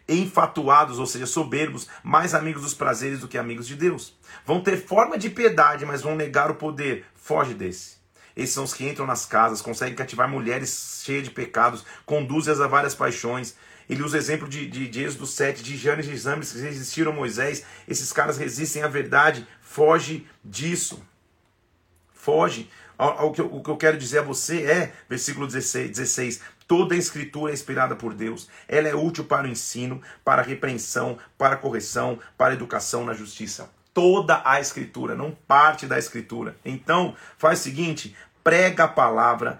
enfatuados, 0.07 0.97
ou 0.97 1.05
seja, 1.05 1.25
soberbos, 1.25 1.89
mais 2.01 2.33
amigos 2.33 2.61
dos 2.61 2.73
prazeres 2.73 3.19
do 3.19 3.27
que 3.27 3.37
amigos 3.37 3.67
de 3.67 3.75
Deus. 3.75 4.17
Vão 4.45 4.61
ter 4.61 4.77
forma 4.77 5.17
de 5.17 5.29
piedade, 5.29 5.85
mas 5.85 6.01
vão 6.01 6.15
negar 6.15 6.49
o 6.49 6.55
poder. 6.55 7.05
Foge 7.15 7.53
desse. 7.53 7.99
Esses 8.33 8.55
são 8.55 8.63
os 8.63 8.73
que 8.73 8.87
entram 8.87 9.05
nas 9.05 9.25
casas, 9.25 9.61
conseguem 9.61 9.95
cativar 9.95 10.29
mulheres 10.29 11.01
cheias 11.03 11.25
de 11.25 11.31
pecados, 11.31 11.83
conduzem-as 12.05 12.61
a 12.61 12.67
várias 12.67 12.95
paixões, 12.95 13.57
ele 13.89 14.03
usa 14.03 14.17
o 14.17 14.19
exemplo 14.19 14.47
de, 14.47 14.67
de, 14.67 14.87
de 14.87 15.03
Êxodo 15.03 15.25
7, 15.25 15.63
de 15.63 15.75
Janes 15.75 16.07
e 16.07 16.11
Exames 16.11 16.51
que 16.51 16.59
resistiram 16.59 17.11
a 17.11 17.15
Moisés. 17.15 17.63
Esses 17.87 18.13
caras 18.13 18.37
resistem 18.37 18.83
à 18.83 18.87
verdade. 18.87 19.47
Foge 19.59 20.27
disso. 20.45 21.03
Foge. 22.13 22.69
O 22.97 23.31
que, 23.31 23.41
eu, 23.41 23.55
o 23.55 23.63
que 23.63 23.69
eu 23.69 23.77
quero 23.77 23.97
dizer 23.97 24.19
a 24.19 24.23
você 24.23 24.63
é, 24.63 24.93
versículo 25.09 25.47
16, 25.47 25.89
16 25.89 26.41
Toda 26.69 26.93
a 26.93 26.97
escritura 26.99 27.51
é 27.51 27.55
inspirada 27.55 27.95
por 27.95 28.13
Deus. 28.13 28.47
Ela 28.67 28.89
é 28.89 28.93
útil 28.93 29.23
para 29.23 29.47
o 29.47 29.49
ensino, 29.49 30.03
para 30.23 30.43
a 30.43 30.45
repreensão, 30.45 31.17
para 31.35 31.55
a 31.55 31.57
correção, 31.57 32.19
para 32.37 32.51
a 32.51 32.53
educação 32.53 33.03
na 33.03 33.13
justiça. 33.15 33.71
Toda 33.91 34.39
a 34.45 34.59
escritura, 34.59 35.15
não 35.15 35.31
parte 35.31 35.87
da 35.87 35.97
escritura. 35.97 36.55
Então, 36.63 37.15
faz 37.39 37.61
o 37.61 37.63
seguinte: 37.63 38.15
prega 38.43 38.83
a 38.83 38.87
palavra 38.87 39.59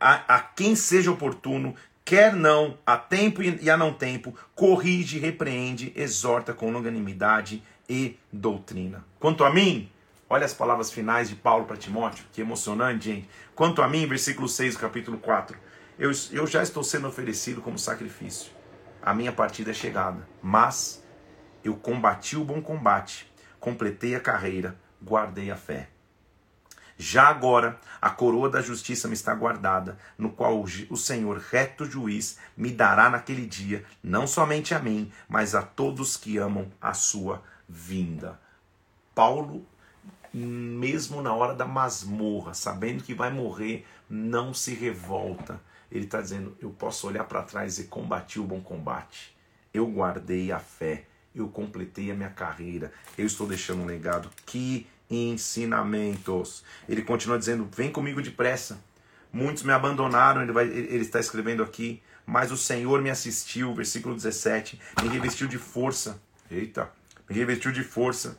a, 0.00 0.36
a 0.36 0.40
quem 0.40 0.74
seja 0.74 1.12
oportuno, 1.12 1.76
quer 2.04 2.34
não, 2.34 2.78
a 2.86 2.96
tempo 2.96 3.42
e 3.42 3.70
a 3.70 3.76
não 3.76 3.92
tempo, 3.92 4.34
corrige, 4.54 5.18
repreende, 5.18 5.92
exorta 5.94 6.52
com 6.52 6.70
longanimidade 6.70 7.62
e 7.88 8.18
doutrina. 8.32 9.04
Quanto 9.18 9.44
a 9.44 9.52
mim, 9.52 9.90
olha 10.28 10.44
as 10.44 10.54
palavras 10.54 10.90
finais 10.90 11.28
de 11.28 11.36
Paulo 11.36 11.64
para 11.64 11.76
Timóteo, 11.76 12.24
que 12.32 12.40
emocionante, 12.40 13.04
gente. 13.04 13.28
Quanto 13.54 13.82
a 13.82 13.88
mim, 13.88 14.06
versículo 14.06 14.48
6 14.48 14.74
do 14.74 14.80
capítulo 14.80 15.18
4, 15.18 15.56
eu, 15.98 16.10
eu 16.32 16.46
já 16.46 16.62
estou 16.62 16.82
sendo 16.82 17.06
oferecido 17.06 17.60
como 17.60 17.78
sacrifício. 17.78 18.50
A 19.02 19.12
minha 19.12 19.32
partida 19.32 19.70
é 19.70 19.74
chegada, 19.74 20.26
mas 20.42 21.04
eu 21.64 21.74
combati 21.74 22.36
o 22.36 22.44
bom 22.44 22.62
combate, 22.62 23.30
completei 23.60 24.14
a 24.14 24.20
carreira, 24.20 24.76
guardei 25.02 25.50
a 25.50 25.56
fé. 25.56 25.91
Já 27.02 27.24
agora, 27.24 27.80
a 28.00 28.10
coroa 28.10 28.48
da 28.48 28.62
justiça 28.62 29.08
me 29.08 29.14
está 29.14 29.34
guardada, 29.34 29.98
no 30.16 30.30
qual 30.30 30.62
o 30.88 30.96
Senhor, 30.96 31.38
reto 31.38 31.84
juiz, 31.84 32.38
me 32.56 32.70
dará 32.70 33.10
naquele 33.10 33.44
dia, 33.44 33.84
não 34.00 34.24
somente 34.24 34.72
a 34.72 34.78
mim, 34.78 35.10
mas 35.28 35.52
a 35.56 35.62
todos 35.62 36.16
que 36.16 36.38
amam 36.38 36.70
a 36.80 36.94
sua 36.94 37.42
vinda. 37.68 38.40
Paulo, 39.16 39.66
mesmo 40.32 41.20
na 41.20 41.34
hora 41.34 41.56
da 41.56 41.66
masmorra, 41.66 42.54
sabendo 42.54 43.02
que 43.02 43.14
vai 43.14 43.32
morrer, 43.32 43.84
não 44.08 44.54
se 44.54 44.72
revolta. 44.72 45.60
Ele 45.90 46.04
está 46.04 46.20
dizendo: 46.20 46.56
Eu 46.60 46.70
posso 46.70 47.08
olhar 47.08 47.24
para 47.24 47.42
trás 47.42 47.80
e 47.80 47.84
combati 47.84 48.38
o 48.38 48.44
bom 48.44 48.60
combate. 48.60 49.36
Eu 49.74 49.88
guardei 49.88 50.52
a 50.52 50.60
fé. 50.60 51.06
Eu 51.34 51.48
completei 51.48 52.12
a 52.12 52.14
minha 52.14 52.30
carreira. 52.30 52.92
Eu 53.18 53.26
estou 53.26 53.46
deixando 53.46 53.82
um 53.82 53.86
legado. 53.86 54.30
Que 54.46 54.86
ensinamentos. 55.12 56.64
Ele 56.88 57.02
continua 57.02 57.38
dizendo: 57.38 57.68
Vem 57.74 57.90
comigo 57.90 58.22
depressa. 58.22 58.82
Muitos 59.32 59.62
me 59.62 59.72
abandonaram, 59.72 60.42
ele, 60.42 60.52
vai, 60.52 60.66
ele 60.66 61.02
está 61.02 61.18
escrevendo 61.18 61.62
aqui, 61.62 62.02
mas 62.26 62.52
o 62.52 62.56
Senhor 62.56 63.00
me 63.00 63.08
assistiu, 63.08 63.74
versículo 63.74 64.14
17, 64.14 64.78
me 65.02 65.08
revestiu 65.08 65.46
de 65.48 65.56
força. 65.56 66.20
Eita, 66.50 66.90
me 67.28 67.34
revestiu 67.34 67.72
de 67.72 67.82
força 67.82 68.36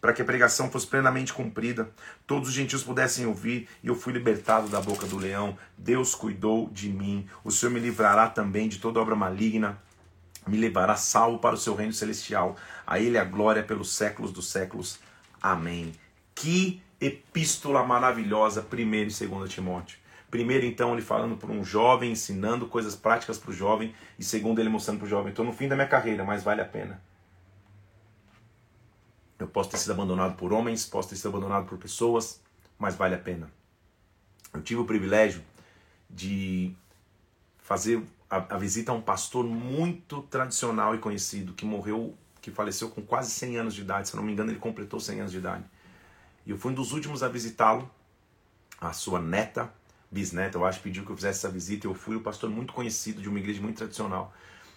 para 0.00 0.12
que 0.12 0.22
a 0.22 0.24
pregação 0.24 0.70
fosse 0.70 0.86
plenamente 0.86 1.32
cumprida, 1.32 1.90
todos 2.28 2.48
os 2.48 2.54
gentios 2.54 2.84
pudessem 2.84 3.26
ouvir, 3.26 3.68
e 3.82 3.88
eu 3.88 3.96
fui 3.96 4.12
libertado 4.12 4.68
da 4.68 4.80
boca 4.80 5.04
do 5.04 5.18
leão. 5.18 5.58
Deus 5.76 6.14
cuidou 6.14 6.70
de 6.70 6.88
mim. 6.88 7.26
O 7.42 7.50
Senhor 7.50 7.72
me 7.72 7.80
livrará 7.80 8.28
também 8.28 8.68
de 8.68 8.78
toda 8.78 9.00
obra 9.00 9.16
maligna, 9.16 9.82
me 10.46 10.58
levará 10.58 10.94
salvo 10.94 11.40
para 11.40 11.56
o 11.56 11.58
seu 11.58 11.74
reino 11.74 11.92
celestial. 11.92 12.56
A 12.86 13.00
Ele 13.00 13.18
a 13.18 13.24
glória 13.24 13.64
pelos 13.64 13.96
séculos 13.96 14.30
dos 14.30 14.48
séculos. 14.48 15.00
Amém. 15.42 15.92
Que 16.36 16.80
epístola 17.00 17.82
maravilhosa, 17.82 18.62
primeiro 18.62 19.08
e 19.08 19.12
segundo 19.12 19.48
Timóteo. 19.48 19.98
Primeiro, 20.30 20.66
então, 20.66 20.92
ele 20.92 21.00
falando 21.00 21.36
para 21.36 21.50
um 21.50 21.64
jovem, 21.64 22.12
ensinando 22.12 22.66
coisas 22.66 22.94
práticas 22.94 23.38
para 23.38 23.50
o 23.50 23.54
jovem, 23.54 23.94
e 24.18 24.22
segundo, 24.22 24.60
ele 24.60 24.68
mostrando 24.68 24.98
para 24.98 25.06
o 25.06 25.08
jovem: 25.08 25.30
estou 25.30 25.44
no 25.44 25.52
fim 25.52 25.66
da 25.66 25.74
minha 25.74 25.88
carreira, 25.88 26.24
mas 26.24 26.44
vale 26.44 26.60
a 26.60 26.64
pena. 26.64 27.02
Eu 29.38 29.48
posso 29.48 29.70
ter 29.70 29.78
sido 29.78 29.92
abandonado 29.92 30.36
por 30.36 30.52
homens, 30.52 30.84
posso 30.84 31.08
ter 31.08 31.16
sido 31.16 31.28
abandonado 31.28 31.66
por 31.66 31.78
pessoas, 31.78 32.40
mas 32.78 32.94
vale 32.94 33.14
a 33.14 33.18
pena. 33.18 33.50
Eu 34.52 34.62
tive 34.62 34.80
o 34.80 34.84
privilégio 34.84 35.42
de 36.08 36.74
fazer 37.58 38.02
a, 38.28 38.54
a 38.54 38.58
visita 38.58 38.92
a 38.92 38.94
um 38.94 39.00
pastor 39.00 39.44
muito 39.44 40.22
tradicional 40.22 40.94
e 40.94 40.98
conhecido 40.98 41.52
que 41.52 41.64
morreu, 41.64 42.16
que 42.40 42.50
faleceu 42.50 42.90
com 42.90 43.02
quase 43.02 43.30
100 43.30 43.56
anos 43.56 43.74
de 43.74 43.80
idade. 43.82 44.08
Se 44.08 44.16
não 44.16 44.22
me 44.22 44.32
engano, 44.32 44.50
ele 44.50 44.58
completou 44.58 45.00
100 45.00 45.20
anos 45.20 45.32
de 45.32 45.38
idade. 45.38 45.64
E 46.46 46.50
eu 46.50 46.58
fui 46.58 46.70
um 46.70 46.74
dos 46.74 46.92
últimos 46.92 47.22
a 47.22 47.28
visitá-lo. 47.28 47.90
A 48.80 48.92
sua 48.92 49.20
neta, 49.20 49.72
bisneta, 50.10 50.56
eu 50.56 50.64
acho, 50.64 50.80
pediu 50.80 51.04
que 51.04 51.10
eu 51.10 51.16
fizesse 51.16 51.40
essa 51.40 51.50
visita. 51.50 51.86
Eu 51.86 51.94
fui 51.94 52.16
um 52.16 52.22
pastor 52.22 52.48
muito 52.48 52.72
conhecido 52.72 53.20
de 53.20 53.28
uma 53.28 53.38
igreja 53.38 53.60
muito 53.60 53.76
tradicional. 53.76 54.32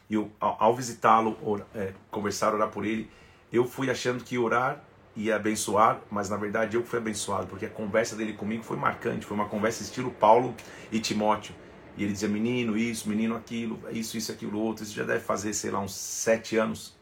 E 0.10 0.16
eu, 0.16 0.32
ao, 0.40 0.58
ao 0.64 0.76
visitá-lo, 0.76 1.38
é, 1.76 1.94
conversar, 2.10 2.54
orar 2.54 2.70
por 2.70 2.86
ele, 2.86 3.10
eu 3.52 3.66
fui 3.66 3.90
achando 3.90 4.24
que 4.24 4.38
orar 4.38 4.84
ia 5.16 5.36
abençoar, 5.36 6.02
mas 6.10 6.30
na 6.30 6.38
verdade 6.38 6.78
eu 6.78 6.84
fui 6.84 6.98
abençoado, 6.98 7.48
porque 7.48 7.66
a 7.66 7.70
conversa 7.70 8.16
dele 8.16 8.34
comigo 8.34 8.64
foi 8.64 8.78
marcante, 8.78 9.26
foi 9.26 9.36
uma 9.36 9.48
conversa 9.48 9.84
estilo 9.84 10.12
Paulo 10.12 10.56
e 10.92 11.00
Timóteo. 11.00 11.54
E 11.98 12.04
ele 12.04 12.14
dizia, 12.14 12.30
menino, 12.30 12.78
isso, 12.78 13.10
menino, 13.10 13.36
aquilo, 13.36 13.80
isso, 13.92 14.18
isso, 14.18 14.32
aquilo, 14.32 14.58
outro. 14.58 14.84
Isso 14.84 14.94
já 14.94 15.04
deve 15.04 15.20
fazer, 15.20 15.54
sei 15.54 15.70
lá, 15.70 15.80
uns 15.80 15.94
sete 15.94 16.56
anos 16.56 16.96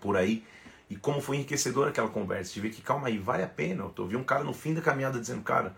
por 0.00 0.16
aí. 0.16 0.42
E 0.94 0.96
como 0.96 1.20
foi 1.20 1.38
enriquecedora 1.38 1.90
aquela 1.90 2.08
conversa, 2.08 2.54
de 2.54 2.60
ver 2.60 2.70
que, 2.70 2.80
calma 2.80 3.08
aí, 3.08 3.18
vale 3.18 3.42
a 3.42 3.48
pena. 3.48 3.90
Eu 3.98 4.06
vi 4.06 4.14
um 4.14 4.22
cara 4.22 4.44
no 4.44 4.54
fim 4.54 4.72
da 4.72 4.80
caminhada 4.80 5.18
dizendo, 5.18 5.42
cara, 5.42 5.74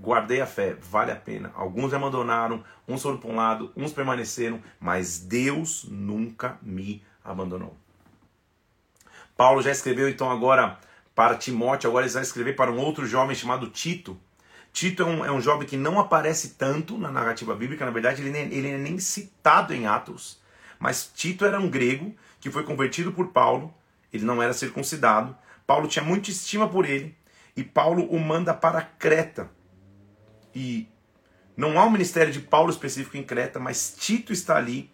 guardei 0.00 0.40
a 0.40 0.46
fé, 0.46 0.74
vale 0.80 1.12
a 1.12 1.16
pena. 1.16 1.52
Alguns 1.54 1.90
me 1.90 1.96
abandonaram, 1.96 2.64
uns 2.88 3.02
foram 3.02 3.18
para 3.18 3.30
um 3.30 3.36
lado, 3.36 3.70
uns 3.76 3.92
permaneceram, 3.92 4.58
mas 4.80 5.18
Deus 5.18 5.84
nunca 5.86 6.58
me 6.62 7.02
abandonou. 7.22 7.76
Paulo 9.36 9.60
já 9.60 9.70
escreveu 9.70 10.08
então 10.08 10.30
agora 10.30 10.78
para 11.14 11.36
Timóteo, 11.36 11.90
agora 11.90 12.06
ele 12.06 12.14
vai 12.14 12.22
escrever 12.22 12.56
para 12.56 12.72
um 12.72 12.78
outro 12.78 13.06
jovem 13.06 13.36
chamado 13.36 13.68
Tito. 13.68 14.18
Tito 14.72 15.02
é 15.02 15.04
um, 15.04 15.24
é 15.26 15.30
um 15.30 15.42
jovem 15.42 15.68
que 15.68 15.76
não 15.76 16.00
aparece 16.00 16.54
tanto 16.54 16.96
na 16.96 17.10
narrativa 17.10 17.54
bíblica, 17.54 17.84
na 17.84 17.90
verdade 17.90 18.22
ele, 18.22 18.30
nem, 18.30 18.50
ele 18.50 18.70
é 18.70 18.78
nem 18.78 18.98
citado 18.98 19.74
em 19.74 19.86
Atos. 19.86 20.40
Mas 20.78 21.10
Tito 21.14 21.44
era 21.44 21.60
um 21.60 21.68
grego 21.68 22.16
que 22.44 22.50
foi 22.50 22.62
convertido 22.62 23.10
por 23.10 23.28
Paulo, 23.28 23.72
ele 24.12 24.22
não 24.22 24.42
era 24.42 24.52
circuncidado. 24.52 25.34
Paulo 25.66 25.88
tinha 25.88 26.04
muita 26.04 26.28
estima 26.28 26.68
por 26.68 26.84
ele 26.84 27.16
e 27.56 27.64
Paulo 27.64 28.04
o 28.04 28.20
manda 28.20 28.52
para 28.52 28.82
Creta. 28.82 29.50
E 30.54 30.86
não 31.56 31.78
há 31.78 31.86
um 31.86 31.90
ministério 31.90 32.30
de 32.30 32.40
Paulo 32.40 32.70
específico 32.70 33.16
em 33.16 33.22
Creta, 33.22 33.58
mas 33.58 33.96
Tito 33.98 34.30
está 34.30 34.56
ali 34.56 34.90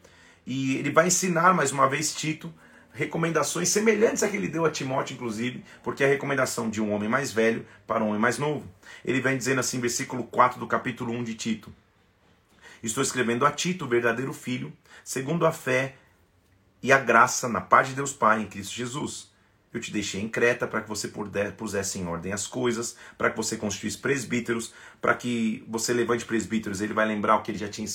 e 0.46 0.76
ele 0.76 0.92
vai 0.92 1.08
ensinar 1.08 1.52
mais 1.52 1.72
uma 1.72 1.88
vez 1.88 2.14
Tito 2.14 2.54
recomendações 2.92 3.68
semelhantes 3.68 4.22
a 4.22 4.28
que 4.28 4.36
ele 4.36 4.46
deu 4.46 4.64
a 4.64 4.70
Timóteo, 4.70 5.14
inclusive, 5.14 5.64
porque 5.82 6.04
é 6.04 6.06
a 6.06 6.10
recomendação 6.10 6.70
de 6.70 6.80
um 6.80 6.92
homem 6.92 7.08
mais 7.08 7.32
velho 7.32 7.66
para 7.84 8.04
um 8.04 8.10
homem 8.10 8.20
mais 8.20 8.38
novo. 8.38 8.64
Ele 9.04 9.20
vem 9.20 9.36
dizendo 9.36 9.58
assim, 9.58 9.80
versículo 9.80 10.22
4 10.22 10.60
do 10.60 10.68
capítulo 10.68 11.12
1 11.14 11.24
de 11.24 11.34
Tito: 11.34 11.74
Estou 12.80 13.02
escrevendo 13.02 13.44
a 13.44 13.50
Tito, 13.50 13.88
verdadeiro 13.88 14.32
filho, 14.32 14.72
segundo 15.02 15.44
a 15.44 15.50
fé 15.50 15.96
e 16.82 16.92
a 16.92 16.98
graça 16.98 17.48
na 17.48 17.60
paz 17.60 17.88
de 17.88 17.94
Deus 17.94 18.12
Pai 18.12 18.40
em 18.40 18.46
Cristo 18.46 18.74
Jesus 18.74 19.30
eu 19.72 19.80
te 19.80 19.92
deixei 19.92 20.20
em 20.20 20.28
Creta 20.28 20.66
para 20.66 20.80
que 20.80 20.88
você 20.88 21.08
pusesse 21.56 21.98
em 21.98 22.06
ordem 22.06 22.32
as 22.32 22.46
coisas, 22.46 22.96
para 23.16 23.30
que 23.30 23.36
você 23.36 23.56
constituísse 23.56 23.96
presbíteros, 23.96 24.74
para 25.00 25.14
que 25.14 25.64
você 25.68 25.92
levante 25.92 26.24
presbíteros. 26.24 26.80
Ele 26.80 26.92
vai 26.92 27.06
lembrar 27.06 27.36
o 27.36 27.42
que 27.42 27.52
ele 27.52 27.58
já 27.58 27.68
tinha 27.68 27.86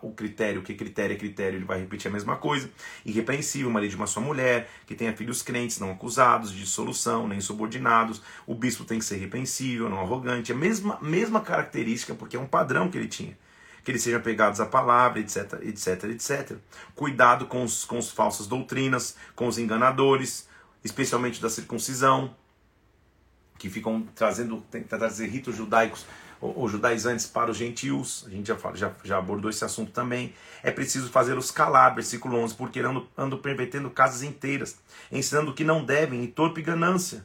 o 0.00 0.12
critério, 0.12 0.60
o 0.60 0.64
que 0.64 0.74
critério 0.74 1.14
é 1.14 1.18
critério, 1.18 1.58
ele 1.58 1.64
vai 1.64 1.80
repetir 1.80 2.08
a 2.08 2.12
mesma 2.12 2.36
coisa. 2.36 2.70
Irrepreensível, 3.04 3.68
marido 3.68 3.90
de 3.90 3.96
uma 3.96 4.06
sua 4.06 4.22
mulher, 4.22 4.70
que 4.86 4.94
tenha 4.94 5.12
filhos 5.16 5.42
crentes, 5.42 5.80
não 5.80 5.90
acusados 5.90 6.52
de 6.52 6.60
dissolução, 6.60 7.26
nem 7.26 7.40
subordinados. 7.40 8.22
O 8.46 8.54
bispo 8.54 8.84
tem 8.84 9.00
que 9.00 9.04
ser 9.04 9.16
repreensível, 9.16 9.90
não 9.90 9.98
arrogante. 10.00 10.52
A 10.52 10.56
mesma, 10.56 11.00
mesma 11.02 11.40
característica, 11.40 12.14
porque 12.14 12.36
é 12.36 12.40
um 12.40 12.46
padrão 12.46 12.88
que 12.88 12.96
ele 12.96 13.08
tinha 13.08 13.36
que 13.84 13.90
eles 13.90 14.02
sejam 14.02 14.20
pegados 14.20 14.60
à 14.60 14.66
palavra, 14.66 15.20
etc, 15.20 15.60
etc, 15.62 16.04
etc. 16.04 16.56
Cuidado 16.94 17.46
com 17.46 17.62
os, 17.62 17.84
com 17.84 17.98
as 17.98 18.10
falsas 18.10 18.46
doutrinas, 18.46 19.14
com 19.36 19.46
os 19.46 19.58
enganadores, 19.58 20.48
especialmente 20.82 21.40
da 21.40 21.50
circuncisão, 21.50 22.34
que 23.58 23.68
ficam 23.68 24.02
trazendo, 24.14 24.62
tentar 24.70 24.98
trazer 24.98 25.26
ritos 25.26 25.54
judaicos 25.54 26.06
ou, 26.40 26.68
judaizantes 26.68 27.26
para 27.26 27.50
os 27.50 27.56
gentios. 27.56 28.24
A 28.26 28.30
gente 28.30 28.48
já, 28.48 28.58
já, 28.74 28.92
já 29.04 29.18
abordou 29.18 29.50
esse 29.50 29.64
assunto 29.64 29.92
também. 29.92 30.34
É 30.62 30.70
preciso 30.70 31.10
fazer 31.10 31.36
os 31.36 31.50
calar, 31.50 31.94
versículo 31.94 32.38
11, 32.38 32.54
porque 32.54 32.80
andam, 32.80 33.06
andam 33.16 33.38
pervertendo 33.38 33.90
casas 33.90 34.22
inteiras, 34.22 34.76
ensinando 35.12 35.54
que 35.54 35.64
não 35.64 35.84
devem, 35.84 36.24
e 36.24 36.28
torpe 36.28 36.62
ganância. 36.62 37.24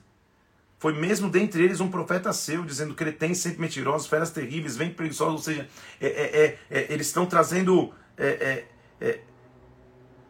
Foi 0.80 0.94
mesmo 0.94 1.30
dentre 1.30 1.62
eles 1.62 1.82
um 1.82 1.92
profeta 1.92 2.32
seu, 2.32 2.64
dizendo 2.64 2.96
tem 2.96 3.34
sempre 3.34 3.60
mentirosos, 3.60 4.08
feras 4.08 4.32
terríveis, 4.32 4.78
vem 4.78 4.90
preguiçosos, 4.90 5.34
ou 5.34 5.42
seja, 5.42 5.68
é, 6.00 6.08
é, 6.08 6.46
é, 6.46 6.60
é 6.72 6.94
eles 6.94 7.08
estão 7.08 7.26
trazendo 7.26 7.94
é, 8.18 8.64
é, 9.02 9.20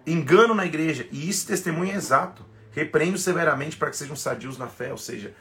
engano 0.07 0.55
na 0.55 0.65
igreja, 0.65 1.07
e 1.11 1.29
isso 1.29 1.45
testemunho 1.45 1.91
é 1.91 1.95
exato. 1.95 2.43
Repreendo 2.71 3.17
severamente 3.17 3.77
para 3.77 3.89
que 3.89 3.97
sejam 3.97 4.15
sadios 4.15 4.57
na 4.57 4.67
fé, 4.67 4.91
ou 4.91 4.97
seja, 4.97 5.33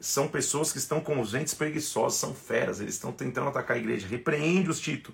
são 0.00 0.28
pessoas 0.28 0.72
que 0.72 0.78
estão 0.78 1.00
com 1.00 1.20
os 1.20 1.32
dentes 1.32 1.54
preguiçosos, 1.54 2.18
são 2.18 2.34
feras, 2.34 2.80
eles 2.80 2.94
estão 2.94 3.12
tentando 3.12 3.48
atacar 3.48 3.76
a 3.76 3.80
igreja. 3.80 4.06
Repreende-os, 4.06 4.80
Tito. 4.80 5.12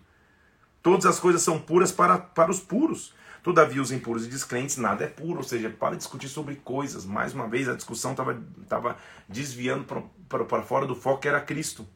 Todas 0.82 1.04
as 1.06 1.18
coisas 1.18 1.42
são 1.42 1.58
puras 1.58 1.92
para, 1.92 2.18
para 2.18 2.50
os 2.50 2.60
puros. 2.60 3.14
Todavia, 3.42 3.80
os 3.80 3.90
impuros 3.90 4.26
e 4.26 4.28
descrentes, 4.28 4.76
nada 4.76 5.04
é 5.04 5.06
puro. 5.06 5.38
Ou 5.38 5.44
seja, 5.44 5.70
para 5.70 5.96
discutir 5.96 6.28
sobre 6.28 6.56
coisas. 6.56 7.04
Mais 7.04 7.32
uma 7.32 7.48
vez, 7.48 7.68
a 7.68 7.74
discussão 7.74 8.12
estava 8.12 8.96
desviando 9.28 9.84
para 10.28 10.62
fora 10.62 10.86
do 10.86 10.94
foco 10.94 11.20
que 11.20 11.28
era 11.28 11.40
Cristo. 11.40 11.86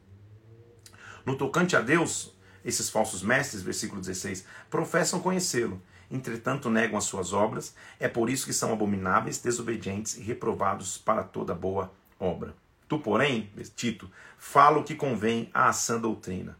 No 1.25 1.35
tocante 1.37 1.75
a 1.75 1.81
Deus, 1.81 2.35
esses 2.63 2.89
falsos 2.89 3.21
mestres, 3.21 3.61
versículo 3.61 4.01
16, 4.01 4.45
professam 4.69 5.19
conhecê-lo 5.19 5.81
entretanto 6.09 6.69
negam 6.69 6.97
as 6.97 7.05
suas 7.05 7.33
obras, 7.33 7.75
é 7.99 8.07
por 8.07 8.29
isso 8.29 8.45
que 8.45 8.53
são 8.53 8.71
abomináveis, 8.71 9.39
desobedientes 9.39 10.17
e 10.17 10.21
reprovados 10.21 10.97
para 10.97 11.23
toda 11.23 11.53
boa 11.53 11.91
obra. 12.19 12.53
Tu, 12.87 12.99
porém, 12.99 13.49
Tito, 13.75 14.09
fala 14.37 14.77
o 14.77 14.83
que 14.83 14.95
convém 14.95 15.49
à 15.53 15.71
sã 15.73 15.99
doutrina. 15.99 16.57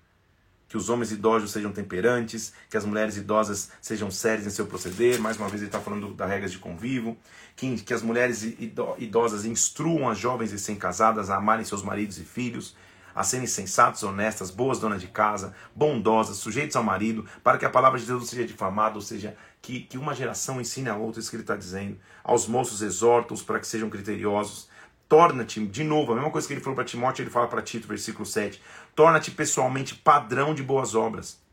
Que 0.76 0.78
os 0.78 0.90
homens 0.90 1.10
idosos 1.10 1.52
sejam 1.52 1.72
temperantes, 1.72 2.52
que 2.70 2.76
as 2.76 2.84
mulheres 2.84 3.16
idosas 3.16 3.72
sejam 3.80 4.12
sérias 4.12 4.46
em 4.46 4.50
seu 4.50 4.66
proceder. 4.66 5.22
Mais 5.22 5.38
uma 5.38 5.48
vez, 5.48 5.62
ele 5.62 5.70
está 5.70 5.80
falando 5.80 6.14
das 6.14 6.30
regras 6.30 6.52
de 6.52 6.60
convívio. 6.60 7.16
Que, 7.56 7.78
que 7.78 7.94
as 7.94 8.02
mulheres 8.02 8.44
idosas 8.44 9.46
instruam 9.46 10.10
as 10.10 10.18
jovens 10.18 10.52
e 10.52 10.60
sem-casadas 10.60 11.30
a 11.30 11.38
amarem 11.38 11.64
seus 11.64 11.82
maridos 11.82 12.18
e 12.18 12.26
filhos 12.26 12.76
a 13.16 13.24
serem 13.24 13.48
sensatos, 13.48 14.04
honestas, 14.04 14.52
boas 14.52 14.78
donas 14.78 15.00
de 15.00 15.08
casa, 15.08 15.56
bondosas, 15.74 16.36
sujeitos 16.36 16.76
ao 16.76 16.84
marido, 16.84 17.26
para 17.42 17.58
que 17.58 17.64
a 17.64 17.70
palavra 17.70 17.98
de 17.98 18.06
Deus 18.06 18.20
não 18.20 18.28
seja 18.28 18.46
difamada, 18.46 18.96
ou 18.96 19.02
seja, 19.02 19.38
que, 19.62 19.80
que 19.80 19.98
uma 19.98 20.14
geração 20.14 20.60
ensine 20.60 20.90
a 20.90 20.98
outra 20.98 21.22
isso 21.22 21.30
que 21.30 21.38
ele 21.38 21.44
está 21.44 21.56
dizendo. 21.56 21.98
Aos 22.22 22.48
moços 22.48 22.82
exorta-os 22.82 23.42
para 23.42 23.62
que 23.62 23.68
sejam 23.68 23.90
criteriosos. 23.90 24.68
Torna-te, 25.08 25.66
de 25.66 25.84
novo, 25.84 26.12
a 26.12 26.16
mesma 26.16 26.32
coisa 26.32 26.47
que 26.47 26.53
ele 26.53 26.62
falou 26.62 26.76
para 26.76 26.86
Timóteo, 26.86 27.24
ele 27.24 27.30
fala 27.30 27.47
para 27.47 27.62
Tito, 27.62 27.88
versículo 27.88 28.26
7. 28.26 28.62
Torna-te 28.95 29.32
pessoalmente 29.32 29.95
padrão 29.95 30.53
de 30.53 30.64
boas 30.64 30.95
obras 30.95 31.43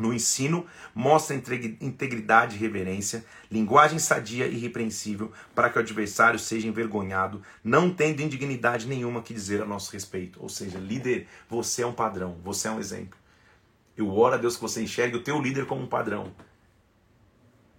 no 0.00 0.12
ensino, 0.12 0.66
mostra 0.94 1.36
integridade 1.36 2.56
e 2.56 2.58
reverência, 2.58 3.24
linguagem 3.50 3.98
sadia 3.98 4.46
e 4.46 4.56
irrepreensível, 4.56 5.30
para 5.54 5.68
que 5.68 5.78
o 5.78 5.80
adversário 5.80 6.38
seja 6.38 6.66
envergonhado, 6.66 7.42
não 7.62 7.92
tendo 7.92 8.22
indignidade 8.22 8.86
nenhuma 8.86 9.22
que 9.22 9.34
dizer 9.34 9.62
a 9.62 9.66
nosso 9.66 9.92
respeito. 9.92 10.42
Ou 10.42 10.48
seja, 10.48 10.78
líder, 10.78 11.28
você 11.48 11.82
é 11.82 11.86
um 11.86 11.92
padrão, 11.92 12.38
você 12.42 12.66
é 12.66 12.70
um 12.70 12.80
exemplo. 12.80 13.18
Eu 13.96 14.10
oro 14.10 14.34
a 14.34 14.38
Deus 14.38 14.56
que 14.56 14.62
você 14.62 14.82
enxergue 14.82 15.16
o 15.16 15.22
teu 15.22 15.40
líder 15.40 15.66
como 15.66 15.82
um 15.82 15.86
padrão. 15.86 16.32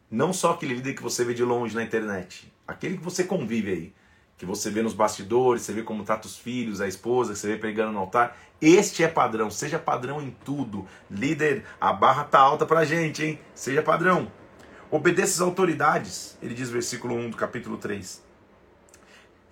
Não 0.09 0.31
só 0.31 0.51
aquele 0.51 0.75
líder 0.75 0.93
que 0.93 1.01
você 1.01 1.25
vê 1.25 1.33
de 1.33 1.43
longe 1.43 1.73
na 1.73 1.83
internet, 1.83 2.51
aquele 2.67 2.97
que 2.97 3.03
você 3.03 3.23
convive 3.23 3.71
aí 3.71 3.93
que 4.41 4.45
você 4.47 4.71
vê 4.71 4.81
nos 4.81 4.95
bastidores, 4.95 5.61
você 5.61 5.71
vê 5.71 5.83
como 5.83 6.03
trata 6.03 6.25
os 6.25 6.35
filhos, 6.35 6.81
a 6.81 6.87
esposa, 6.87 7.33
que 7.33 7.37
você 7.37 7.45
vê 7.45 7.57
pregando 7.57 7.91
no 7.91 7.99
altar. 7.99 8.35
Este 8.59 9.03
é 9.03 9.07
padrão, 9.07 9.51
seja 9.51 9.77
padrão 9.77 10.19
em 10.19 10.35
tudo. 10.43 10.87
Líder, 11.11 11.63
a 11.79 11.93
barra 11.93 12.23
tá 12.23 12.39
alta 12.39 12.65
pra 12.65 12.83
gente, 12.83 13.23
hein? 13.23 13.39
Seja 13.53 13.83
padrão. 13.83 14.31
Obedeça 14.89 15.33
às 15.33 15.41
autoridades, 15.41 16.39
ele 16.41 16.55
diz 16.55 16.71
versículo 16.71 17.13
1 17.13 17.29
do 17.29 17.37
capítulo 17.37 17.77
3. 17.77 18.19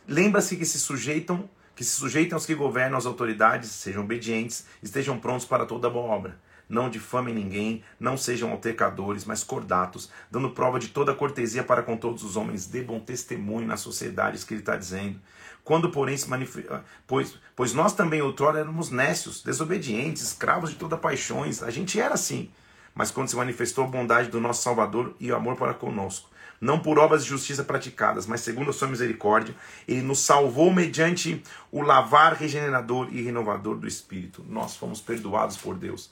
Lembra-se 0.08 0.58
que 0.58 0.66
se 0.66 0.80
sujeitam, 0.80 1.48
que 1.76 1.84
se 1.84 1.92
sujeitem 1.92 2.34
aos 2.34 2.48
que 2.48 2.56
governam 2.56 2.98
as 2.98 3.06
autoridades, 3.06 3.70
sejam 3.70 4.02
obedientes, 4.02 4.66
estejam 4.82 5.20
prontos 5.20 5.46
para 5.46 5.68
toda 5.68 5.88
boa 5.88 6.12
obra 6.12 6.40
não 6.70 6.88
difamem 6.88 7.34
ninguém, 7.34 7.84
não 8.00 8.16
sejam 8.16 8.52
altercadores, 8.52 9.26
mas 9.26 9.44
cordatos, 9.44 10.12
dando 10.30 10.52
prova 10.52 10.80
de 10.80 10.90
toda 10.90 11.16
cortesia 11.16 11.64
para 11.64 11.82
com 11.82 11.98
todos 11.98 12.24
os 12.24 12.38
homens, 12.38 12.68
dê 12.68 12.84
bom 12.84 13.00
testemunho 13.00 13.66
na 13.66 13.76
sociedade, 13.76 14.38
isso 14.38 14.46
que 14.46 14.54
ele 14.54 14.62
está 14.62 14.78
dizendo. 14.78 15.20
Quando, 15.64 15.90
porém, 15.90 16.16
se 16.16 16.30
manifesta. 16.30 16.76
Ah, 16.76 16.82
pois, 17.08 17.36
pois 17.56 17.74
nós 17.74 17.94
também 17.94 18.22
outrora 18.22 18.60
éramos 18.60 18.92
nécios, 18.92 19.44
desobedientes, 19.44 20.22
escravos 20.22 20.70
de 20.70 20.76
toda 20.78 20.98
paixões. 20.98 21.62
A 21.64 21.72
gente 21.72 22.00
era 22.00 22.14
assim. 22.14 22.50
Mas 22.94 23.12
quando 23.12 23.30
se 23.30 23.36
manifestou 23.36 23.84
a 23.84 23.88
bondade 23.88 24.30
do 24.30 24.40
nosso 24.40 24.64
Salvador 24.64 25.16
e 25.20 25.32
o 25.32 25.36
amor 25.36 25.56
para 25.56 25.74
conosco, 25.74 26.30
não 26.60 26.80
por 26.80 26.98
obras 26.98 27.24
de 27.24 27.30
justiça 27.30 27.64
praticadas, 27.64 28.26
mas 28.26 28.42
segundo 28.42 28.70
a 28.70 28.74
sua 28.74 28.88
misericórdia, 28.88 29.56
ele 29.88 30.02
nos 30.02 30.20
salvou 30.20 30.74
mediante 30.74 31.42
o 31.72 31.82
lavar 31.82 32.34
regenerador 32.34 33.08
e 33.12 33.22
renovador 33.22 33.78
do 33.78 33.88
Espírito. 33.88 34.44
Nós 34.48 34.76
fomos 34.76 35.00
perdoados 35.00 35.56
por 35.56 35.76
Deus 35.76 36.10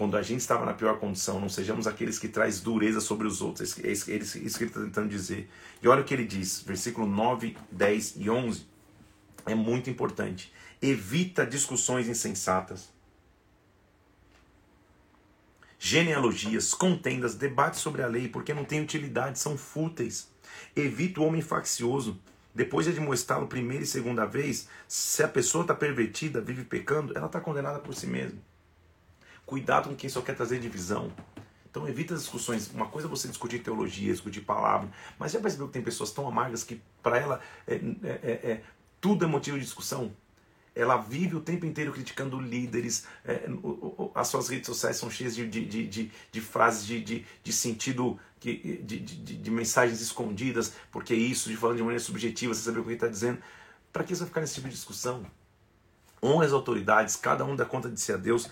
quando 0.00 0.16
a 0.16 0.22
gente 0.22 0.40
estava 0.40 0.64
na 0.64 0.72
pior 0.72 0.98
condição, 0.98 1.38
não 1.38 1.50
sejamos 1.50 1.86
aqueles 1.86 2.18
que 2.18 2.26
traz 2.26 2.58
dureza 2.58 3.02
sobre 3.02 3.26
os 3.26 3.42
outros. 3.42 3.78
É 3.84 3.92
isso 3.92 4.06
que 4.06 4.12
ele 4.12 4.24
está 4.24 4.80
tentando 4.80 5.10
dizer. 5.10 5.46
E 5.82 5.86
olha 5.86 6.00
o 6.00 6.04
que 6.06 6.14
ele 6.14 6.24
diz, 6.24 6.62
versículo 6.62 7.06
9, 7.06 7.54
10 7.70 8.14
e 8.16 8.30
11. 8.30 8.66
É 9.44 9.54
muito 9.54 9.90
importante. 9.90 10.54
Evita 10.80 11.44
discussões 11.44 12.08
insensatas 12.08 12.88
genealogias, 15.78 16.72
contendas, 16.72 17.34
debates 17.34 17.80
sobre 17.80 18.02
a 18.02 18.06
lei, 18.06 18.26
porque 18.26 18.54
não 18.54 18.64
tem 18.64 18.80
utilidade, 18.80 19.38
são 19.38 19.58
fúteis. 19.58 20.30
Evita 20.74 21.20
o 21.20 21.26
homem 21.26 21.42
faccioso. 21.42 22.18
Depois 22.54 22.86
de 22.86 22.92
admoestá-lo 22.92 23.46
primeira 23.46 23.84
e 23.84 23.86
segunda 23.86 24.24
vez, 24.24 24.66
se 24.88 25.22
a 25.22 25.28
pessoa 25.28 25.60
está 25.60 25.74
pervertida, 25.74 26.40
vive 26.40 26.64
pecando, 26.64 27.12
ela 27.14 27.26
está 27.26 27.38
condenada 27.38 27.80
por 27.80 27.94
si 27.94 28.06
mesma. 28.06 28.48
Cuidado 29.50 29.88
com 29.88 29.96
quem 29.96 30.08
só 30.08 30.22
quer 30.22 30.36
trazer 30.36 30.60
divisão. 30.60 31.12
Então 31.68 31.88
evita 31.88 32.14
as 32.14 32.20
discussões. 32.20 32.70
Uma 32.72 32.86
coisa 32.86 33.08
é 33.08 33.10
você 33.10 33.26
discutir 33.26 33.58
teologia, 33.58 34.12
discutir 34.12 34.42
palavra, 34.42 34.88
mas 35.18 35.32
já 35.32 35.40
percebeu 35.40 35.66
que 35.66 35.72
tem 35.72 35.82
pessoas 35.82 36.12
tão 36.12 36.28
amargas 36.28 36.62
que 36.62 36.80
para 37.02 37.18
ela 37.18 37.40
é, 37.66 37.74
é, 37.74 37.80
é, 38.22 38.30
é, 38.52 38.62
tudo 39.00 39.24
é 39.24 39.28
motivo 39.28 39.58
de 39.58 39.64
discussão? 39.64 40.12
ela 40.72 40.98
vive 40.98 41.34
o 41.34 41.40
tempo 41.40 41.66
inteiro 41.66 41.92
criticando 41.92 42.38
líderes, 42.38 43.04
é, 43.24 43.48
as 44.14 44.28
suas 44.28 44.48
redes 44.48 44.66
sociais 44.66 44.96
são 44.96 45.10
cheias 45.10 45.34
de, 45.34 45.44
de, 45.48 45.66
de, 45.66 46.12
de 46.30 46.40
frases 46.40 46.86
de, 46.86 47.26
de, 47.42 47.52
sentido, 47.52 48.20
de, 48.38 48.78
de, 48.78 49.50
mensagens 49.50 50.00
escondidas, 50.00 50.72
porque 50.92 51.12
isso, 51.12 51.48
de 51.48 51.56
falando 51.56 51.78
de 51.78 51.82
maneira 51.82 52.02
subjetiva, 52.02 52.54
você 52.54 52.62
sabe 52.62 52.78
o 52.78 52.82
que 52.84 52.90
ele 52.90 52.94
está 52.94 53.08
dizendo. 53.08 53.40
Para 53.92 54.04
que 54.04 54.14
você 54.14 54.20
vai 54.20 54.28
ficar 54.28 54.40
nesse 54.42 54.54
tipo 54.54 54.68
de 54.68 54.74
discussão? 54.74 55.26
Honre 56.22 56.46
as 56.46 56.52
autoridades, 56.52 57.16
cada 57.16 57.44
um 57.44 57.56
dá 57.56 57.64
conta 57.64 57.90
de 57.90 57.98
si 57.98 58.12
a 58.12 58.16
Deus, 58.16 58.48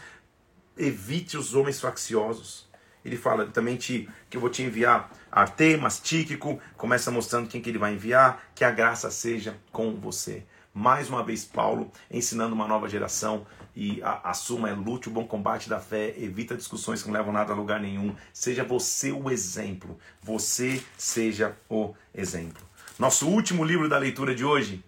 evite 0.78 1.36
os 1.36 1.54
homens 1.54 1.80
facciosos. 1.80 2.68
Ele 3.04 3.16
fala 3.16 3.46
também 3.46 3.76
te, 3.76 4.08
que 4.28 4.36
eu 4.36 4.40
vou 4.40 4.50
te 4.50 4.62
enviar 4.62 5.10
Artemas, 5.30 6.00
Tíquico, 6.00 6.60
começa 6.76 7.10
mostrando 7.10 7.48
quem 7.48 7.60
que 7.60 7.68
ele 7.68 7.78
vai 7.78 7.94
enviar, 7.94 8.42
que 8.54 8.64
a 8.64 8.70
graça 8.70 9.10
seja 9.10 9.56
com 9.70 9.94
você. 9.94 10.44
Mais 10.72 11.08
uma 11.08 11.24
vez, 11.24 11.44
Paulo 11.44 11.90
ensinando 12.10 12.54
uma 12.54 12.68
nova 12.68 12.88
geração 12.88 13.46
e 13.74 14.02
a, 14.02 14.30
assuma, 14.30 14.68
é 14.68 14.72
lute 14.72 15.08
o 15.08 15.12
bom 15.12 15.26
combate 15.26 15.68
da 15.68 15.78
fé, 15.78 16.14
evita 16.16 16.56
discussões 16.56 17.02
que 17.02 17.08
não 17.08 17.14
levam 17.14 17.32
nada 17.32 17.52
a 17.52 17.56
lugar 17.56 17.80
nenhum. 17.80 18.14
Seja 18.32 18.64
você 18.64 19.12
o 19.12 19.30
exemplo. 19.30 19.98
Você 20.22 20.82
seja 20.96 21.56
o 21.68 21.94
exemplo. 22.14 22.62
Nosso 22.98 23.28
último 23.28 23.64
livro 23.64 23.88
da 23.88 23.98
leitura 23.98 24.34
de 24.34 24.44
hoje 24.44 24.84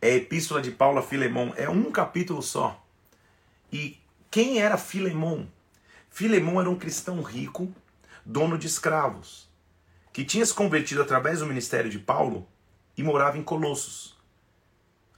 é 0.00 0.10
a 0.10 0.16
Epístola 0.16 0.60
de 0.60 0.70
Paulo 0.70 0.98
a 0.98 1.02
Filemão. 1.02 1.52
É 1.56 1.68
um 1.68 1.90
capítulo 1.90 2.42
só. 2.42 2.84
E 3.72 3.98
quem 4.30 4.60
era 4.60 4.76
Filemão? 4.76 5.48
Filemão 6.10 6.60
era 6.60 6.68
um 6.68 6.76
cristão 6.76 7.22
rico, 7.22 7.72
dono 8.24 8.58
de 8.58 8.66
escravos, 8.66 9.48
que 10.12 10.24
tinha 10.24 10.44
se 10.44 10.52
convertido 10.52 11.00
através 11.00 11.38
do 11.38 11.46
ministério 11.46 11.90
de 11.90 11.98
Paulo 11.98 12.46
e 12.96 13.02
morava 13.02 13.38
em 13.38 13.42
Colossos. 13.42 14.18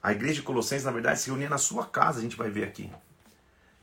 A 0.02 0.12
igreja 0.12 0.34
de 0.34 0.42
Colossenses, 0.42 0.84
na 0.84 0.92
verdade, 0.92 1.20
se 1.20 1.28
reunia 1.28 1.48
na 1.48 1.58
sua 1.58 1.86
casa, 1.86 2.20
a 2.20 2.22
gente 2.22 2.36
vai 2.36 2.50
ver 2.50 2.64
aqui. 2.64 2.90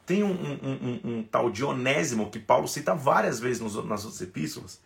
Tem 0.05 0.23
um, 0.23 0.31
um, 0.31 0.59
um, 0.63 1.01
um 1.03 1.23
tal 1.23 1.49
Dionésimo, 1.49 2.31
que 2.31 2.39
Paulo 2.39 2.67
cita 2.67 2.95
várias 2.95 3.39
vezes 3.39 3.61
nos, 3.61 3.75
nas 3.85 4.05
outras 4.05 4.21
epístolas, 4.21 4.79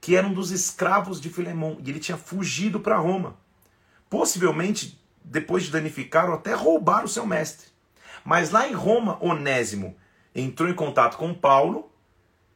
que 0.00 0.14
era 0.14 0.26
um 0.26 0.32
dos 0.32 0.52
escravos 0.52 1.20
de 1.20 1.28
Filemão, 1.28 1.76
e 1.84 1.90
ele 1.90 1.98
tinha 1.98 2.16
fugido 2.16 2.78
para 2.78 2.96
Roma. 2.96 3.36
Possivelmente, 4.08 4.98
depois 5.24 5.64
de 5.64 5.72
danificar 5.72 6.28
ou 6.28 6.36
até 6.36 6.54
roubar 6.54 7.04
o 7.04 7.08
seu 7.08 7.26
mestre. 7.26 7.66
Mas 8.28 8.50
lá 8.50 8.68
em 8.68 8.74
Roma, 8.74 9.16
Onésimo 9.22 9.96
entrou 10.34 10.68
em 10.68 10.74
contato 10.74 11.16
com 11.16 11.32
Paulo, 11.32 11.90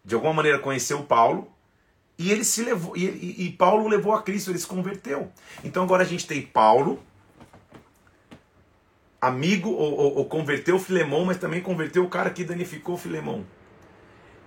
de 0.05 0.14
alguma 0.14 0.35
maneira 0.35 0.59
conheceu 0.59 1.03
Paulo, 1.05 1.51
e 2.18 2.31
ele 2.31 2.45
se 2.45 2.62
levou, 2.62 2.95
e, 2.95 3.07
e, 3.47 3.51
Paulo 3.53 3.89
levou 3.89 4.12
a 4.12 4.20
Cristo, 4.20 4.51
ele 4.51 4.59
se 4.59 4.66
converteu. 4.66 5.33
Então 5.64 5.83
agora 5.83 6.03
a 6.03 6.07
gente 6.07 6.27
tem 6.27 6.43
Paulo, 6.43 7.03
amigo 9.18 9.70
ou, 9.70 9.95
ou, 9.95 10.16
ou 10.18 10.25
converteu 10.27 10.79
Filemão, 10.79 11.25
mas 11.25 11.39
também 11.39 11.62
converteu 11.62 12.05
o 12.05 12.09
cara 12.11 12.29
que 12.29 12.45
danificou 12.45 12.99
Filemão. 12.99 13.43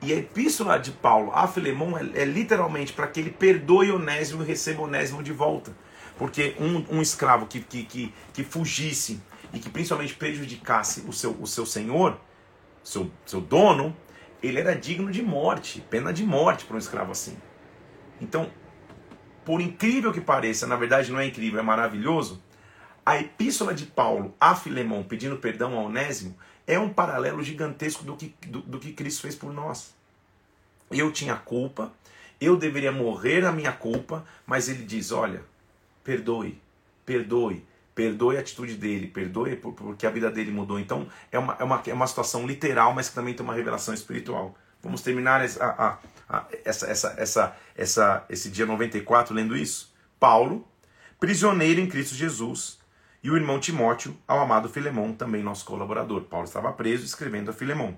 E 0.03 0.13
a 0.13 0.17
epístola 0.17 0.77
de 0.77 0.91
Paulo 0.91 1.31
a 1.33 1.47
Filemão 1.47 1.97
é, 1.97 2.21
é 2.21 2.25
literalmente 2.25 2.93
para 2.93 3.07
que 3.07 3.19
ele 3.19 3.31
perdoe 3.31 3.91
Onésimo 3.91 4.43
e 4.43 4.45
receba 4.45 4.83
Onésimo 4.83 5.23
de 5.23 5.33
volta. 5.33 5.75
Porque 6.19 6.55
um, 6.59 6.97
um 6.97 7.01
escravo 7.01 7.47
que, 7.47 7.61
que, 7.61 7.83
que, 7.83 8.13
que, 8.31 8.43
fugisse 8.43 9.19
e 9.53 9.59
que 9.59 9.69
principalmente 9.69 10.15
prejudicasse 10.15 11.01
o 11.07 11.13
seu, 11.13 11.31
o 11.31 11.47
seu 11.47 11.65
senhor, 11.65 12.19
seu, 12.83 13.11
seu 13.25 13.41
dono, 13.41 13.95
ele 14.41 14.59
era 14.59 14.75
digno 14.75 15.11
de 15.11 15.21
morte, 15.21 15.81
pena 15.89 16.13
de 16.13 16.23
morte 16.23 16.65
para 16.65 16.75
um 16.75 16.79
escravo 16.79 17.11
assim. 17.11 17.37
Então, 18.21 18.49
por 19.43 19.61
incrível 19.61 20.11
que 20.11 20.21
pareça, 20.21 20.67
na 20.67 20.75
verdade 20.75 21.11
não 21.11 21.19
é 21.19 21.25
incrível, 21.25 21.59
é 21.59 21.63
maravilhoso, 21.63 22.41
a 23.05 23.19
epístola 23.19 23.73
de 23.73 23.85
Paulo 23.85 24.33
a 24.39 24.55
Filemão 24.55 25.03
pedindo 25.03 25.37
perdão 25.37 25.77
a 25.77 25.83
Onésimo 25.83 26.35
é 26.65 26.79
um 26.79 26.91
paralelo 26.91 27.43
gigantesco 27.43 28.03
do 28.03 28.15
que, 28.15 28.33
do, 28.47 28.61
do 28.61 28.79
que 28.79 28.93
Cristo 28.93 29.21
fez 29.21 29.35
por 29.35 29.53
nós. 29.53 29.93
Eu 30.89 31.11
tinha 31.11 31.35
culpa, 31.35 31.93
eu 32.41 32.57
deveria 32.57 32.91
morrer 32.91 33.45
a 33.45 33.51
minha 33.51 33.71
culpa, 33.71 34.25
mas 34.45 34.67
ele 34.67 34.83
diz: 34.83 35.11
olha, 35.11 35.43
perdoe, 36.03 36.59
perdoe, 37.05 37.65
perdoe 37.95 38.35
a 38.35 38.41
atitude 38.41 38.75
dele, 38.75 39.07
perdoe 39.07 39.55
porque 39.55 40.05
a 40.05 40.09
vida 40.09 40.29
dele 40.29 40.51
mudou. 40.51 40.77
Então 40.77 41.07
é 41.31 41.39
uma, 41.39 41.55
é 41.57 41.63
uma, 41.63 41.81
é 41.87 41.93
uma 41.93 42.05
situação 42.05 42.45
literal, 42.45 42.93
mas 42.93 43.07
que 43.07 43.15
também 43.15 43.33
tem 43.33 43.43
uma 43.43 43.55
revelação 43.55 43.93
espiritual. 43.93 44.53
Vamos 44.83 45.01
terminar 45.01 45.43
essa, 45.43 45.65
a, 45.65 45.97
a, 46.29 46.45
essa, 46.63 46.87
essa, 46.87 47.15
essa, 47.17 47.57
essa, 47.75 48.25
esse 48.29 48.49
dia 48.51 48.65
94 48.65 49.33
lendo 49.33 49.55
isso? 49.55 49.95
Paulo, 50.19 50.67
prisioneiro 51.19 51.79
em 51.79 51.87
Cristo 51.87 52.13
Jesus 52.13 52.77
e 53.23 53.31
o 53.31 53.35
irmão 53.35 53.59
Timóteo 53.59 54.15
ao 54.27 54.39
amado 54.39 54.69
Filemão, 54.69 55.13
também 55.13 55.41
nosso 55.41 55.65
colaborador. 55.65 56.21
Paulo 56.23 56.45
estava 56.45 56.71
preso 56.73 57.05
escrevendo 57.05 57.49
a 57.49 57.53
Filemão. 57.53 57.97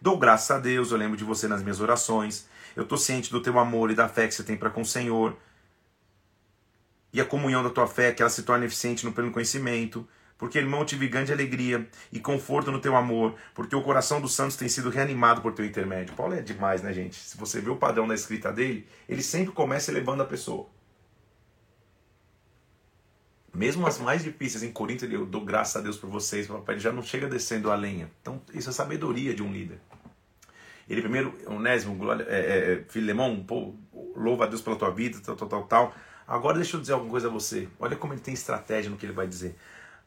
Dou 0.00 0.16
graças 0.16 0.50
a 0.50 0.58
Deus, 0.58 0.90
eu 0.90 0.96
lembro 0.96 1.16
de 1.16 1.24
você 1.24 1.46
nas 1.46 1.62
minhas 1.62 1.80
orações. 1.80 2.48
Eu 2.74 2.84
estou 2.84 2.96
ciente 2.96 3.30
do 3.30 3.42
teu 3.42 3.58
amor 3.58 3.90
e 3.90 3.94
da 3.94 4.08
fé 4.08 4.26
que 4.26 4.34
você 4.34 4.42
tem 4.42 4.56
para 4.56 4.70
com 4.70 4.80
o 4.80 4.86
Senhor. 4.86 5.36
E 7.12 7.20
a 7.20 7.24
comunhão 7.24 7.62
da 7.62 7.70
tua 7.70 7.86
fé, 7.86 8.12
que 8.12 8.22
ela 8.22 8.30
se 8.30 8.42
torne 8.42 8.66
eficiente 8.66 9.04
no 9.04 9.12
pleno 9.12 9.30
conhecimento. 9.30 10.06
Porque, 10.36 10.56
irmão, 10.56 10.84
tive 10.84 11.08
grande 11.08 11.32
alegria 11.32 11.88
e 12.12 12.20
conforto 12.20 12.70
no 12.70 12.80
teu 12.80 12.94
amor, 12.94 13.34
porque 13.52 13.74
o 13.74 13.82
coração 13.82 14.20
dos 14.20 14.34
santos 14.34 14.56
tem 14.56 14.68
sido 14.68 14.88
reanimado 14.88 15.40
por 15.40 15.52
teu 15.52 15.64
intermédio. 15.64 16.14
Paulo 16.14 16.34
é 16.34 16.40
demais, 16.40 16.80
né, 16.80 16.92
gente? 16.92 17.16
Se 17.16 17.36
você 17.36 17.60
vê 17.60 17.70
o 17.70 17.76
padrão 17.76 18.06
da 18.06 18.14
escrita 18.14 18.52
dele, 18.52 18.86
ele 19.08 19.22
sempre 19.22 19.52
começa 19.52 19.90
elevando 19.90 20.22
a 20.22 20.26
pessoa. 20.26 20.68
Mesmo 23.52 23.84
as 23.84 23.98
mais 23.98 24.22
difíceis 24.22 24.62
em 24.62 24.70
Corinto, 24.70 25.04
eu 25.06 25.26
dou 25.26 25.44
graças 25.44 25.74
a 25.74 25.80
Deus 25.80 25.96
por 25.96 26.08
vocês, 26.08 26.46
papai, 26.46 26.76
ele 26.76 26.80
já 26.80 26.92
não 26.92 27.02
chega 27.02 27.26
descendo 27.26 27.72
a 27.72 27.74
lenha. 27.74 28.08
Então, 28.22 28.40
isso 28.54 28.70
é 28.70 28.72
sabedoria 28.72 29.34
de 29.34 29.42
um 29.42 29.52
líder. 29.52 29.80
Ele 30.88 31.02
primeiro, 31.02 31.34
Onésimo, 31.46 31.96
glória, 31.96 32.24
é, 32.28 32.38
é, 32.38 32.72
é 32.74 32.84
Filemão, 32.88 33.42
pô, 33.42 33.74
louva 34.14 34.44
a 34.44 34.46
Deus 34.46 34.62
pela 34.62 34.76
tua 34.76 34.90
vida, 34.90 35.18
tal, 35.20 35.34
tal, 35.34 35.48
tal, 35.48 35.64
tal. 35.64 35.94
Agora 36.28 36.56
deixa 36.56 36.76
eu 36.76 36.80
dizer 36.80 36.92
alguma 36.92 37.10
coisa 37.10 37.28
a 37.28 37.30
você. 37.30 37.66
Olha 37.80 37.96
como 37.96 38.12
ele 38.12 38.20
tem 38.20 38.34
estratégia 38.34 38.90
no 38.90 38.98
que 38.98 39.06
ele 39.06 39.14
vai 39.14 39.26
dizer. 39.26 39.56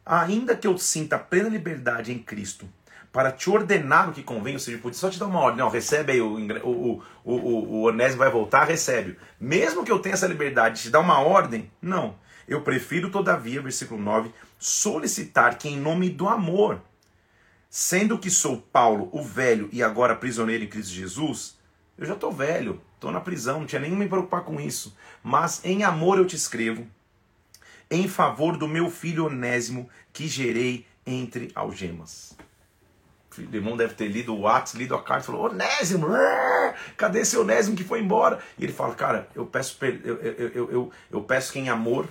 Ainda 0.05 0.55
que 0.55 0.67
eu 0.67 0.77
sinta 0.77 1.17
plena 1.17 1.49
liberdade 1.49 2.11
em 2.11 2.19
Cristo 2.19 2.69
para 3.11 3.31
te 3.31 3.49
ordenar 3.49 4.09
o 4.09 4.13
que 4.13 4.23
convém, 4.23 4.53
ou 4.53 4.59
seja, 4.59 4.77
pode 4.77 4.95
só 4.95 5.09
te 5.09 5.19
dar 5.19 5.25
uma 5.25 5.39
ordem, 5.39 5.59
não, 5.59 5.69
recebe 5.69 6.13
aí, 6.13 6.21
o, 6.21 6.37
o, 6.63 7.03
o, 7.25 7.33
o, 7.33 7.73
o 7.73 7.81
Onésimo 7.87 8.19
vai 8.19 8.29
voltar, 8.29 8.63
recebe. 8.63 9.17
Mesmo 9.39 9.83
que 9.83 9.91
eu 9.91 9.99
tenha 9.99 10.13
essa 10.13 10.27
liberdade 10.27 10.77
de 10.77 10.81
te 10.83 10.89
dar 10.89 11.01
uma 11.01 11.19
ordem, 11.19 11.69
não. 11.81 12.15
Eu 12.47 12.61
prefiro, 12.61 13.09
todavia, 13.09 13.61
versículo 13.61 14.01
9, 14.01 14.31
solicitar 14.57 15.57
que, 15.57 15.67
em 15.67 15.77
nome 15.77 16.09
do 16.09 16.27
amor, 16.29 16.81
sendo 17.69 18.17
que 18.17 18.29
sou 18.29 18.57
Paulo, 18.57 19.09
o 19.11 19.21
velho 19.21 19.67
e 19.71 19.83
agora 19.83 20.15
prisioneiro 20.15 20.63
em 20.63 20.67
Cristo 20.67 20.93
Jesus, 20.93 21.57
eu 21.97 22.05
já 22.05 22.13
estou 22.13 22.31
velho, 22.31 22.81
estou 23.01 23.11
na 23.11 23.19
prisão, 23.19 23.61
não 23.61 23.65
tinha 23.65 23.81
nem 23.81 23.89
me 23.91 24.07
preocupar 24.07 24.43
com 24.43 24.61
isso. 24.61 24.95
Mas 25.23 25.65
em 25.65 25.83
amor 25.83 26.19
eu 26.19 26.25
te 26.25 26.35
escrevo, 26.35 26.85
em 27.89 28.07
favor 28.07 28.55
do 28.55 28.67
meu 28.67 28.91
filho 28.91 29.25
Onésimo, 29.25 29.89
que 30.13 30.27
gerei 30.27 30.85
entre 31.05 31.51
algemas. 31.55 32.37
O 33.35 33.55
irmão 33.55 33.75
deve 33.75 33.95
ter 33.95 34.07
lido 34.07 34.37
o 34.37 34.47
Atos, 34.47 34.75
lido 34.75 34.93
a 34.93 35.01
carta 35.01 35.23
e 35.23 35.25
falou: 35.25 35.49
Onésimo, 35.49 36.07
cadê 36.95 37.21
esse 37.21 37.35
Onésimo 37.37 37.75
que 37.75 37.83
foi 37.83 38.01
embora? 38.01 38.39
E 38.57 38.63
ele 38.63 38.73
fala: 38.73 38.93
Cara, 38.93 39.27
eu 39.33 39.47
peço, 39.47 39.77
eu, 39.81 40.17
eu, 40.17 40.69
eu, 40.69 40.91
eu, 41.09 41.23
peço 41.23 41.53
que 41.53 41.59
em 41.59 41.69
amor 41.69 42.07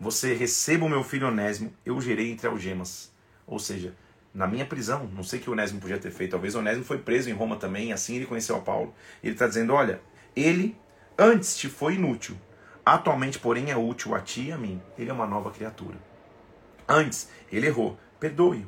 você 0.00 0.34
receba 0.34 0.84
o 0.84 0.88
meu 0.88 1.04
filho 1.04 1.28
Onésimo, 1.28 1.72
eu 1.86 2.00
gerei 2.00 2.32
entre 2.32 2.48
algemas. 2.48 3.12
Ou 3.46 3.58
seja, 3.58 3.94
na 4.34 4.46
minha 4.46 4.64
prisão, 4.64 5.10
não 5.14 5.22
sei 5.22 5.38
o 5.38 5.42
que 5.42 5.50
Onésimo 5.50 5.80
podia 5.80 5.98
ter 5.98 6.10
feito, 6.10 6.30
talvez 6.30 6.54
Onésimo 6.54 6.84
foi 6.84 6.98
preso 6.98 7.28
em 7.28 7.34
Roma 7.34 7.56
também, 7.56 7.92
assim 7.92 8.16
ele 8.16 8.26
conheceu 8.26 8.56
a 8.56 8.60
Paulo. 8.60 8.94
Ele 9.22 9.34
está 9.34 9.46
dizendo: 9.46 9.74
olha, 9.74 10.00
ele 10.34 10.76
antes 11.18 11.56
te 11.56 11.68
foi 11.68 11.94
inútil, 11.94 12.36
atualmente, 12.84 13.38
porém, 13.38 13.70
é 13.70 13.76
útil 13.76 14.14
a 14.14 14.20
ti 14.20 14.48
e 14.48 14.52
a 14.52 14.58
mim. 14.58 14.80
Ele 14.98 15.10
é 15.10 15.12
uma 15.12 15.26
nova 15.26 15.50
criatura. 15.50 15.96
Antes, 16.88 17.28
ele 17.50 17.66
errou, 17.66 17.98
perdoe. 18.18 18.66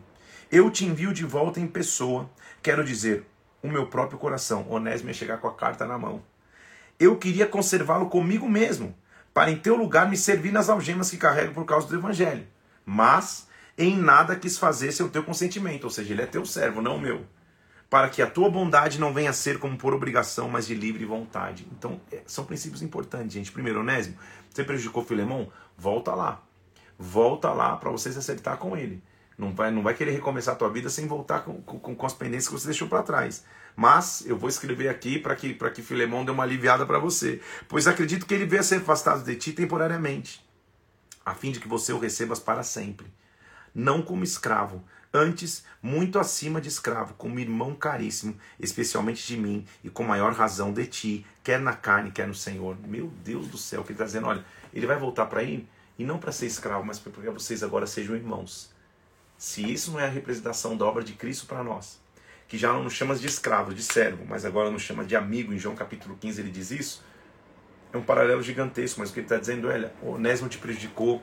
Eu 0.53 0.71
te 0.71 0.85
envio 0.85 1.13
de 1.13 1.25
volta 1.25 1.59
em 1.59 1.67
pessoa, 1.67 2.31
quero 2.63 2.85
dizer, 2.85 3.27
o 3.63 3.69
meu 3.69 3.87
próprio 3.87 4.19
coração. 4.19 4.67
Onésimo 4.69 5.11
ia 5.11 5.15
chegar 5.15 5.39
com 5.39 5.49
a 5.49 5.55
carta 5.55 5.87
na 5.87 5.99
mão. 5.99 6.23
Eu 7.01 7.17
queria 7.17 7.47
conservá-lo 7.47 8.09
comigo 8.09 8.49
mesmo, 8.49 8.95
para 9.33 9.51
em 9.51 9.57
teu 9.57 9.75
lugar 9.75 10.09
me 10.09 10.17
servir 10.17 10.53
nas 10.53 10.69
algemas 10.69 11.11
que 11.11 11.17
carrego 11.17 11.55
por 11.55 11.65
causa 11.65 11.89
do 11.89 11.97
evangelho. 11.97 12.47
Mas 12.87 13.49
em 13.77 13.97
nada 13.97 14.37
quis 14.37 14.57
fazer 14.57 14.93
sem 14.93 15.05
o 15.05 15.09
teu 15.09 15.25
consentimento, 15.25 15.85
ou 15.85 15.91
seja, 15.91 16.13
ele 16.13 16.23
é 16.23 16.27
teu 16.27 16.47
servo, 16.47 16.81
não 16.81 16.97
o 16.97 17.01
meu. 17.01 17.27
Para 17.91 18.09
que 18.09 18.23
a 18.23 18.27
tua 18.27 18.49
bondade 18.49 18.99
não 18.99 19.13
venha 19.13 19.31
a 19.31 19.33
ser 19.33 19.59
como 19.59 19.77
por 19.77 19.93
obrigação, 19.93 20.49
mas 20.49 20.67
de 20.67 20.75
livre 20.75 21.05
vontade. 21.05 21.67
Então, 21.73 22.01
é, 22.11 22.23
são 22.27 22.45
princípios 22.45 22.83
importantes, 22.83 23.35
gente. 23.35 23.53
Primeiro, 23.53 23.81
Onésimo, 23.81 24.17
você 24.51 24.65
prejudicou 24.65 25.05
Filemão? 25.05 25.51
Volta 25.77 26.15
lá. 26.15 26.43
Volta 26.99 27.53
lá 27.53 27.77
para 27.77 27.91
você 27.91 28.13
se 28.13 28.19
acertar 28.19 28.57
com 28.59 28.77
ele. 28.77 29.03
Não 29.37 29.53
vai, 29.53 29.71
não 29.71 29.83
vai 29.83 29.95
querer 29.95 30.13
recomeçar 30.13 30.55
a 30.55 30.57
tua 30.57 30.71
vida 30.71 30.89
sem 30.89 31.07
voltar 31.07 31.41
com, 31.41 31.61
com, 31.63 31.95
com 31.95 32.07
as 32.07 32.15
pendências 32.15 32.47
que 32.47 32.53
você 32.53 32.67
deixou 32.67 32.89
para 32.89 33.03
trás. 33.03 33.45
Mas 33.77 34.25
eu 34.27 34.37
vou 34.37 34.49
escrever 34.49 34.89
aqui 34.89 35.19
para 35.19 35.35
que, 35.35 35.55
que 35.55 35.83
Filemão 35.83 36.25
dê 36.25 36.31
uma 36.31 36.45
aliviada 36.45 36.87
para 36.87 36.99
você. 36.99 37.41
Pois 37.69 37.89
acredito 37.89 38.27
que 38.27 38.35
ele 38.35 38.47
venha 38.47 38.63
ser 38.63 38.77
afastado 38.77 39.25
de 39.25 39.35
ti 39.35 39.53
temporariamente, 39.53 40.45
a 41.27 41.35
fim 41.35 41.51
de 41.51 41.59
que 41.59 41.67
você 41.67 41.93
o 41.93 41.99
recebas 41.99 42.39
para 42.39 42.63
sempre. 42.63 43.07
Não 43.75 44.03
como 44.03 44.23
escravo, 44.23 44.85
antes 45.13 45.65
muito 45.83 46.19
acima 46.19 46.61
de 46.61 46.69
escravo, 46.69 47.15
como 47.15 47.39
irmão 47.39 47.75
caríssimo, 47.75 48.37
especialmente 48.59 49.27
de 49.27 49.37
mim, 49.37 49.65
e 49.83 49.91
com 49.91 50.03
maior 50.03 50.33
razão 50.33 50.73
de 50.73 50.87
ti, 50.87 51.27
quer 51.43 51.61
na 51.61 51.73
carne, 51.73 52.11
quer 52.11 52.27
no 52.27 52.35
Senhor. 52.35 52.77
Meu 52.87 53.09
Deus 53.25 53.47
do 53.49 53.59
céu, 53.59 53.83
que 53.83 53.89
ele 53.89 53.95
está 53.95 54.05
dizendo, 54.05 54.27
olha, 54.27 54.45
ele 54.73 54.87
vai 54.87 54.99
voltar 54.99 55.27
para 55.27 55.41
aí, 55.41 55.67
e 55.99 56.05
não 56.05 56.19
para 56.19 56.33
ser 56.33 56.47
escravo, 56.47 56.85
mas 56.85 56.99
para 56.99 57.13
que 57.13 57.31
vocês 57.31 57.63
agora 57.63 57.87
sejam 57.87 58.17
irmãos. 58.17 58.73
Se 59.39 59.73
isso 59.73 59.93
não 59.93 60.01
é 60.01 60.07
a 60.07 60.11
representação 60.11 60.77
da 60.77 60.85
obra 60.85 61.05
de 61.05 61.13
Cristo 61.13 61.47
para 61.47 61.63
nós, 61.63 62.01
que 62.49 62.59
já 62.59 62.73
não 62.73 62.83
nos 62.83 62.93
chama 62.93 63.15
de 63.15 63.27
escravo, 63.27 63.73
de 63.73 63.83
servo, 63.83 64.25
mas 64.29 64.45
agora 64.45 64.71
nos 64.71 64.83
chama 64.83 65.05
de 65.05 65.17
amigo, 65.17 65.53
em 65.53 65.59
João 65.59 65.75
capítulo 65.75 66.17
15 66.21 66.41
ele 66.41 66.51
diz 66.51 66.71
isso, 66.71 67.05
é 67.93 67.97
um 67.97 68.03
paralelo 68.03 68.43
gigantesco, 68.43 69.01
mas 69.01 69.11
o 69.11 69.13
que 69.13 69.21
ele 69.21 69.27
está 69.27 69.37
dizendo 69.37 69.71
é, 69.71 69.93
o 70.03 70.13
Onésimo 70.13 70.49
te 70.49 70.59
prejudicou, 70.59 71.23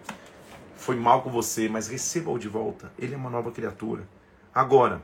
foi 0.82 0.96
mal 0.96 1.22
com 1.22 1.30
você, 1.30 1.70
mas 1.70 1.88
receba-o 1.88 2.40
de 2.40 2.50
volta, 2.50 2.92
ele 2.98 3.14
é 3.14 3.18
uma 3.18 3.30
nova 3.30 3.52
criatura. 3.52 4.08
Agora, 4.54 5.02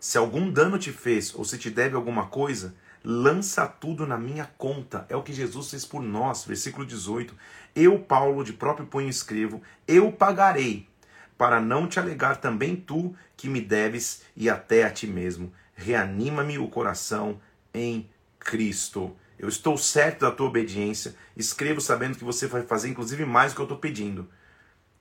se 0.00 0.16
algum 0.16 0.50
dano 0.50 0.78
te 0.78 0.90
fez 0.90 1.34
ou 1.34 1.44
se 1.44 1.58
te 1.58 1.70
deve 1.70 1.94
alguma 1.94 2.26
coisa, 2.26 2.74
lança 3.04 3.66
tudo 3.66 4.06
na 4.06 4.16
minha 4.16 4.50
conta. 4.56 5.06
É 5.10 5.14
o 5.14 5.22
que 5.22 5.34
Jesus 5.34 5.70
fez 5.70 5.84
por 5.84 6.02
nós. 6.02 6.44
Versículo 6.44 6.86
18. 6.86 7.34
Eu, 7.76 7.98
Paulo, 7.98 8.42
de 8.42 8.54
próprio 8.54 8.86
punho 8.86 9.08
escrevo: 9.08 9.60
Eu 9.86 10.10
pagarei, 10.10 10.88
para 11.36 11.60
não 11.60 11.86
te 11.86 12.00
alegar 12.00 12.38
também 12.38 12.74
tu 12.74 13.14
que 13.36 13.48
me 13.48 13.60
deves 13.60 14.22
e 14.34 14.48
até 14.48 14.84
a 14.84 14.90
ti 14.90 15.06
mesmo. 15.06 15.52
Reanima-me 15.74 16.58
o 16.58 16.68
coração 16.68 17.38
em 17.72 18.08
Cristo. 18.38 19.14
Eu 19.38 19.48
estou 19.48 19.76
certo 19.76 20.20
da 20.20 20.30
tua 20.30 20.46
obediência, 20.46 21.14
escrevo 21.36 21.80
sabendo 21.82 22.16
que 22.16 22.24
você 22.24 22.46
vai 22.46 22.62
fazer 22.62 22.88
inclusive 22.88 23.26
mais 23.26 23.52
do 23.52 23.56
que 23.56 23.60
eu 23.60 23.64
estou 23.64 23.78
pedindo. 23.78 24.26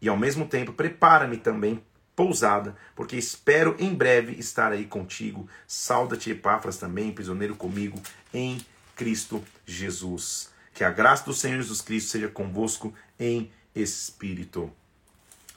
E 0.03 0.09
ao 0.09 0.17
mesmo 0.17 0.45
tempo, 0.45 0.73
prepara-me 0.73 1.37
também 1.37 1.81
pousada, 2.13 2.75
porque 2.93 3.15
espero 3.15 3.73
em 3.79 3.95
breve 3.95 4.33
estar 4.33 4.73
aí 4.73 4.83
contigo. 4.85 5.47
Sauda-te, 5.65 6.29
Epáfras, 6.29 6.75
também, 6.75 7.13
prisioneiro 7.13 7.55
comigo, 7.55 7.97
em 8.33 8.57
Cristo 8.97 9.41
Jesus. 9.65 10.51
Que 10.73 10.83
a 10.83 10.91
graça 10.91 11.23
do 11.23 11.33
Senhor 11.33 11.55
Jesus 11.55 11.79
Cristo 11.79 12.09
seja 12.09 12.27
convosco 12.27 12.93
em 13.17 13.49
espírito. 13.73 14.69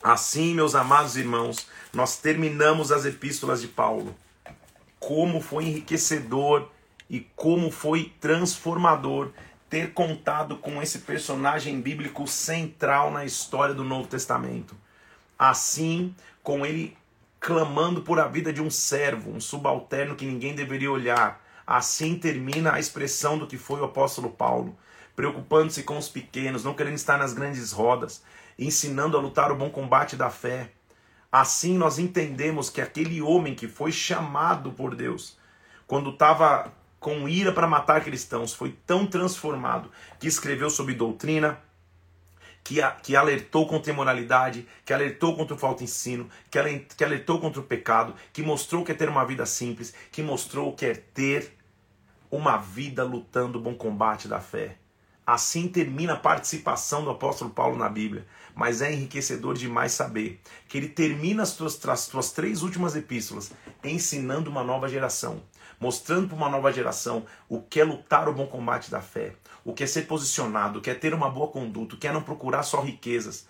Assim, 0.00 0.54
meus 0.54 0.76
amados 0.76 1.16
irmãos, 1.16 1.66
nós 1.92 2.16
terminamos 2.18 2.92
as 2.92 3.04
epístolas 3.04 3.60
de 3.60 3.66
Paulo. 3.66 4.16
Como 5.00 5.40
foi 5.40 5.64
enriquecedor 5.64 6.70
e 7.10 7.18
como 7.34 7.68
foi 7.68 8.12
transformador 8.20 9.32
ter 9.68 9.92
contado 9.92 10.56
com 10.56 10.80
esse 10.80 11.00
personagem 11.00 11.80
bíblico 11.80 12.26
central 12.26 13.10
na 13.10 13.24
história 13.24 13.74
do 13.74 13.84
Novo 13.84 14.08
Testamento. 14.08 14.76
Assim, 15.38 16.14
com 16.42 16.64
ele 16.64 16.96
clamando 17.40 18.02
por 18.02 18.18
a 18.18 18.26
vida 18.26 18.52
de 18.52 18.62
um 18.62 18.70
servo, 18.70 19.30
um 19.30 19.40
subalterno 19.40 20.16
que 20.16 20.24
ninguém 20.24 20.54
deveria 20.54 20.90
olhar. 20.90 21.44
Assim 21.66 22.16
termina 22.16 22.72
a 22.72 22.80
expressão 22.80 23.38
do 23.38 23.46
que 23.46 23.58
foi 23.58 23.80
o 23.80 23.84
apóstolo 23.84 24.30
Paulo, 24.30 24.76
preocupando-se 25.14 25.82
com 25.82 25.98
os 25.98 26.08
pequenos, 26.08 26.64
não 26.64 26.74
querendo 26.74 26.94
estar 26.94 27.18
nas 27.18 27.32
grandes 27.32 27.72
rodas, 27.72 28.22
ensinando 28.58 29.16
a 29.16 29.20
lutar 29.20 29.50
o 29.50 29.56
bom 29.56 29.70
combate 29.70 30.16
da 30.16 30.30
fé. 30.30 30.70
Assim 31.30 31.76
nós 31.76 31.98
entendemos 31.98 32.70
que 32.70 32.80
aquele 32.80 33.20
homem 33.20 33.54
que 33.54 33.66
foi 33.66 33.90
chamado 33.90 34.72
por 34.72 34.94
Deus, 34.94 35.36
quando 35.86 36.10
estava 36.10 36.72
com 37.06 37.28
ira 37.28 37.52
para 37.52 37.68
matar 37.68 38.02
cristãos, 38.02 38.52
foi 38.52 38.76
tão 38.84 39.06
transformado 39.06 39.92
que 40.18 40.26
escreveu 40.26 40.68
sobre 40.68 40.92
doutrina, 40.92 41.56
que, 42.64 42.82
a, 42.82 42.90
que 42.90 43.14
alertou 43.14 43.64
contra 43.68 43.92
a 43.92 43.94
imoralidade, 43.94 44.66
que 44.84 44.92
alertou 44.92 45.36
contra 45.36 45.54
o 45.54 45.56
falso 45.56 45.84
ensino, 45.84 46.28
que, 46.50 46.58
que 46.96 47.04
alertou 47.04 47.38
contra 47.38 47.60
o 47.60 47.62
pecado, 47.62 48.12
que 48.32 48.42
mostrou 48.42 48.82
que 48.82 48.90
é 48.90 48.94
ter 48.96 49.08
uma 49.08 49.24
vida 49.24 49.46
simples, 49.46 49.94
que 50.10 50.20
mostrou 50.20 50.72
que 50.72 50.84
é 50.84 50.94
ter 50.94 51.56
uma 52.28 52.56
vida 52.56 53.04
lutando 53.04 53.60
o 53.60 53.62
bom 53.62 53.76
combate 53.76 54.26
da 54.26 54.40
fé. 54.40 54.76
Assim 55.24 55.68
termina 55.68 56.14
a 56.14 56.18
participação 56.18 57.04
do 57.04 57.10
apóstolo 57.10 57.50
Paulo 57.50 57.76
na 57.76 57.88
Bíblia, 57.88 58.26
mas 58.52 58.82
é 58.82 58.92
enriquecedor 58.92 59.54
demais 59.54 59.92
saber 59.92 60.40
que 60.68 60.76
ele 60.76 60.88
termina 60.88 61.44
as 61.44 61.50
suas, 61.50 61.84
as 61.86 62.00
suas 62.00 62.32
três 62.32 62.62
últimas 62.62 62.96
epístolas 62.96 63.52
ensinando 63.84 64.50
uma 64.50 64.64
nova 64.64 64.88
geração, 64.88 65.40
mostrando 65.80 66.28
para 66.28 66.36
uma 66.36 66.48
nova 66.48 66.72
geração 66.72 67.24
o 67.48 67.60
que 67.60 67.80
é 67.80 67.84
lutar 67.84 68.28
o 68.28 68.32
bom 68.32 68.46
combate 68.46 68.90
da 68.90 69.00
fé, 69.00 69.34
o 69.64 69.72
que 69.72 69.84
é 69.84 69.86
ser 69.86 70.02
posicionado, 70.02 70.78
o 70.78 70.82
que 70.82 70.90
é 70.90 70.94
ter 70.94 71.14
uma 71.14 71.30
boa 71.30 71.48
conduta, 71.48 71.94
o 71.94 71.98
que 71.98 72.08
é 72.08 72.12
não 72.12 72.22
procurar 72.22 72.62
só 72.62 72.80
riquezas, 72.80 73.46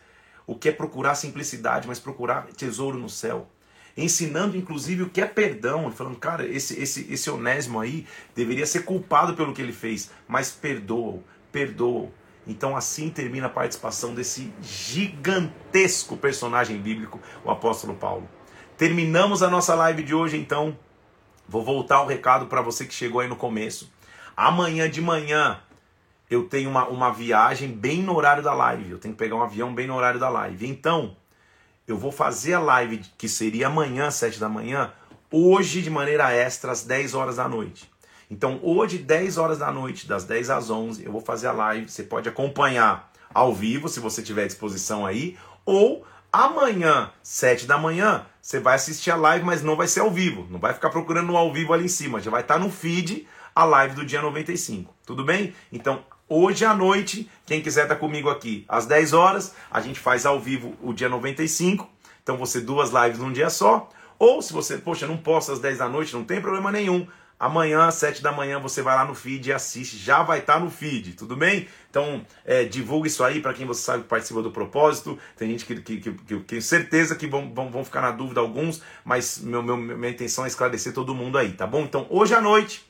o 0.46 0.54
que 0.54 0.68
é 0.68 0.72
procurar 0.72 1.14
simplicidade, 1.14 1.88
mas 1.88 1.98
procurar 1.98 2.46
tesouro 2.56 2.98
no 2.98 3.08
céu. 3.08 3.48
Ensinando, 3.96 4.56
inclusive, 4.56 5.04
o 5.04 5.08
que 5.08 5.22
é 5.22 5.26
perdão. 5.26 5.90
Falando, 5.90 6.18
cara, 6.18 6.46
esse, 6.46 6.78
esse, 6.78 7.10
esse 7.10 7.30
onésimo 7.30 7.80
aí 7.80 8.06
deveria 8.34 8.66
ser 8.66 8.84
culpado 8.84 9.34
pelo 9.34 9.54
que 9.54 9.62
ele 9.62 9.72
fez, 9.72 10.10
mas 10.28 10.50
perdoa 10.52 11.22
perdoam. 11.56 12.12
Então 12.46 12.76
assim 12.76 13.08
termina 13.08 13.46
a 13.46 13.50
participação 13.50 14.14
desse 14.14 14.52
gigantesco 14.60 16.18
personagem 16.18 16.76
bíblico, 16.76 17.18
o 17.42 17.50
apóstolo 17.50 17.94
Paulo. 17.94 18.28
Terminamos 18.76 19.42
a 19.42 19.48
nossa 19.48 19.74
live 19.74 20.02
de 20.02 20.14
hoje, 20.14 20.36
então. 20.36 20.78
Vou 21.48 21.62
voltar 21.62 22.02
o 22.02 22.06
recado 22.06 22.46
para 22.46 22.60
você 22.60 22.84
que 22.84 22.94
chegou 22.94 23.20
aí 23.20 23.28
no 23.28 23.36
começo. 23.36 23.90
Amanhã 24.36 24.90
de 24.90 25.00
manhã 25.00 25.60
eu 26.28 26.48
tenho 26.48 26.68
uma, 26.68 26.86
uma 26.88 27.12
viagem 27.12 27.68
bem 27.68 28.02
no 28.02 28.16
horário 28.16 28.42
da 28.42 28.52
live. 28.52 28.90
Eu 28.90 28.98
tenho 28.98 29.14
que 29.14 29.18
pegar 29.18 29.36
um 29.36 29.42
avião 29.42 29.74
bem 29.74 29.86
no 29.86 29.94
horário 29.94 30.18
da 30.18 30.28
live. 30.28 30.66
Então, 30.68 31.16
eu 31.86 31.96
vou 31.96 32.10
fazer 32.10 32.54
a 32.54 32.60
live 32.60 32.98
que 33.16 33.28
seria 33.28 33.68
amanhã, 33.68 34.08
às 34.08 34.16
7 34.16 34.40
da 34.40 34.48
manhã, 34.48 34.92
hoje 35.30 35.82
de 35.82 35.90
maneira 35.90 36.32
extra, 36.32 36.72
às 36.72 36.82
10 36.82 37.14
horas 37.14 37.36
da 37.36 37.48
noite. 37.48 37.88
Então, 38.28 38.58
hoje, 38.60 38.98
10 38.98 39.38
horas 39.38 39.58
da 39.58 39.70
noite, 39.70 40.08
das 40.08 40.24
10 40.24 40.50
às 40.50 40.68
11, 40.68 41.04
eu 41.04 41.12
vou 41.12 41.20
fazer 41.20 41.46
a 41.46 41.52
live. 41.52 41.88
Você 41.88 42.02
pode 42.02 42.28
acompanhar 42.28 43.12
ao 43.32 43.54
vivo, 43.54 43.88
se 43.88 44.00
você 44.00 44.20
tiver 44.20 44.46
disposição 44.46 45.06
aí, 45.06 45.38
ou 45.64 46.04
amanhã, 46.32 47.12
7 47.22 47.66
da 47.66 47.78
manhã, 47.78 48.26
você 48.46 48.60
vai 48.60 48.76
assistir 48.76 49.10
a 49.10 49.16
live, 49.16 49.44
mas 49.44 49.60
não 49.60 49.74
vai 49.74 49.88
ser 49.88 49.98
ao 49.98 50.10
vivo. 50.10 50.46
Não 50.48 50.60
vai 50.60 50.72
ficar 50.72 50.88
procurando 50.88 51.26
no 51.26 51.36
ao 51.36 51.52
vivo 51.52 51.72
ali 51.72 51.86
em 51.86 51.88
cima. 51.88 52.20
Já 52.20 52.30
vai 52.30 52.42
estar 52.42 52.60
no 52.60 52.70
feed 52.70 53.26
a 53.52 53.64
live 53.64 53.96
do 53.96 54.06
dia 54.06 54.22
95. 54.22 54.94
Tudo 55.04 55.24
bem? 55.24 55.52
Então, 55.72 56.04
hoje 56.28 56.64
à 56.64 56.72
noite, 56.72 57.28
quem 57.44 57.60
quiser 57.60 57.82
estar 57.82 57.96
comigo 57.96 58.30
aqui 58.30 58.64
às 58.68 58.86
10 58.86 59.14
horas, 59.14 59.52
a 59.68 59.80
gente 59.80 59.98
faz 59.98 60.24
ao 60.24 60.38
vivo 60.38 60.76
o 60.80 60.92
dia 60.92 61.08
95. 61.08 61.90
Então, 62.22 62.36
você 62.36 62.60
duas 62.60 62.90
lives 62.90 63.18
num 63.18 63.32
dia 63.32 63.50
só. 63.50 63.88
Ou 64.16 64.40
se 64.40 64.52
você, 64.52 64.78
poxa, 64.78 65.08
não 65.08 65.16
posso 65.16 65.50
às 65.50 65.58
10 65.58 65.78
da 65.78 65.88
noite, 65.88 66.14
não 66.14 66.22
tem 66.22 66.40
problema 66.40 66.70
nenhum. 66.70 67.04
Amanhã, 67.38 67.90
7 67.90 68.22
da 68.22 68.32
manhã, 68.32 68.58
você 68.58 68.80
vai 68.80 68.96
lá 68.96 69.04
no 69.04 69.14
feed 69.14 69.48
e 69.48 69.52
assiste. 69.52 69.98
Já 69.98 70.22
vai 70.22 70.38
estar 70.38 70.54
tá 70.54 70.60
no 70.60 70.70
feed, 70.70 71.12
tudo 71.12 71.36
bem? 71.36 71.68
Então, 71.90 72.24
é, 72.46 72.64
divulga 72.64 73.08
isso 73.08 73.22
aí 73.22 73.42
para 73.42 73.52
quem 73.52 73.66
você 73.66 73.82
sabe 73.82 74.04
que 74.04 74.08
participa 74.08 74.40
do 74.40 74.50
propósito. 74.50 75.18
Tem 75.36 75.50
gente 75.50 75.66
que, 75.66 75.80
que, 75.82 75.96
que, 75.98 76.12
que, 76.12 76.40
que 76.40 76.60
certeza 76.62 77.14
que 77.14 77.26
vão, 77.26 77.52
vão, 77.52 77.70
vão 77.70 77.84
ficar 77.84 78.00
na 78.00 78.10
dúvida 78.10 78.40
alguns, 78.40 78.80
mas 79.04 79.38
meu, 79.38 79.62
meu, 79.62 79.76
minha 79.76 80.10
intenção 80.10 80.44
é 80.44 80.48
esclarecer 80.48 80.94
todo 80.94 81.14
mundo 81.14 81.36
aí, 81.36 81.52
tá 81.52 81.66
bom? 81.66 81.82
Então, 81.82 82.06
hoje 82.08 82.34
à 82.34 82.40
noite, 82.40 82.86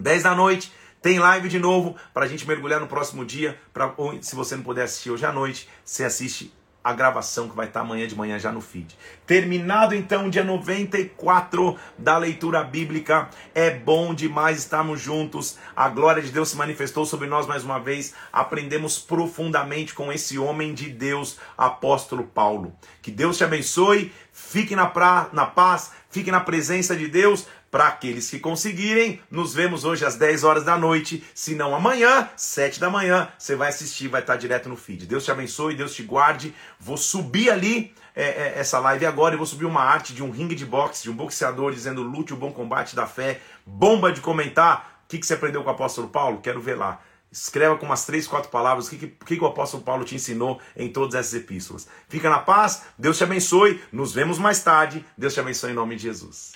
10 0.00 0.24
da 0.24 0.34
noite, 0.34 0.72
tem 1.00 1.20
live 1.20 1.48
de 1.48 1.60
novo 1.60 1.94
para 2.12 2.24
a 2.24 2.28
gente 2.28 2.44
mergulhar 2.44 2.80
no 2.80 2.88
próximo 2.88 3.24
dia. 3.24 3.56
Pra, 3.72 3.94
ou, 3.96 4.20
se 4.20 4.34
você 4.34 4.56
não 4.56 4.64
puder 4.64 4.82
assistir 4.82 5.12
hoje 5.12 5.24
à 5.24 5.32
noite, 5.32 5.68
você 5.84 6.02
assiste 6.02 6.52
a 6.86 6.92
gravação 6.92 7.48
que 7.48 7.56
vai 7.56 7.66
estar 7.66 7.80
amanhã 7.80 8.06
de 8.06 8.14
manhã 8.14 8.38
já 8.38 8.52
no 8.52 8.60
feed. 8.60 8.96
Terminado 9.26 9.92
então 9.92 10.28
o 10.28 10.30
dia 10.30 10.44
94 10.44 11.76
da 11.98 12.16
leitura 12.16 12.62
bíblica. 12.62 13.28
É 13.52 13.72
bom 13.72 14.14
demais 14.14 14.58
estarmos 14.58 15.00
juntos. 15.00 15.58
A 15.74 15.88
glória 15.88 16.22
de 16.22 16.30
Deus 16.30 16.50
se 16.50 16.56
manifestou 16.56 17.04
sobre 17.04 17.26
nós 17.26 17.44
mais 17.44 17.64
uma 17.64 17.80
vez. 17.80 18.14
Aprendemos 18.32 19.00
profundamente 19.00 19.94
com 19.94 20.12
esse 20.12 20.38
homem 20.38 20.74
de 20.74 20.88
Deus, 20.88 21.40
apóstolo 21.58 22.22
Paulo. 22.22 22.72
Que 23.02 23.10
Deus 23.10 23.36
te 23.36 23.42
abençoe. 23.42 24.12
Fique 24.32 24.76
na, 24.76 24.86
pra, 24.86 25.28
na 25.32 25.46
paz, 25.46 25.90
fique 26.08 26.30
na 26.30 26.38
presença 26.38 26.94
de 26.94 27.08
Deus. 27.08 27.48
Para 27.70 27.88
aqueles 27.88 28.30
que 28.30 28.38
conseguirem, 28.38 29.20
nos 29.30 29.52
vemos 29.52 29.84
hoje 29.84 30.04
às 30.04 30.16
10 30.16 30.44
horas 30.44 30.64
da 30.64 30.78
noite. 30.78 31.24
Se 31.34 31.54
não 31.54 31.74
amanhã, 31.74 32.28
7 32.36 32.78
da 32.78 32.88
manhã, 32.88 33.28
você 33.36 33.56
vai 33.56 33.68
assistir, 33.68 34.08
vai 34.08 34.20
estar 34.20 34.36
direto 34.36 34.68
no 34.68 34.76
feed. 34.76 35.06
Deus 35.06 35.24
te 35.24 35.30
abençoe, 35.30 35.74
Deus 35.74 35.94
te 35.94 36.02
guarde. 36.02 36.54
Vou 36.78 36.96
subir 36.96 37.50
ali 37.50 37.92
é, 38.14 38.24
é, 38.24 38.52
essa 38.56 38.78
live 38.78 39.04
agora 39.04 39.34
e 39.34 39.36
vou 39.36 39.46
subir 39.46 39.66
uma 39.66 39.82
arte 39.82 40.14
de 40.14 40.22
um 40.22 40.30
ringue 40.30 40.54
de 40.54 40.64
boxe, 40.64 41.02
de 41.02 41.10
um 41.10 41.14
boxeador 41.14 41.72
dizendo 41.72 42.02
lute 42.02 42.32
o 42.32 42.36
bom 42.36 42.52
combate 42.52 42.96
da 42.96 43.06
fé. 43.06 43.40
Bomba 43.66 44.12
de 44.12 44.20
comentar. 44.20 45.02
O 45.04 45.08
que, 45.08 45.18
que 45.18 45.26
você 45.26 45.34
aprendeu 45.34 45.62
com 45.62 45.68
o 45.68 45.72
apóstolo 45.72 46.08
Paulo? 46.08 46.40
Quero 46.40 46.60
ver 46.60 46.76
lá. 46.76 47.00
Escreva 47.30 47.76
com 47.76 47.84
umas 47.84 48.06
três, 48.06 48.26
quatro 48.26 48.50
palavras 48.50 48.86
o 48.86 48.90
que, 48.90 49.08
que, 49.08 49.36
que, 49.36 49.42
o 49.42 49.46
apóstolo 49.46 49.82
Paulo 49.82 50.04
te 50.04 50.14
ensinou 50.14 50.60
em 50.74 50.90
todas 50.90 51.14
essas 51.14 51.34
epístolas. 51.34 51.86
Fica 52.08 52.30
na 52.30 52.38
paz, 52.38 52.84
Deus 52.96 53.18
te 53.18 53.24
abençoe, 53.24 53.82
nos 53.92 54.14
vemos 54.14 54.38
mais 54.38 54.62
tarde. 54.62 55.04
Deus 55.18 55.34
te 55.34 55.40
abençoe 55.40 55.72
em 55.72 55.74
nome 55.74 55.96
de 55.96 56.02
Jesus. 56.04 56.54